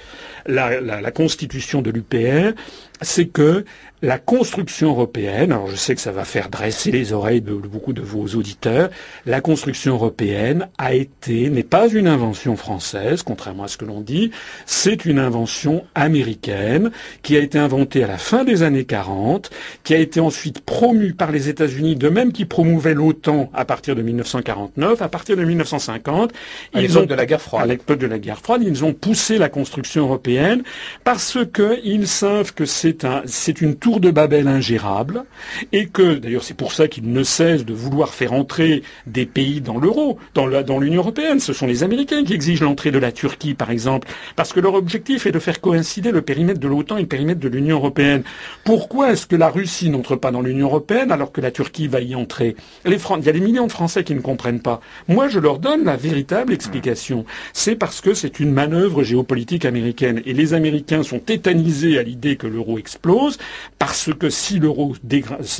la 0.45 1.11
constitution 1.11 1.81
de 1.81 1.91
l'UPR, 1.91 2.53
c'est 3.01 3.25
que 3.27 3.65
la 4.03 4.17
construction 4.17 4.89
européenne, 4.89 5.51
alors 5.51 5.67
je 5.67 5.75
sais 5.75 5.93
que 5.93 6.01
ça 6.01 6.11
va 6.11 6.25
faire 6.25 6.49
dresser 6.49 6.89
les 6.91 7.13
oreilles 7.13 7.41
de, 7.41 7.53
beaucoup 7.53 7.93
de 7.93 8.01
vos 8.01 8.25
auditeurs, 8.35 8.89
la 9.27 9.41
construction 9.41 9.93
européenne 9.93 10.69
a 10.79 10.95
été, 10.95 11.49
n'est 11.51 11.61
pas 11.63 11.87
une 11.87 12.07
invention 12.07 12.55
française, 12.55 13.21
contrairement 13.21 13.63
à 13.65 13.67
ce 13.67 13.77
que 13.77 13.85
l'on 13.85 14.01
dit, 14.01 14.31
c'est 14.65 15.05
une 15.05 15.19
invention 15.19 15.83
américaine 15.93 16.89
qui 17.21 17.37
a 17.37 17.39
été 17.41 17.59
inventée 17.59 18.03
à 18.03 18.07
la 18.07 18.17
fin 18.17 18.43
des 18.43 18.63
années 18.63 18.85
40, 18.85 19.51
qui 19.83 19.93
a 19.93 19.99
été 19.99 20.19
ensuite 20.19 20.61
promue 20.61 21.13
par 21.13 21.31
les 21.31 21.47
États-Unis, 21.47 21.95
de 21.95 22.09
même 22.09 22.31
qu'ils 22.31 22.47
promouvaient 22.47 22.95
l'OTAN 22.95 23.51
à 23.53 23.65
partir 23.65 23.95
de 23.95 24.01
1949, 24.01 24.99
à 25.03 25.09
partir 25.09 25.37
de 25.37 25.43
1950. 25.43 26.31
À 26.73 26.81
l'époque 26.81 27.05
de 27.07 27.13
la 27.15 27.25
guerre 27.27 27.41
froide. 27.41 27.63
À 27.63 27.67
l'époque 27.67 27.99
de 27.99 28.07
la 28.07 28.17
guerre 28.17 28.39
froide, 28.39 28.63
ils 28.65 28.83
ont 28.83 28.93
poussé 28.93 29.37
la 29.37 29.49
construction 29.49 30.03
européenne 30.05 30.63
parce 31.03 31.37
qu'ils 31.53 32.07
savent 32.07 32.53
que 32.55 32.65
c'est 32.65 32.90
c'est 33.25 33.61
une 33.61 33.75
tour 33.75 33.99
de 33.99 34.11
Babel 34.11 34.47
ingérable, 34.47 35.25
et 35.71 35.87
que, 35.87 36.15
d'ailleurs 36.15 36.43
c'est 36.43 36.55
pour 36.55 36.73
ça 36.73 36.87
qu'ils 36.87 37.11
ne 37.11 37.23
cessent 37.23 37.65
de 37.65 37.73
vouloir 37.73 38.13
faire 38.13 38.33
entrer 38.33 38.83
des 39.07 39.25
pays 39.25 39.61
dans 39.61 39.77
l'euro, 39.77 40.17
dans 40.33 40.79
l'Union 40.79 41.01
européenne. 41.01 41.39
Ce 41.39 41.53
sont 41.53 41.67
les 41.67 41.83
Américains 41.83 42.23
qui 42.23 42.33
exigent 42.33 42.63
l'entrée 42.63 42.91
de 42.91 42.99
la 42.99 43.11
Turquie, 43.11 43.53
par 43.53 43.71
exemple, 43.71 44.07
parce 44.35 44.53
que 44.53 44.59
leur 44.59 44.73
objectif 44.73 45.25
est 45.25 45.31
de 45.31 45.39
faire 45.39 45.61
coïncider 45.61 46.11
le 46.11 46.21
périmètre 46.21 46.59
de 46.59 46.67
l'OTAN 46.67 46.97
et 46.97 47.01
le 47.01 47.07
périmètre 47.07 47.39
de 47.39 47.47
l'Union 47.47 47.77
européenne. 47.77 48.23
Pourquoi 48.63 49.11
est-ce 49.11 49.25
que 49.25 49.35
la 49.35 49.49
Russie 49.49 49.89
n'entre 49.89 50.15
pas 50.15 50.31
dans 50.31 50.41
l'Union 50.41 50.67
européenne 50.67 51.11
alors 51.11 51.31
que 51.31 51.41
la 51.41 51.51
Turquie 51.51 51.87
va 51.87 52.01
y 52.01 52.15
entrer? 52.15 52.55
Il 52.85 52.91
y 52.91 53.29
a 53.29 53.31
des 53.31 53.39
millions 53.39 53.67
de 53.67 53.71
Français 53.71 54.03
qui 54.03 54.15
ne 54.15 54.21
comprennent 54.21 54.61
pas. 54.61 54.81
Moi, 55.07 55.27
je 55.27 55.39
leur 55.39 55.59
donne 55.59 55.83
la 55.85 55.95
véritable 55.95 56.53
explication. 56.53 57.25
C'est 57.53 57.75
parce 57.75 58.01
que 58.01 58.13
c'est 58.13 58.39
une 58.39 58.51
manœuvre 58.51 59.03
géopolitique 59.03 59.65
américaine. 59.65 60.21
Et 60.25 60.33
les 60.33 60.53
Américains 60.53 61.03
sont 61.03 61.19
tétanisés 61.19 61.97
à 61.97 62.03
l'idée 62.03 62.35
que 62.35 62.47
l'euro 62.47 62.77
explose 62.81 63.37
parce 63.79 64.09
que 64.19 64.29
si 64.29 64.59
l'euro 64.59 64.95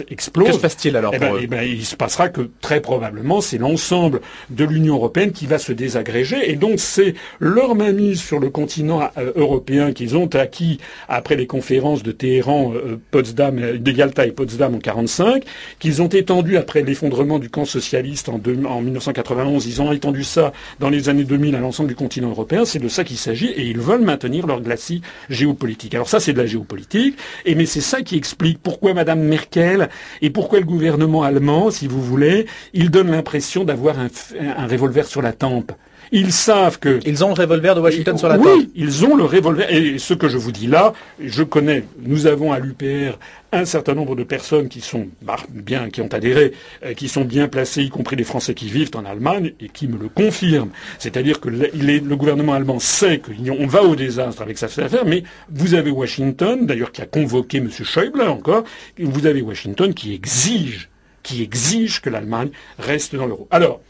explose, 0.10 0.48
que 0.48 0.54
se 0.54 0.60
passe-t-il 0.60 0.98
alors 0.98 1.14
eh 1.16 1.20
ben, 1.20 1.34
eh 1.40 1.48
ben, 1.48 1.64
Il 1.64 1.86
se 1.86 1.96
passera 1.96 2.30
que 2.30 2.50
très 2.60 2.82
probablement 2.82 3.40
c'est 3.42 3.60
l'ensemble 3.60 4.22
de 4.50 4.66
l'Union 4.66 4.96
européenne 4.96 5.32
qui 5.32 5.46
va 5.46 5.60
se 5.60 5.72
désagréger, 5.72 6.52
et 6.52 6.56
donc 6.56 6.80
c'est 6.80 7.14
leur 7.40 7.76
mainmise 7.76 8.22
sur 8.22 8.40
le 8.40 8.50
continent 8.50 9.10
euh, 9.18 9.32
européen 9.36 9.94
qu'ils 9.94 10.18
ont 10.18 10.28
acquis 10.36 10.80
après 11.08 11.36
les 11.36 11.48
conférences 11.48 12.04
de 12.04 12.12
Téhéran, 12.12 12.74
euh, 12.74 13.00
Potsdam, 13.12 13.58
euh, 13.60 13.78
de 13.78 13.92
Yalta 13.92 14.26
et 14.26 14.32
Potsdam 14.32 14.76
en 14.76 14.80
45, 14.80 15.44
qu'ils 15.80 16.02
ont 16.02 16.08
étendu 16.08 16.58
après 16.58 16.82
l'effondrement 16.82 17.40
du 17.40 17.50
camp 17.50 17.66
socialiste 17.66 18.30
en, 18.30 18.40
en 18.66 18.82
1991, 18.82 19.66
ils 19.68 19.82
ont 19.82 19.92
étendu 19.92 20.24
ça 20.24 20.52
dans 20.80 20.90
les 20.90 21.10
années 21.10 21.24
2000 21.24 21.56
à 21.56 21.60
l'ensemble 21.60 21.90
du 21.90 21.96
continent 21.96 22.30
européen. 22.30 22.66
C'est 22.66 22.80
de 22.80 22.88
ça 22.88 23.04
qu'il 23.04 23.18
s'agit, 23.18 23.48
et 23.48 23.64
ils 23.64 23.80
veulent 23.80 24.04
maintenir 24.04 24.48
leur 24.48 24.62
glacis 24.62 25.02
géopolitique. 25.30 25.94
Alors 25.96 26.10
ça, 26.10 26.20
c'est 26.20 26.34
de 26.34 26.38
la 26.40 26.46
géopolitique, 26.46 27.11
et 27.46 27.56
mais 27.56 27.66
c'est 27.66 27.82
ça 27.82 28.02
qui 28.02 28.16
explique 28.16 28.60
pourquoi 28.62 28.94
Madame 28.94 29.22
Merkel 29.22 29.90
et 30.22 30.30
pourquoi 30.30 30.60
le 30.60 30.66
gouvernement 30.66 31.24
allemand, 31.24 31.72
si 31.72 31.88
vous 31.88 32.02
voulez, 32.02 32.46
il 32.74 32.90
donne 32.90 33.12
l'impression 33.12 33.64
d'avoir 33.64 33.98
un, 34.00 34.68
revolver 34.68 35.06
sur 35.08 35.22
la 35.22 35.34
tempe. 35.34 35.72
Ils 36.14 36.34
savent 36.34 36.78
que... 36.78 37.00
Ils 37.06 37.24
ont 37.24 37.30
le 37.30 37.34
revolver 37.34 37.74
de 37.76 37.80
Washington 37.80 38.18
sur 38.18 38.28
la 38.28 38.38
tempe. 38.38 38.46
Oui, 38.46 38.70
ils 38.76 39.06
ont 39.06 39.16
le 39.16 39.24
revolver. 39.24 39.74
Et 39.74 39.98
ce 39.98 40.14
que 40.14 40.28
je 40.28 40.38
vous 40.38 40.52
dis 40.52 40.68
là, 40.68 40.94
je 41.24 41.44
connais, 41.44 41.86
nous 42.02 42.28
avons 42.28 42.52
à 42.52 42.60
l'UPR 42.60 43.18
un 43.54 43.66
certain 43.66 43.94
nombre 43.94 44.16
de 44.16 44.24
personnes 44.24 44.68
qui 44.68 44.82
sont 44.82 45.08
bah, 45.22 45.38
bien, 45.50 45.90
qui 45.90 46.02
ont 46.02 46.08
adhéré, 46.08 46.54
euh, 46.84 46.94
qui 46.94 47.08
sont 47.08 47.24
bien 47.24 47.48
placées, 47.48 47.84
y 47.84 47.90
compris 47.90 48.16
les 48.18 48.24
Français 48.24 48.54
qui 48.54 48.68
vivent 48.68 48.92
en 48.96 49.06
Allemagne, 49.06 49.54
et 49.60 49.70
qui 49.70 49.88
me 49.88 49.98
le 49.98 50.10
confirment. 50.10 50.72
C'est-à-dire 51.00 51.40
que 51.40 51.50
le, 51.50 51.70
le 51.74 52.16
gouvernement 52.16 52.54
allemand 52.54 52.80
sait 52.80 53.20
qu'on 53.20 53.68
va 53.68 53.84
au 53.84 53.96
désastre 53.96 54.42
avec 54.42 54.58
sa 54.58 54.66
affaire, 54.66 55.06
mais 55.06 55.24
vous 55.50 55.76
avez 55.76 55.92
Washington, 55.92 56.66
d'ailleurs 56.66 56.92
qui 56.92 57.02
a 57.02 57.06
convoqué 57.06 57.58
M. 57.58 57.70
Schäuble 57.72 58.22
encore, 58.22 58.64
vous 59.00 59.26
avez 59.26 59.42
Washington 59.42 59.94
qui 59.94 60.14
exige 60.14 60.90
qui 61.24 61.44
exige 61.44 62.02
que 62.02 62.10
l'Allemagne 62.10 62.50
reste 62.80 63.16
dans 63.16 63.28
l'euro. 63.28 63.48
Alors, 63.52 63.82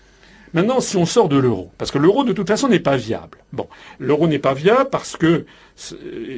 Maintenant, 0.54 0.82
si 0.82 0.98
on 0.98 1.06
sort 1.06 1.30
de 1.30 1.38
l'euro, 1.38 1.72
parce 1.78 1.92
que 1.92 1.98
l'euro 1.98 2.24
de 2.24 2.34
toute 2.34 2.48
façon 2.48 2.68
n'est 2.68 2.80
pas 2.80 2.98
viable. 2.98 3.38
Bon, 3.54 3.68
l'euro 4.00 4.28
n'est 4.28 4.40
pas 4.40 4.54
viable 4.54 4.90
parce 4.92 5.16
que, 5.16 5.46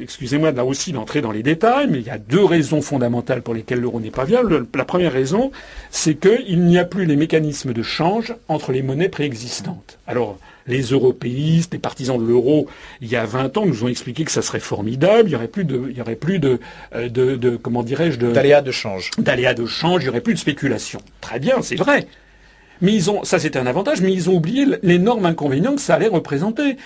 excusez-moi 0.02 0.52
là 0.52 0.64
aussi 0.64 0.92
d'entrer 0.92 1.20
dans 1.20 1.32
les 1.32 1.42
détails, 1.42 1.88
mais 1.90 1.98
il 1.98 2.06
y 2.06 2.10
a 2.10 2.18
deux 2.18 2.44
raisons 2.44 2.80
fondamentales 2.80 3.42
pour 3.42 3.54
lesquelles 3.54 3.80
l'euro 3.80 4.00
n'est 4.00 4.10
pas 4.10 4.24
viable. 4.24 4.66
La 4.74 4.84
première 4.84 5.12
raison, 5.12 5.50
c'est 5.90 6.14
qu'il 6.14 6.64
n'y 6.64 6.78
a 6.78 6.84
plus 6.84 7.06
les 7.06 7.16
mécanismes 7.16 7.72
de 7.72 7.82
change 7.82 8.34
entre 8.48 8.70
les 8.72 8.82
monnaies 8.82 9.08
préexistantes. 9.08 9.98
Alors, 10.06 10.38
les 10.66 10.82
européistes, 10.82 11.72
les 11.72 11.78
partisans 11.78 12.18
de 12.18 12.26
l'euro, 12.26 12.68
il 13.00 13.08
y 13.08 13.16
a 13.16 13.26
20 13.26 13.56
ans, 13.58 13.66
nous 13.66 13.84
ont 13.84 13.88
expliqué 13.88 14.24
que 14.24 14.30
ça 14.30 14.42
serait 14.42 14.60
formidable, 14.60 15.28
il 15.28 15.32
y 15.32 15.36
aurait 15.36 15.48
plus 15.48 15.64
de, 15.64 15.88
il 15.90 15.96
y 15.96 16.00
aurait 16.00 16.14
plus 16.16 16.38
de, 16.38 16.60
euh, 16.94 17.08
de, 17.08 17.36
de 17.36 17.56
comment 17.56 17.82
dirais-je, 17.82 18.18
de... 18.18 18.32
D'aléas 18.32 18.62
de 18.62 18.70
change. 18.70 19.10
D'aléas 19.18 19.54
de 19.54 19.66
change, 19.66 20.02
il 20.02 20.06
y 20.06 20.08
aurait 20.08 20.20
plus 20.20 20.34
de 20.34 20.38
spéculation. 20.38 21.00
Très 21.20 21.38
bien, 21.38 21.60
c'est 21.62 21.76
vrai. 21.76 22.06
Mais 22.80 22.92
ils 22.92 23.10
ont, 23.10 23.24
ça 23.24 23.38
c'était 23.38 23.58
un 23.58 23.66
avantage, 23.66 24.00
mais 24.00 24.12
ils 24.12 24.28
ont 24.30 24.34
oublié 24.34 24.66
l'énorme 24.82 25.26
inconvénient 25.26 25.74
que 25.74 25.80
ça 25.80 25.94
allait 25.94 26.08
représenter 26.08 26.76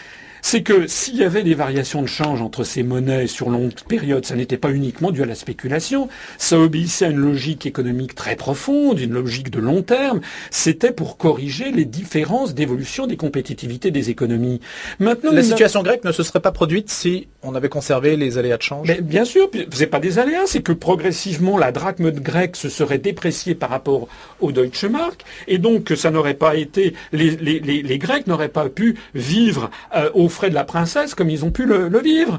c'est 0.43 0.63
que 0.63 0.87
s'il 0.87 1.17
y 1.17 1.25
avait 1.25 1.43
des 1.43 1.55
variations 1.55 2.03
de 2.03 2.07
change 2.07 2.41
entre 2.43 2.65
ces 2.65 2.83
monnaies 2.83 3.27
sur 3.27 3.51
longue 3.51 3.73
période, 3.87 4.25
ça 4.25 4.37
n'était 4.37 4.57
pas 4.57 4.71
uniquement 4.71 5.11
dû 5.11 5.23
à 5.23 5.27
la 5.27 5.35
spéculation, 5.35 6.09
ça 6.39 6.59
obéissait 6.59 7.07
à 7.07 7.11
une 7.11 7.19
logique 7.19 7.67
économique 7.67 8.15
très 8.15 8.37
profonde, 8.37 9.01
une 9.01 9.13
logique 9.13 9.51
de 9.51 9.59
long 9.59 9.83
terme, 9.83 10.21
c'était 10.51 10.93
pour 10.93 11.17
corriger 11.17 11.71
les 11.71 11.85
différences 11.85 12.55
d'évolution 12.55 13.07
des 13.07 13.17
compétitivités 13.17 13.91
des 13.91 14.11
économies. 14.11 14.61
Maintenant, 14.99 15.33
la 15.33 15.43
situation 15.43 15.83
grecque 15.83 16.05
ne 16.05 16.13
se 16.13 16.23
serait 16.23 16.41
pas 16.41 16.53
produite 16.53 16.91
si 16.91 17.29
on 17.43 17.55
avait 17.55 17.69
conservé 17.69 18.17
les 18.17 18.39
aléas 18.39 18.57
de 18.57 18.63
change. 18.63 18.89
Mais 18.89 19.01
Bien 19.01 19.25
sûr, 19.25 19.51
c'est 19.73 19.87
pas 19.87 20.01
des 20.01 20.19
aléas, 20.19 20.47
c'est 20.47 20.63
que 20.63 20.73
progressivement 20.73 21.59
la 21.59 21.73
drachme 21.73 22.11
grecque 22.11 22.57
se 22.57 22.69
serait 22.69 22.99
dépréciée 22.99 23.55
par 23.55 23.71
rapport 23.71 24.09
au 24.41 24.53
Deutsche 24.53 24.85
Mark, 24.85 25.25
et 25.47 25.59
donc 25.59 25.93
ça 25.97 26.11
n'aurait 26.11 26.35
pas 26.35 26.57
été, 26.57 26.95
les, 27.13 27.31
les, 27.37 27.61
les, 27.61 27.99
Grecs 27.99 28.27
n'auraient 28.27 28.49
pas 28.49 28.69
pu 28.69 28.97
vivre 29.15 29.71
euh, 29.97 30.11
au 30.15 30.28
frais 30.29 30.51
de 30.51 30.55
la 30.55 30.65
princesse 30.65 31.15
comme 31.15 31.31
ils 31.31 31.45
ont 31.45 31.51
pu 31.51 31.67
le 31.67 31.99
vivre. 32.01 32.39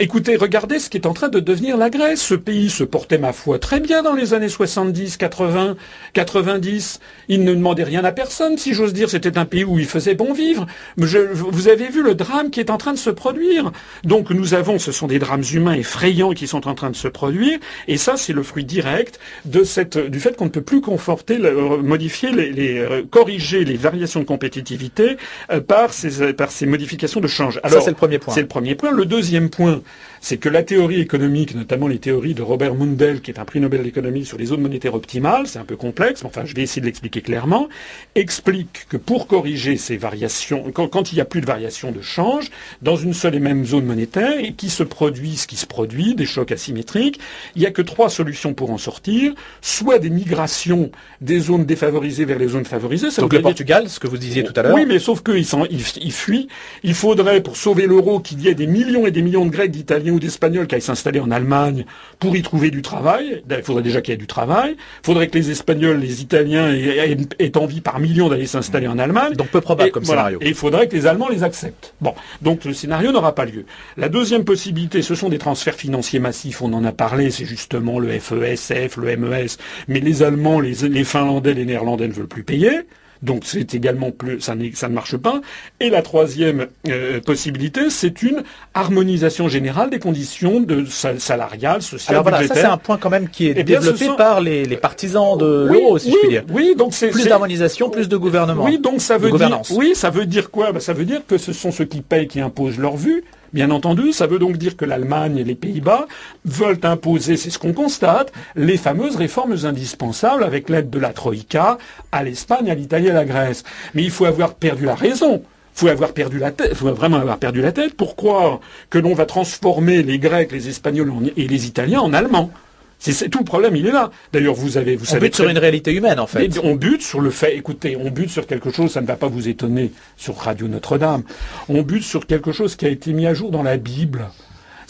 Écoutez, 0.00 0.36
regardez 0.36 0.78
ce 0.78 0.90
qui 0.90 0.96
est 0.96 1.06
en 1.08 1.12
train 1.12 1.28
de 1.28 1.40
devenir 1.40 1.76
la 1.76 1.90
Grèce. 1.90 2.22
Ce 2.22 2.34
pays 2.34 2.70
se 2.70 2.84
portait, 2.84 3.18
ma 3.18 3.32
foi, 3.32 3.58
très 3.58 3.80
bien 3.80 4.04
dans 4.04 4.14
les 4.14 4.32
années 4.32 4.48
70, 4.48 5.16
80, 5.16 5.74
90. 6.12 7.00
Il 7.26 7.42
ne 7.42 7.52
demandait 7.52 7.82
rien 7.82 8.04
à 8.04 8.12
personne, 8.12 8.56
si 8.58 8.74
j'ose 8.74 8.92
dire. 8.92 9.10
C'était 9.10 9.38
un 9.38 9.44
pays 9.44 9.64
où 9.64 9.80
il 9.80 9.86
faisait 9.86 10.14
bon 10.14 10.32
vivre. 10.32 10.66
vous 10.96 11.66
avez 11.68 11.88
vu 11.88 12.04
le 12.04 12.14
drame 12.14 12.50
qui 12.50 12.60
est 12.60 12.70
en 12.70 12.78
train 12.78 12.92
de 12.92 12.98
se 12.98 13.10
produire. 13.10 13.72
Donc 14.04 14.30
nous 14.30 14.54
avons, 14.54 14.78
ce 14.78 14.92
sont 14.92 15.08
des 15.08 15.18
drames 15.18 15.42
humains 15.52 15.74
effrayants 15.74 16.32
qui 16.32 16.46
sont 16.46 16.68
en 16.68 16.74
train 16.76 16.90
de 16.90 16.96
se 16.96 17.08
produire. 17.08 17.58
Et 17.88 17.96
ça, 17.96 18.16
c'est 18.16 18.32
le 18.32 18.44
fruit 18.44 18.64
direct 18.64 19.18
de 19.46 19.64
cette, 19.64 19.98
du 19.98 20.20
fait 20.20 20.36
qu'on 20.36 20.44
ne 20.44 20.50
peut 20.50 20.62
plus 20.62 20.80
conforter, 20.80 21.38
modifier, 21.82 22.30
les, 22.30 22.78
euh, 22.78 23.02
corriger 23.10 23.64
les 23.64 23.76
variations 23.76 24.20
de 24.20 24.26
compétitivité 24.26 25.16
euh, 25.50 25.60
par, 25.60 25.92
ces, 25.92 26.32
par 26.34 26.52
ces 26.52 26.66
modifications 26.66 27.20
de 27.20 27.26
change. 27.26 27.58
Alors, 27.64 27.80
ça, 27.80 27.84
c'est 27.86 27.90
le 27.90 27.96
premier 27.96 28.20
point. 28.20 28.32
C'est 28.32 28.42
le 28.42 28.46
premier 28.46 28.76
point. 28.76 28.92
Le 28.92 29.04
deuxième 29.04 29.50
point, 29.50 29.80
c'est 30.20 30.38
que 30.38 30.48
la 30.48 30.62
théorie 30.62 31.00
économique, 31.00 31.54
notamment 31.54 31.86
les 31.86 31.98
théories 31.98 32.34
de 32.34 32.42
Robert 32.42 32.74
Mundell, 32.74 33.20
qui 33.20 33.30
est 33.30 33.38
un 33.38 33.44
prix 33.44 33.60
Nobel 33.60 33.82
d'économie 33.82 34.24
sur 34.24 34.38
les 34.38 34.46
zones 34.46 34.60
monétaires 34.60 34.94
optimales, 34.94 35.46
c'est 35.46 35.58
un 35.58 35.64
peu 35.64 35.76
complexe, 35.76 36.22
mais 36.22 36.28
enfin 36.28 36.44
je 36.44 36.54
vais 36.54 36.62
essayer 36.62 36.80
de 36.80 36.86
l'expliquer 36.86 37.20
clairement, 37.20 37.68
explique 38.14 38.86
que 38.88 38.96
pour 38.96 39.26
corriger 39.26 39.76
ces 39.76 39.96
variations, 39.96 40.70
quand, 40.72 41.12
il 41.12 41.16
n'y 41.16 41.20
a 41.20 41.24
plus 41.24 41.40
de 41.40 41.46
variations 41.46 41.92
de 41.92 42.02
change, 42.02 42.50
dans 42.82 42.96
une 42.96 43.14
seule 43.14 43.34
et 43.34 43.40
même 43.40 43.64
zone 43.64 43.84
monétaire, 43.84 44.38
et 44.38 44.52
qui 44.52 44.70
se 44.70 44.82
produit 44.82 45.36
ce 45.36 45.46
qui 45.46 45.56
se 45.56 45.66
produit, 45.66 46.14
des 46.14 46.26
chocs 46.26 46.52
asymétriques, 46.52 47.20
il 47.54 47.60
n'y 47.60 47.66
a 47.66 47.70
que 47.70 47.82
trois 47.82 48.10
solutions 48.10 48.54
pour 48.54 48.70
en 48.70 48.78
sortir, 48.78 49.32
soit 49.60 49.98
des 49.98 50.10
migrations 50.10 50.90
des 51.20 51.40
zones 51.40 51.64
défavorisées 51.64 52.24
vers 52.24 52.38
les 52.38 52.48
zones 52.48 52.64
favorisées. 52.64 53.08
Donc 53.18 53.32
le 53.32 53.42
Portugal, 53.42 53.88
ce 53.88 54.00
que 54.00 54.06
vous 54.06 54.18
disiez 54.18 54.44
tout 54.44 54.52
à 54.56 54.62
l'heure. 54.62 54.74
Oui, 54.74 54.84
mais 54.86 54.98
sauf 54.98 55.22
qu'ils 55.22 55.46
ils 55.70 56.12
fuient. 56.12 56.48
Il 56.82 56.94
faudrait, 56.94 57.42
pour 57.42 57.56
sauver 57.56 57.86
l'euro, 57.86 58.20
qu'il 58.20 58.40
y 58.40 58.48
ait 58.48 58.54
des 58.54 58.66
millions 58.66 59.06
et 59.06 59.10
des 59.10 59.22
millions 59.22 59.46
de 59.46 59.50
Grecs 59.50 59.70
d'Italiens 59.78 60.12
ou 60.12 60.20
d'Espagnols 60.20 60.66
qui 60.66 60.74
aillent 60.74 60.80
s'installer 60.82 61.20
en 61.20 61.30
Allemagne 61.30 61.84
pour 62.18 62.36
y 62.36 62.42
trouver 62.42 62.70
du 62.70 62.82
travail. 62.82 63.42
Il 63.48 63.62
faudrait 63.62 63.82
déjà 63.82 64.00
qu'il 64.00 64.12
y 64.12 64.14
ait 64.14 64.18
du 64.18 64.26
travail. 64.26 64.72
Il 64.72 65.06
faudrait 65.06 65.28
que 65.28 65.38
les 65.38 65.50
Espagnols, 65.50 65.98
les 65.98 66.20
Italiens 66.22 66.72
aient, 66.72 67.56
envie 67.56 67.80
par 67.80 68.00
millions 68.00 68.28
d'aller 68.28 68.46
s'installer 68.46 68.88
en 68.88 68.98
Allemagne. 68.98 69.34
Donc 69.34 69.48
peu 69.48 69.60
probable 69.60 69.90
comme 69.90 70.04
scénario. 70.04 70.38
Et 70.42 70.48
il 70.48 70.54
faudrait 70.54 70.88
que 70.88 70.96
les 70.96 71.06
Allemands 71.06 71.28
les 71.28 71.42
acceptent. 71.42 71.94
Bon, 72.00 72.14
donc 72.42 72.64
le 72.64 72.72
scénario 72.72 73.12
n'aura 73.12 73.34
pas 73.34 73.44
lieu. 73.44 73.64
La 73.96 74.08
deuxième 74.08 74.44
possibilité, 74.44 75.02
ce 75.02 75.14
sont 75.14 75.28
des 75.28 75.38
transferts 75.38 75.76
financiers 75.76 76.18
massifs. 76.18 76.60
On 76.62 76.72
en 76.72 76.84
a 76.84 76.92
parlé, 76.92 77.30
c'est 77.30 77.44
justement 77.44 77.98
le 77.98 78.08
FESF, 78.18 78.96
le 78.96 79.16
MES. 79.16 79.46
Mais 79.86 80.00
les 80.00 80.22
Allemands, 80.22 80.60
les, 80.60 80.88
les 80.88 81.04
Finlandais, 81.04 81.54
les 81.54 81.64
Néerlandais 81.64 82.08
ne 82.08 82.12
veulent 82.12 82.26
plus 82.26 82.44
payer. 82.44 82.82
Donc 83.22 83.42
c'est 83.44 83.74
également 83.74 84.10
plus, 84.10 84.40
ça, 84.40 84.54
ça, 84.74 84.88
ne 84.88 84.94
marche 84.94 85.16
pas. 85.16 85.40
Et 85.80 85.90
la 85.90 86.02
troisième 86.02 86.66
euh, 86.88 87.20
possibilité, 87.20 87.90
c'est 87.90 88.22
une 88.22 88.42
harmonisation 88.74 89.48
générale 89.48 89.90
des 89.90 89.98
conditions 89.98 90.60
de 90.60 90.84
salariales, 90.84 91.82
sociales, 91.82 92.16
Alors 92.16 92.22
voilà, 92.22 92.46
ça 92.46 92.54
c'est 92.54 92.64
un 92.64 92.76
point 92.76 92.96
quand 92.96 93.10
même 93.10 93.28
qui 93.28 93.48
est 93.48 93.54
eh 93.56 93.64
développé 93.64 94.08
par 94.16 94.40
les, 94.40 94.64
les, 94.64 94.76
partisans 94.76 95.36
de 95.36 95.68
l'euro, 95.70 95.98
si 95.98 96.12
je 96.12 96.16
puis 96.16 96.28
dire. 96.28 96.44
Oui, 96.50 96.74
donc 96.76 96.94
c'est 96.94 97.08
plus 97.08 97.26
d'harmonisation, 97.26 97.90
plus 97.90 98.08
de 98.08 98.16
gouvernement. 98.16 98.64
Oui, 98.64 98.78
donc 98.78 99.00
ça 99.00 99.18
veut 99.18 99.32
dire, 99.32 99.60
oui, 99.72 99.92
ça 99.94 100.10
veut 100.10 100.26
dire 100.26 100.50
quoi? 100.50 100.72
Ben, 100.72 100.80
ça 100.80 100.92
veut 100.92 101.04
dire 101.04 101.22
que 101.26 101.38
ce 101.38 101.52
sont 101.52 101.72
ceux 101.72 101.84
qui 101.84 102.00
payent 102.00 102.28
qui 102.28 102.40
imposent 102.40 102.78
leur 102.78 102.96
vue. 102.96 103.24
Bien 103.52 103.70
entendu, 103.70 104.12
ça 104.12 104.26
veut 104.26 104.38
donc 104.38 104.58
dire 104.58 104.76
que 104.76 104.84
l'Allemagne 104.84 105.38
et 105.38 105.44
les 105.44 105.54
Pays-Bas 105.54 106.06
veulent 106.44 106.80
imposer, 106.82 107.36
c'est 107.36 107.50
ce 107.50 107.58
qu'on 107.58 107.72
constate, 107.72 108.32
les 108.56 108.76
fameuses 108.76 109.16
réformes 109.16 109.56
indispensables 109.64 110.44
avec 110.44 110.68
l'aide 110.68 110.90
de 110.90 110.98
la 110.98 111.14
Troïka 111.14 111.78
à 112.12 112.22
l'Espagne, 112.22 112.70
à 112.70 112.74
l'Italie 112.74 113.06
et 113.06 113.10
à 113.10 113.14
la 113.14 113.24
Grèce. 113.24 113.64
Mais 113.94 114.02
il 114.02 114.10
faut 114.10 114.26
avoir 114.26 114.54
perdu 114.54 114.84
la 114.84 114.94
raison. 114.94 115.42
Faut 115.72 115.88
avoir 115.88 116.12
perdu 116.12 116.38
la 116.38 116.50
tête, 116.50 116.74
faut 116.74 116.92
vraiment 116.92 117.18
avoir 117.18 117.38
perdu 117.38 117.62
la 117.62 117.70
tête 117.70 117.94
pour 117.94 118.16
croire 118.16 118.58
que 118.90 118.98
l'on 118.98 119.14
va 119.14 119.26
transformer 119.26 120.02
les 120.02 120.18
Grecs, 120.18 120.50
les 120.50 120.68
Espagnols 120.68 121.12
et 121.36 121.46
les 121.46 121.66
Italiens 121.66 122.00
en 122.00 122.12
Allemands? 122.12 122.50
C'est 122.98 123.30
tout 123.30 123.38
le 123.38 123.44
problème, 123.44 123.76
il 123.76 123.86
est 123.86 123.92
là. 123.92 124.10
D'ailleurs, 124.32 124.54
vous 124.54 124.76
avez, 124.76 124.96
vous 124.96 125.04
on 125.04 125.08
savez, 125.08 125.28
bute 125.28 125.36
sur 125.36 125.48
une 125.48 125.58
réalité 125.58 125.92
humaine, 125.92 126.18
en 126.18 126.26
fait. 126.26 126.58
On 126.62 126.74
bute 126.74 127.02
sur 127.02 127.20
le 127.20 127.30
fait. 127.30 127.56
Écoutez, 127.56 127.96
on 127.96 128.10
bute 128.10 128.30
sur 128.30 128.46
quelque 128.46 128.70
chose. 128.70 128.90
Ça 128.90 129.00
ne 129.00 129.06
va 129.06 129.16
pas 129.16 129.28
vous 129.28 129.48
étonner 129.48 129.92
sur 130.16 130.36
Radio 130.36 130.66
Notre-Dame. 130.66 131.22
On 131.68 131.82
bute 131.82 132.02
sur 132.02 132.26
quelque 132.26 132.50
chose 132.50 132.74
qui 132.74 132.86
a 132.86 132.88
été 132.88 133.12
mis 133.12 133.26
à 133.26 133.34
jour 133.34 133.50
dans 133.50 133.62
la 133.62 133.76
Bible. 133.76 134.28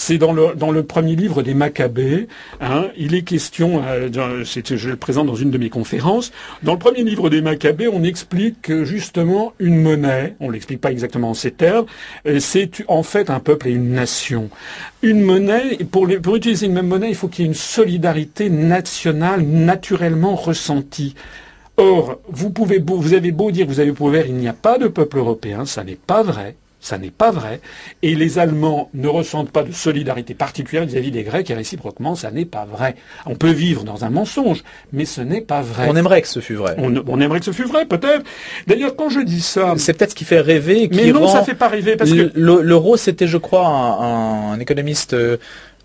C'est 0.00 0.16
dans 0.16 0.32
le, 0.32 0.82
premier 0.84 1.16
livre 1.16 1.42
des 1.42 1.54
Maccabées. 1.54 2.28
Hein, 2.60 2.86
il 2.96 3.16
est 3.16 3.22
question, 3.22 3.82
euh, 3.84 4.08
je 4.44 4.88
le 4.88 4.96
présente 4.96 5.26
dans 5.26 5.34
une 5.34 5.50
de 5.50 5.58
mes 5.58 5.70
conférences, 5.70 6.30
dans 6.62 6.74
le 6.74 6.78
premier 6.78 7.02
livre 7.02 7.28
des 7.30 7.42
Maccabées, 7.42 7.88
on 7.88 8.04
explique 8.04 8.62
que 8.62 8.84
justement 8.84 9.54
une 9.58 9.82
monnaie, 9.82 10.36
on 10.38 10.50
l'explique 10.50 10.80
pas 10.80 10.92
exactement 10.92 11.30
en 11.30 11.34
ces 11.34 11.50
termes, 11.50 11.86
euh, 12.26 12.38
c'est 12.38 12.84
en 12.86 13.02
fait 13.02 13.28
un 13.28 13.40
peuple 13.40 13.66
et 13.66 13.72
une 13.72 13.90
nation. 13.90 14.50
Une 15.02 15.20
monnaie, 15.20 15.78
pour, 15.90 16.08
utiliser 16.08 16.66
une 16.66 16.74
même 16.74 16.86
monnaie, 16.86 17.08
il 17.08 17.16
faut 17.16 17.26
qu'il 17.26 17.44
y 17.44 17.48
ait 17.48 17.50
une 17.50 17.54
solidarité 17.54 18.50
nationale 18.50 19.42
naturellement 19.42 20.36
ressentie. 20.36 21.16
Or, 21.76 22.20
vous 22.28 22.50
pouvez 22.50 22.78
vous 22.78 23.14
avez 23.14 23.32
beau 23.32 23.50
dire, 23.50 23.66
vous 23.66 23.80
avez 23.80 23.92
beau 23.92 24.14
il 24.14 24.34
n'y 24.34 24.48
a 24.48 24.52
pas 24.52 24.78
de 24.78 24.86
peuple 24.86 25.18
européen, 25.18 25.66
ça 25.66 25.82
n'est 25.82 25.96
pas 25.96 26.22
vrai. 26.22 26.54
Ça 26.80 26.96
n'est 26.96 27.10
pas 27.10 27.32
vrai. 27.32 27.60
Et 28.02 28.14
les 28.14 28.38
Allemands 28.38 28.88
ne 28.94 29.08
ressentent 29.08 29.50
pas 29.50 29.64
de 29.64 29.72
solidarité 29.72 30.34
particulière 30.34 30.84
vis-à-vis 30.84 31.10
des 31.10 31.24
Grecs 31.24 31.50
et 31.50 31.54
réciproquement, 31.54 32.14
ça 32.14 32.30
n'est 32.30 32.44
pas 32.44 32.64
vrai. 32.64 32.94
On 33.26 33.34
peut 33.34 33.50
vivre 33.50 33.82
dans 33.82 34.04
un 34.04 34.10
mensonge, 34.10 34.62
mais 34.92 35.04
ce 35.04 35.20
n'est 35.20 35.40
pas 35.40 35.60
vrai. 35.60 35.86
On 35.88 35.96
aimerait 35.96 36.22
que 36.22 36.28
ce 36.28 36.40
fût 36.40 36.54
vrai. 36.54 36.76
On, 36.78 37.20
aimerait 37.20 37.40
que 37.40 37.46
ce 37.46 37.52
fût 37.52 37.64
vrai, 37.64 37.84
peut-être. 37.84 38.24
D'ailleurs, 38.68 38.94
quand 38.94 39.08
je 39.08 39.20
dis 39.20 39.40
ça... 39.40 39.74
C'est 39.76 39.92
peut-être 39.94 40.10
ce 40.10 40.14
qui 40.14 40.24
fait 40.24 40.40
rêver. 40.40 40.88
Qui 40.88 40.96
mais 40.96 41.12
non, 41.12 41.26
ça 41.26 41.42
fait 41.42 41.54
pas 41.54 41.68
rêver. 41.68 41.96
Parce 41.96 42.12
que... 42.12 42.30
L'euro, 42.34 42.96
c'était, 42.96 43.26
je 43.26 43.38
crois, 43.38 43.66
un, 43.66 44.58
économiste... 44.60 45.14
Euh, 45.14 45.36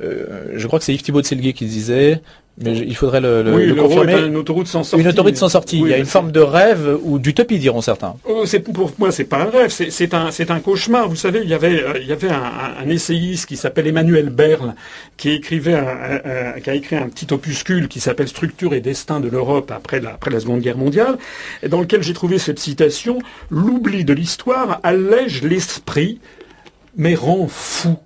euh, 0.01 0.53
je 0.55 0.67
crois 0.67 0.79
que 0.79 0.85
c'est 0.85 0.93
Yves 0.93 1.03
Thibault 1.03 1.21
de 1.21 1.27
Selguet 1.27 1.53
qui 1.53 1.65
disait 1.65 2.21
mais 2.59 2.77
il 2.77 2.95
faudrait 2.95 3.19
le, 3.19 3.41
le, 3.41 3.53
oui, 3.53 3.65
le 3.65 3.73
confirmer. 3.73 4.27
Une 4.27 4.35
autoroute 4.35 4.67
sans 4.67 4.83
sortie. 4.83 5.01
Une 5.01 5.09
autoroute 5.09 5.35
sans 5.35 5.49
sortie. 5.49 5.79
il 5.79 5.87
y 5.87 5.93
a 5.93 5.97
une 5.97 6.05
forme 6.05 6.31
de 6.31 6.39
rêve 6.39 6.99
ou 7.01 7.17
d'utopie, 7.17 7.57
diront 7.57 7.81
certains. 7.81 8.15
Oh, 8.25 8.45
pour 8.73 8.91
moi, 8.99 9.11
c'est 9.11 9.23
pas 9.23 9.41
un 9.41 9.49
rêve, 9.49 9.69
c'est 9.69 10.13
un, 10.13 10.59
cauchemar. 10.59 11.09
Vous 11.09 11.15
savez, 11.15 11.39
il 11.43 11.49
y 11.49 11.55
avait, 11.55 11.81
euh, 11.81 11.93
il 11.99 12.07
y 12.07 12.11
avait 12.11 12.29
un, 12.29 12.43
un, 12.79 12.89
essayiste 12.89 13.47
qui 13.47 13.57
s'appelle 13.57 13.87
Emmanuel 13.87 14.29
Berle, 14.29 14.75
qui 15.17 15.31
écrivait, 15.31 15.73
un, 15.73 16.59
qui 16.59 16.69
a 16.69 16.75
écrit 16.75 16.95
un 16.95 17.09
petit 17.09 17.33
opuscule 17.33 17.87
qui 17.87 17.99
s'appelle 17.99 18.27
Structure 18.27 18.75
et 18.75 18.81
destin 18.81 19.19
de 19.19 19.29
l'Europe 19.29 19.71
après 19.71 19.99
la, 19.99 20.11
après 20.11 20.29
la 20.29 20.39
Seconde 20.39 20.61
Guerre 20.61 20.77
mondiale, 20.77 21.17
dans 21.67 21.81
lequel 21.81 22.03
j'ai 22.03 22.13
trouvé 22.13 22.37
cette 22.37 22.59
citation 22.59 23.17
l'oubli 23.49 24.05
de 24.05 24.13
l'histoire 24.13 24.79
allège 24.83 25.41
l'esprit, 25.41 26.19
mais 26.95 27.15
rend 27.15 27.47
fou. 27.47 27.97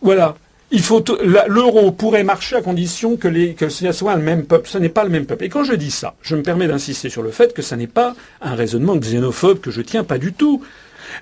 Voilà 0.00 0.34
il 0.74 0.82
faut 0.82 1.04
l'euro 1.46 1.92
pourrait 1.92 2.24
marcher 2.24 2.56
à 2.56 2.60
condition 2.60 3.16
que, 3.16 3.52
que 3.52 3.68
ce 3.68 3.92
soit 3.92 4.16
le 4.16 4.22
même 4.22 4.44
peuple. 4.44 4.68
Ce 4.68 4.76
n'est 4.76 4.88
pas 4.88 5.04
le 5.04 5.10
même 5.10 5.24
peuple. 5.24 5.44
Et 5.44 5.48
quand 5.48 5.62
je 5.62 5.72
dis 5.72 5.92
ça, 5.92 6.16
je 6.20 6.34
me 6.34 6.42
permets 6.42 6.66
d'insister 6.66 7.08
sur 7.08 7.22
le 7.22 7.30
fait 7.30 7.54
que 7.54 7.62
ce 7.62 7.76
n'est 7.76 7.86
pas 7.86 8.16
un 8.40 8.56
raisonnement 8.56 8.96
xénophobe 8.96 9.60
que 9.60 9.70
je 9.70 9.80
tiens 9.82 10.02
pas 10.02 10.18
du 10.18 10.32
tout. 10.32 10.64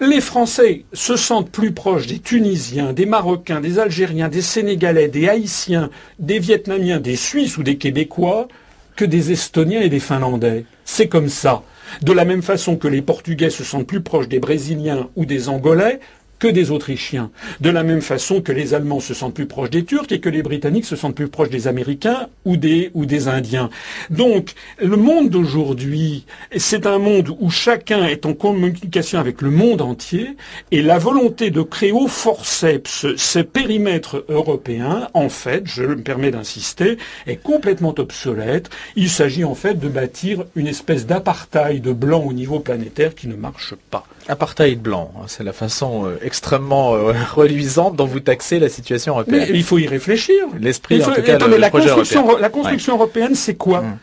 Les 0.00 0.22
Français 0.22 0.84
se 0.94 1.16
sentent 1.16 1.50
plus 1.50 1.72
proches 1.72 2.06
des 2.06 2.18
Tunisiens, 2.18 2.94
des 2.94 3.04
Marocains, 3.04 3.60
des 3.60 3.78
Algériens, 3.78 4.30
des 4.30 4.40
Sénégalais, 4.40 5.08
des 5.08 5.28
Haïtiens, 5.28 5.90
des 6.18 6.38
Vietnamiens, 6.38 6.98
des 6.98 7.16
Suisses 7.16 7.58
ou 7.58 7.62
des 7.62 7.76
Québécois 7.76 8.48
que 8.96 9.04
des 9.04 9.32
Estoniens 9.32 9.82
et 9.82 9.90
des 9.90 10.00
Finlandais. 10.00 10.64
C'est 10.86 11.08
comme 11.08 11.28
ça. 11.28 11.62
De 12.00 12.12
la 12.12 12.24
même 12.24 12.42
façon 12.42 12.76
que 12.76 12.88
les 12.88 13.02
Portugais 13.02 13.50
se 13.50 13.64
sentent 13.64 13.86
plus 13.86 14.00
proches 14.00 14.28
des 14.28 14.38
Brésiliens 14.38 15.10
ou 15.14 15.26
des 15.26 15.50
Angolais 15.50 16.00
que 16.42 16.48
des 16.48 16.72
Autrichiens. 16.72 17.30
De 17.60 17.70
la 17.70 17.84
même 17.84 18.00
façon 18.00 18.40
que 18.40 18.50
les 18.50 18.74
Allemands 18.74 18.98
se 18.98 19.14
sentent 19.14 19.34
plus 19.34 19.46
proches 19.46 19.70
des 19.70 19.84
Turcs 19.84 20.10
et 20.10 20.18
que 20.18 20.28
les 20.28 20.42
Britanniques 20.42 20.86
se 20.86 20.96
sentent 20.96 21.14
plus 21.14 21.28
proches 21.28 21.50
des 21.50 21.68
Américains 21.68 22.26
ou 22.44 22.56
des, 22.56 22.90
ou 22.94 23.06
des 23.06 23.28
Indiens. 23.28 23.70
Donc, 24.10 24.54
le 24.80 24.96
monde 24.96 25.30
d'aujourd'hui, 25.30 26.26
c'est 26.56 26.84
un 26.84 26.98
monde 26.98 27.32
où 27.38 27.48
chacun 27.48 28.06
est 28.06 28.26
en 28.26 28.34
communication 28.34 29.20
avec 29.20 29.40
le 29.40 29.50
monde 29.50 29.82
entier 29.82 30.36
et 30.72 30.82
la 30.82 30.98
volonté 30.98 31.50
de 31.50 31.62
créer 31.62 31.92
au 31.92 32.08
forceps 32.08 33.06
ce 33.14 33.38
périmètre 33.38 34.24
européen, 34.28 35.06
en 35.14 35.28
fait, 35.28 35.62
je 35.66 35.84
me 35.84 36.02
permets 36.02 36.32
d'insister, 36.32 36.98
est 37.28 37.40
complètement 37.40 37.94
obsolète. 37.96 38.68
Il 38.96 39.10
s'agit 39.10 39.44
en 39.44 39.54
fait 39.54 39.74
de 39.74 39.86
bâtir 39.86 40.42
une 40.56 40.66
espèce 40.66 41.06
d'apartheid 41.06 41.86
blanc 41.86 42.24
au 42.24 42.32
niveau 42.32 42.58
planétaire 42.58 43.14
qui 43.14 43.28
ne 43.28 43.36
marche 43.36 43.76
pas. 43.92 44.04
Apartheid 44.28 44.80
blanc, 44.80 45.12
hein, 45.16 45.24
c'est 45.26 45.42
la 45.42 45.52
façon 45.52 46.06
euh, 46.06 46.18
extrêmement 46.22 46.94
euh, 46.94 47.12
reluisante 47.34 47.96
dont 47.96 48.06
vous 48.06 48.20
taxez 48.20 48.58
la 48.58 48.68
situation 48.68 49.14
européenne. 49.14 49.48
Mais 49.50 49.58
il 49.58 49.64
faut 49.64 49.78
y 49.78 49.86
réfléchir. 49.86 50.46
L'esprit, 50.60 51.02
en 51.02 51.10
tout 51.12 51.22
cas, 51.22 51.38
la, 51.38 51.70
construction, 51.70 52.38
la 52.38 52.48
construction 52.48 52.94
européenne, 52.94 53.34
c'est 53.34 53.56
quoi 53.56 53.80
hum. 53.80 53.98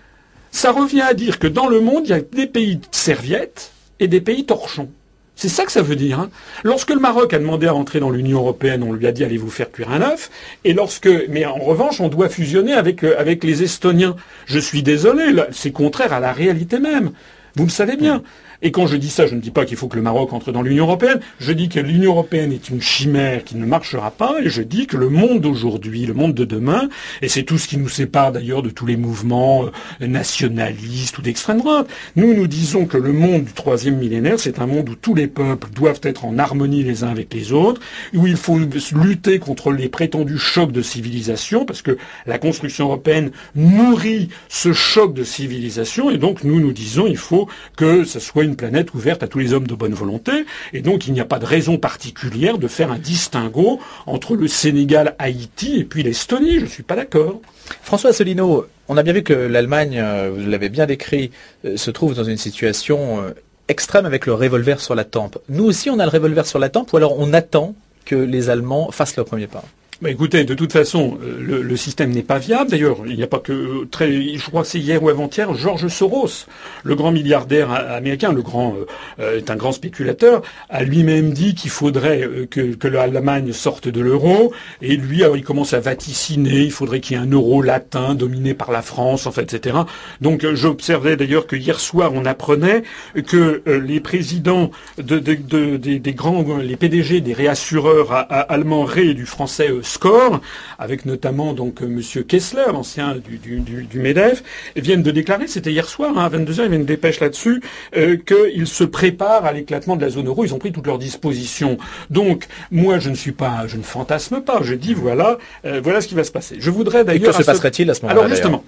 Ça 0.51 0.71
revient 0.71 1.01
à 1.01 1.13
dire 1.13 1.37
que 1.37 1.47
dans 1.47 1.67
le 1.67 1.79
monde, 1.79 2.03
il 2.05 2.09
y 2.09 2.13
a 2.13 2.21
des 2.21 2.47
pays 2.47 2.79
serviettes 2.91 3.71
et 3.99 4.07
des 4.07 4.19
pays 4.19 4.45
torchons. 4.45 4.89
C'est 5.35 5.47
ça 5.47 5.63
que 5.63 5.71
ça 5.71 5.81
veut 5.81 5.95
dire. 5.95 6.19
Hein. 6.19 6.29
Lorsque 6.63 6.89
le 6.89 6.99
Maroc 6.99 7.33
a 7.33 7.39
demandé 7.39 7.67
à 7.67 7.71
rentrer 7.71 8.01
dans 8.01 8.09
l'Union 8.09 8.39
européenne, 8.39 8.83
on 8.83 8.91
lui 8.91 9.07
a 9.07 9.13
dit 9.13 9.23
allez 9.23 9.37
vous 9.37 9.49
faire 9.49 9.71
cuire 9.71 9.89
un 9.89 10.01
œuf? 10.01 10.29
Et 10.65 10.73
lorsque, 10.73 11.09
mais 11.29 11.45
en 11.45 11.55
revanche, 11.55 12.01
on 12.01 12.09
doit 12.09 12.27
fusionner 12.27 12.73
avec 12.73 13.03
euh, 13.05 13.15
avec 13.17 13.45
les 13.45 13.63
Estoniens. 13.63 14.17
Je 14.47 14.59
suis 14.59 14.83
désolé, 14.83 15.33
c'est 15.51 15.71
contraire 15.71 16.11
à 16.11 16.19
la 16.19 16.33
réalité 16.33 16.79
même. 16.79 17.11
Vous 17.55 17.63
le 17.63 17.69
savez 17.69 17.95
bien. 17.95 18.15
Hum. 18.15 18.23
Et 18.61 18.71
quand 18.71 18.87
je 18.87 18.97
dis 18.97 19.09
ça, 19.09 19.25
je 19.25 19.35
ne 19.35 19.39
dis 19.39 19.51
pas 19.51 19.65
qu'il 19.65 19.77
faut 19.77 19.87
que 19.87 19.95
le 19.95 20.01
Maroc 20.01 20.33
entre 20.33 20.51
dans 20.51 20.61
l'Union 20.61 20.85
européenne. 20.85 21.21
Je 21.39 21.53
dis 21.53 21.69
que 21.69 21.79
l'Union 21.79 22.11
européenne 22.11 22.51
est 22.51 22.69
une 22.69 22.81
chimère 22.81 23.45
qui 23.45 23.55
ne 23.55 23.65
marchera 23.65 24.11
pas. 24.11 24.35
Et 24.43 24.49
je 24.49 24.61
dis 24.61 24.85
que 24.85 24.97
le 24.97 25.07
monde 25.07 25.39
d'aujourd'hui, 25.39 26.05
le 26.05 26.13
monde 26.13 26.33
de 26.33 26.43
demain, 26.43 26.89
et 27.21 27.29
c'est 27.29 27.43
tout 27.43 27.57
ce 27.57 27.69
qui 27.69 27.77
nous 27.77 27.87
sépare 27.87 28.33
d'ailleurs 28.33 28.61
de 28.61 28.69
tous 28.69 28.85
les 28.85 28.97
mouvements 28.97 29.65
euh, 30.01 30.07
nationalistes 30.07 31.17
ou 31.17 31.21
d'extrême 31.21 31.59
droite. 31.59 31.87
Nous, 32.17 32.33
nous 32.33 32.47
disons 32.47 32.85
que 32.85 32.97
le 32.97 33.13
monde 33.13 33.45
du 33.45 33.53
troisième 33.53 33.97
millénaire, 33.97 34.39
c'est 34.39 34.59
un 34.59 34.67
monde 34.67 34.89
où 34.89 34.95
tous 34.95 35.15
les 35.15 35.27
peuples 35.27 35.69
doivent 35.73 36.01
être 36.03 36.25
en 36.25 36.37
harmonie 36.37 36.83
les 36.83 37.05
uns 37.05 37.09
avec 37.09 37.33
les 37.33 37.53
autres, 37.53 37.79
où 38.13 38.27
il 38.27 38.35
faut 38.35 38.59
lutter 38.59 39.39
contre 39.39 39.71
les 39.71 39.87
prétendus 39.87 40.37
chocs 40.37 40.73
de 40.73 40.81
civilisation, 40.81 41.65
parce 41.65 41.81
que 41.81 41.97
la 42.25 42.37
construction 42.37 42.85
européenne 42.85 43.31
nourrit 43.55 44.29
ce 44.49 44.73
choc 44.73 45.13
de 45.13 45.23
civilisation. 45.23 46.09
Et 46.09 46.17
donc, 46.17 46.43
nous, 46.43 46.59
nous 46.59 46.73
disons, 46.73 47.07
il 47.07 47.17
faut 47.17 47.47
que 47.77 48.03
ce 48.03 48.19
soit 48.19 48.48
planète 48.55 48.93
ouverte 48.93 49.23
à 49.23 49.27
tous 49.27 49.39
les 49.39 49.53
hommes 49.53 49.67
de 49.67 49.75
bonne 49.75 49.93
volonté, 49.93 50.45
et 50.73 50.81
donc 50.81 51.07
il 51.07 51.13
n'y 51.13 51.21
a 51.21 51.25
pas 51.25 51.39
de 51.39 51.45
raison 51.45 51.77
particulière 51.77 52.57
de 52.57 52.67
faire 52.67 52.91
un 52.91 52.97
distinguo 52.97 53.79
entre 54.05 54.35
le 54.35 54.47
Sénégal, 54.47 55.15
Haïti 55.19 55.79
et 55.79 55.83
puis 55.83 56.03
l'Estonie. 56.03 56.59
Je 56.59 56.65
ne 56.65 56.69
suis 56.69 56.83
pas 56.83 56.95
d'accord. 56.95 57.41
François 57.81 58.11
Asselineau, 58.11 58.65
on 58.87 58.97
a 58.97 59.03
bien 59.03 59.13
vu 59.13 59.23
que 59.23 59.33
l'Allemagne, 59.33 59.99
euh, 59.99 60.31
vous 60.35 60.49
l'avez 60.49 60.69
bien 60.69 60.85
décrit, 60.85 61.31
euh, 61.65 61.77
se 61.77 61.91
trouve 61.91 62.15
dans 62.15 62.23
une 62.23 62.37
situation 62.37 63.21
euh, 63.21 63.31
extrême 63.67 64.05
avec 64.05 64.25
le 64.25 64.33
revolver 64.33 64.79
sur 64.79 64.95
la 64.95 65.03
tempe. 65.03 65.37
Nous 65.49 65.65
aussi, 65.65 65.89
on 65.89 65.99
a 65.99 66.05
le 66.05 66.11
revolver 66.11 66.45
sur 66.45 66.59
la 66.59 66.69
tempe, 66.69 66.91
ou 66.93 66.97
alors 66.97 67.19
on 67.19 67.33
attend 67.33 67.75
que 68.05 68.15
les 68.15 68.49
Allemands 68.49 68.91
fassent 68.91 69.15
leur 69.15 69.25
premier 69.25 69.47
pas? 69.47 69.63
Écoutez, 70.07 70.45
de 70.45 70.53
toute 70.53 70.71
façon, 70.71 71.17
euh, 71.21 71.61
le, 71.61 71.75
système 71.75 72.11
n'est 72.11 72.23
pas 72.23 72.39
viable. 72.39 72.71
D'ailleurs, 72.71 72.99
il 73.05 73.17
n'y 73.17 73.23
a 73.23 73.27
pas 73.27 73.39
que 73.39 73.51
euh, 73.51 73.87
très, 73.89 74.37
je 74.37 74.45
crois 74.49 74.61
que 74.61 74.67
c'est 74.67 74.79
hier 74.79 75.03
ou 75.03 75.09
avant-hier, 75.09 75.53
George 75.55 75.87
Soros, 75.89 76.45
le 76.83 76.95
grand 76.95 77.11
milliardaire 77.11 77.71
américain, 77.71 78.31
le 78.31 78.41
grand 78.41 78.75
euh, 79.19 79.37
est 79.37 79.49
un 79.49 79.55
grand 79.57 79.73
spéculateur, 79.73 80.41
a 80.69 80.83
lui-même 80.83 81.31
dit 81.31 81.53
qu'il 81.53 81.69
faudrait 81.69 82.47
que, 82.49 82.87
l'Allemagne 82.87 83.51
sorte 83.51 83.87
de 83.87 84.01
l'euro. 84.01 84.53
Et 84.81 84.95
lui, 84.95 85.23
alors, 85.23 85.37
il 85.37 85.43
commence 85.43 85.73
à 85.73 85.79
vaticiner. 85.79 86.61
Il 86.61 86.71
faudrait 86.71 87.01
qu'il 87.01 87.17
y 87.17 87.19
ait 87.19 87.23
un 87.23 87.29
euro 87.29 87.61
latin 87.61 88.15
dominé 88.15 88.53
par 88.53 88.71
la 88.71 88.81
France, 88.81 89.27
en 89.27 89.31
fait, 89.31 89.53
etc. 89.53 89.77
Donc, 90.21 90.45
j'observais 90.53 91.17
d'ailleurs 91.17 91.45
que 91.45 91.55
hier 91.55 91.79
soir, 91.79 92.11
on 92.13 92.25
apprenait 92.25 92.83
que 93.27 93.61
les 93.65 93.99
présidents 93.99 94.71
de, 94.97 95.19
de, 95.19 95.77
des 95.77 96.13
grands, 96.13 96.43
les 96.57 96.77
PDG 96.77 97.21
des 97.21 97.33
réassureurs 97.33 98.25
allemands 98.29 98.85
Ré 98.85 99.09
et 99.09 99.13
du 99.13 99.25
français 99.25 99.69
score, 99.89 100.41
avec 100.77 101.05
notamment 101.05 101.53
donc 101.53 101.81
Monsieur 101.81 102.23
Kessler, 102.23 102.65
l'ancien 102.71 103.15
du, 103.15 103.59
du, 103.59 103.99
Medef, 103.99 104.43
viennent 104.75 105.03
de 105.03 105.11
déclarer, 105.11 105.47
c'était 105.47 105.71
hier 105.71 105.87
soir, 105.87 106.17
hein, 106.17 106.25
à 106.25 106.29
22h, 106.29 106.65
il 106.65 106.73
y 106.73 106.75
une 106.75 106.85
dépêche 106.85 107.19
là-dessus, 107.19 107.61
qu'ils 107.93 108.67
se 108.67 108.83
préparent 108.83 109.45
à 109.45 109.53
l'éclatement 109.53 109.95
de 109.95 110.01
la 110.01 110.09
zone 110.09 110.27
euro. 110.27 110.45
Ils 110.45 110.53
ont 110.53 110.59
pris 110.59 110.71
toutes 110.71 110.87
leurs 110.87 110.99
dispositions. 110.99 111.77
Donc, 112.09 112.45
moi, 112.71 112.99
je 112.99 113.09
ne 113.09 113.15
suis 113.15 113.31
pas, 113.31 113.65
je 113.67 113.77
ne 113.77 113.83
fantasme 113.83 114.41
pas. 114.41 114.61
Je 114.61 114.75
dis 114.75 114.93
voilà, 114.93 115.37
voilà 115.63 116.01
ce 116.01 116.07
qui 116.07 116.15
va 116.15 116.23
se 116.23 116.31
passer. 116.31 116.57
Je 116.59 116.69
voudrais 116.69 117.03
d'ailleurs. 117.03 117.29
Et 117.29 117.37
que 117.37 117.43
se 117.43 117.43
passerait-il 117.43 117.89
à 117.89 117.93
ce 117.93 118.01
moment-là 118.03 118.19
Alors 118.19 118.29
justement. 118.29 118.63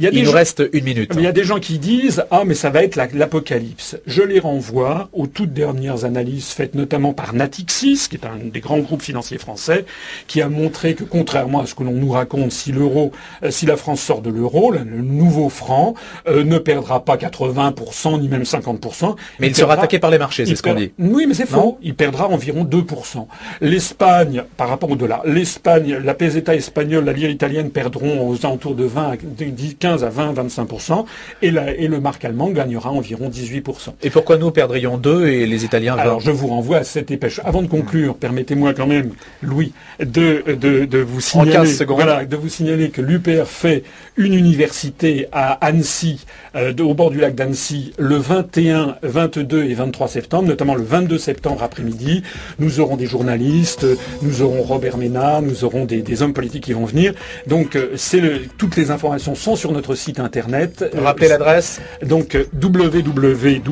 Il, 0.00 0.24
nous 0.24 0.30
reste 0.30 0.62
une 0.72 0.84
minute. 0.84 1.12
Il 1.14 1.22
y 1.22 1.26
a 1.26 1.32
des 1.32 1.44
gens 1.44 1.58
qui 1.58 1.78
disent 1.78 2.24
ah 2.30 2.42
mais 2.46 2.54
ça 2.54 2.70
va 2.70 2.82
être 2.82 2.96
l'apocalypse. 2.96 3.98
Je 4.06 4.22
les 4.22 4.40
renvoie 4.40 5.08
aux 5.12 5.26
toutes 5.26 5.52
dernières 5.52 6.04
analyses 6.04 6.48
faites 6.48 6.74
notamment 6.74 7.12
par 7.12 7.34
Natixis, 7.34 8.08
qui 8.08 8.16
est 8.16 8.26
un 8.26 8.36
des 8.44 8.60
grands 8.60 8.78
groupes 8.78 9.02
financiers 9.02 9.38
français, 9.38 9.84
qui 10.26 10.40
a 10.40 10.48
montré 10.48 10.94
que 10.94 11.04
contrairement 11.04 11.60
à 11.60 11.66
ce 11.66 11.74
que 11.74 11.82
l'on 11.82 11.92
nous 11.92 12.10
raconte, 12.10 12.52
si 12.52 12.72
l'euro, 12.72 13.12
euh, 13.42 13.50
si 13.50 13.66
la 13.66 13.76
France 13.76 14.00
sort 14.00 14.22
de 14.22 14.30
l'euro, 14.30 14.70
le 14.70 14.84
nouveau 14.84 15.48
franc 15.48 15.94
euh, 16.28 16.44
ne 16.44 16.58
perdra 16.58 17.04
pas 17.04 17.16
80% 17.16 18.20
ni 18.20 18.28
même 18.28 18.42
50%. 18.42 19.16
Mais 19.38 19.48
il, 19.48 19.56
sera 19.56 19.74
attaqué 19.74 19.98
par 19.98 20.10
les 20.10 20.18
marchés, 20.18 20.46
c'est 20.46 20.56
ce 20.56 20.62
qu'on 20.62 20.74
dit. 20.74 20.92
Oui, 20.98 21.26
mais 21.26 21.34
c'est 21.34 21.46
faux. 21.46 21.78
Il 21.82 21.94
perdra 21.94 22.28
environ 22.28 22.64
2%. 22.64 23.26
L'Espagne, 23.60 24.44
par 24.56 24.68
rapport 24.68 24.90
au 24.90 24.96
dollar, 24.96 25.22
l'Espagne, 25.24 25.98
la 26.02 26.14
peseta 26.14 26.54
espagnole, 26.54 27.04
la 27.04 27.12
lire 27.12 27.30
italienne 27.30 27.70
perdront 27.70 28.28
aux 28.28 28.46
alentours 28.46 28.74
de 28.74 28.84
20 28.84 29.10
à 29.10 29.16
10, 29.16 29.76
15 29.90 30.04
à 30.04 30.08
20, 30.08 30.34
25%, 30.34 31.04
et, 31.42 31.48
et 31.48 31.88
le 31.88 32.00
marque 32.00 32.24
allemand 32.24 32.50
gagnera 32.50 32.90
environ 32.90 33.28
18%. 33.28 33.94
Et 34.02 34.10
pourquoi 34.10 34.36
nous 34.36 34.52
perdrions 34.52 34.98
2 34.98 35.26
et 35.26 35.46
les 35.46 35.64
Italiens 35.64 35.96
20 35.96 36.02
Alors 36.02 36.20
je 36.20 36.30
vous 36.30 36.46
renvoie 36.46 36.78
à 36.78 36.84
cette 36.84 37.08
dépêche. 37.08 37.40
Avant 37.44 37.62
de 37.62 37.66
conclure, 37.66 38.14
permettez-moi 38.14 38.72
quand 38.72 38.86
même, 38.86 39.10
Louis, 39.42 39.72
de, 39.98 40.44
de, 40.54 40.98
vous 40.98 41.20
signaler, 41.20 41.72
voilà, 41.88 42.24
de 42.24 42.36
vous 42.36 42.48
signaler 42.48 42.90
que 42.90 43.02
l'UPR 43.02 43.46
fait 43.46 43.82
une 44.16 44.34
université 44.34 45.26
à 45.32 45.52
Annecy, 45.64 46.24
euh, 46.54 46.72
au 46.78 46.94
bord 46.94 47.10
du 47.10 47.18
lac 47.18 47.34
d'Annecy, 47.34 47.92
le 47.98 48.16
21, 48.16 48.96
22 49.02 49.64
et 49.64 49.74
23 49.74 50.08
septembre, 50.08 50.48
notamment 50.48 50.74
le 50.74 50.84
22 50.84 51.18
septembre 51.18 51.62
après-midi. 51.62 52.22
Nous 52.58 52.80
aurons 52.80 52.96
des 52.96 53.06
journalistes, 53.06 53.86
nous 54.22 54.42
aurons 54.42 54.62
Robert 54.62 54.98
Ménard, 54.98 55.42
nous 55.42 55.64
aurons 55.64 55.84
des, 55.84 56.22
hommes 56.22 56.32
politiques 56.32 56.64
qui 56.64 56.74
vont 56.74 56.84
venir. 56.84 57.14
Donc 57.46 57.76
euh, 57.76 57.92
c'est 57.96 58.20
toutes 58.58 58.76
les 58.76 58.90
informations 58.90 59.34
sont 59.34 59.56
sur 59.56 59.72
notre 59.80 59.94
site 59.94 60.20
internet. 60.20 60.84
Rappelez 60.94 61.28
l'adresse. 61.28 61.80
Donc 62.02 62.36
www.u-p-r.fr. 62.52 63.62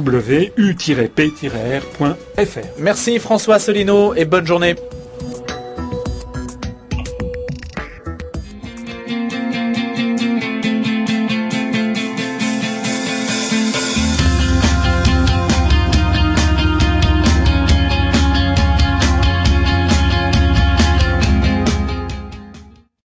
Merci 2.79 3.19
François 3.19 3.59
Solino 3.59 4.15
et 4.15 4.25
bonne 4.25 4.47
journée. 4.47 4.75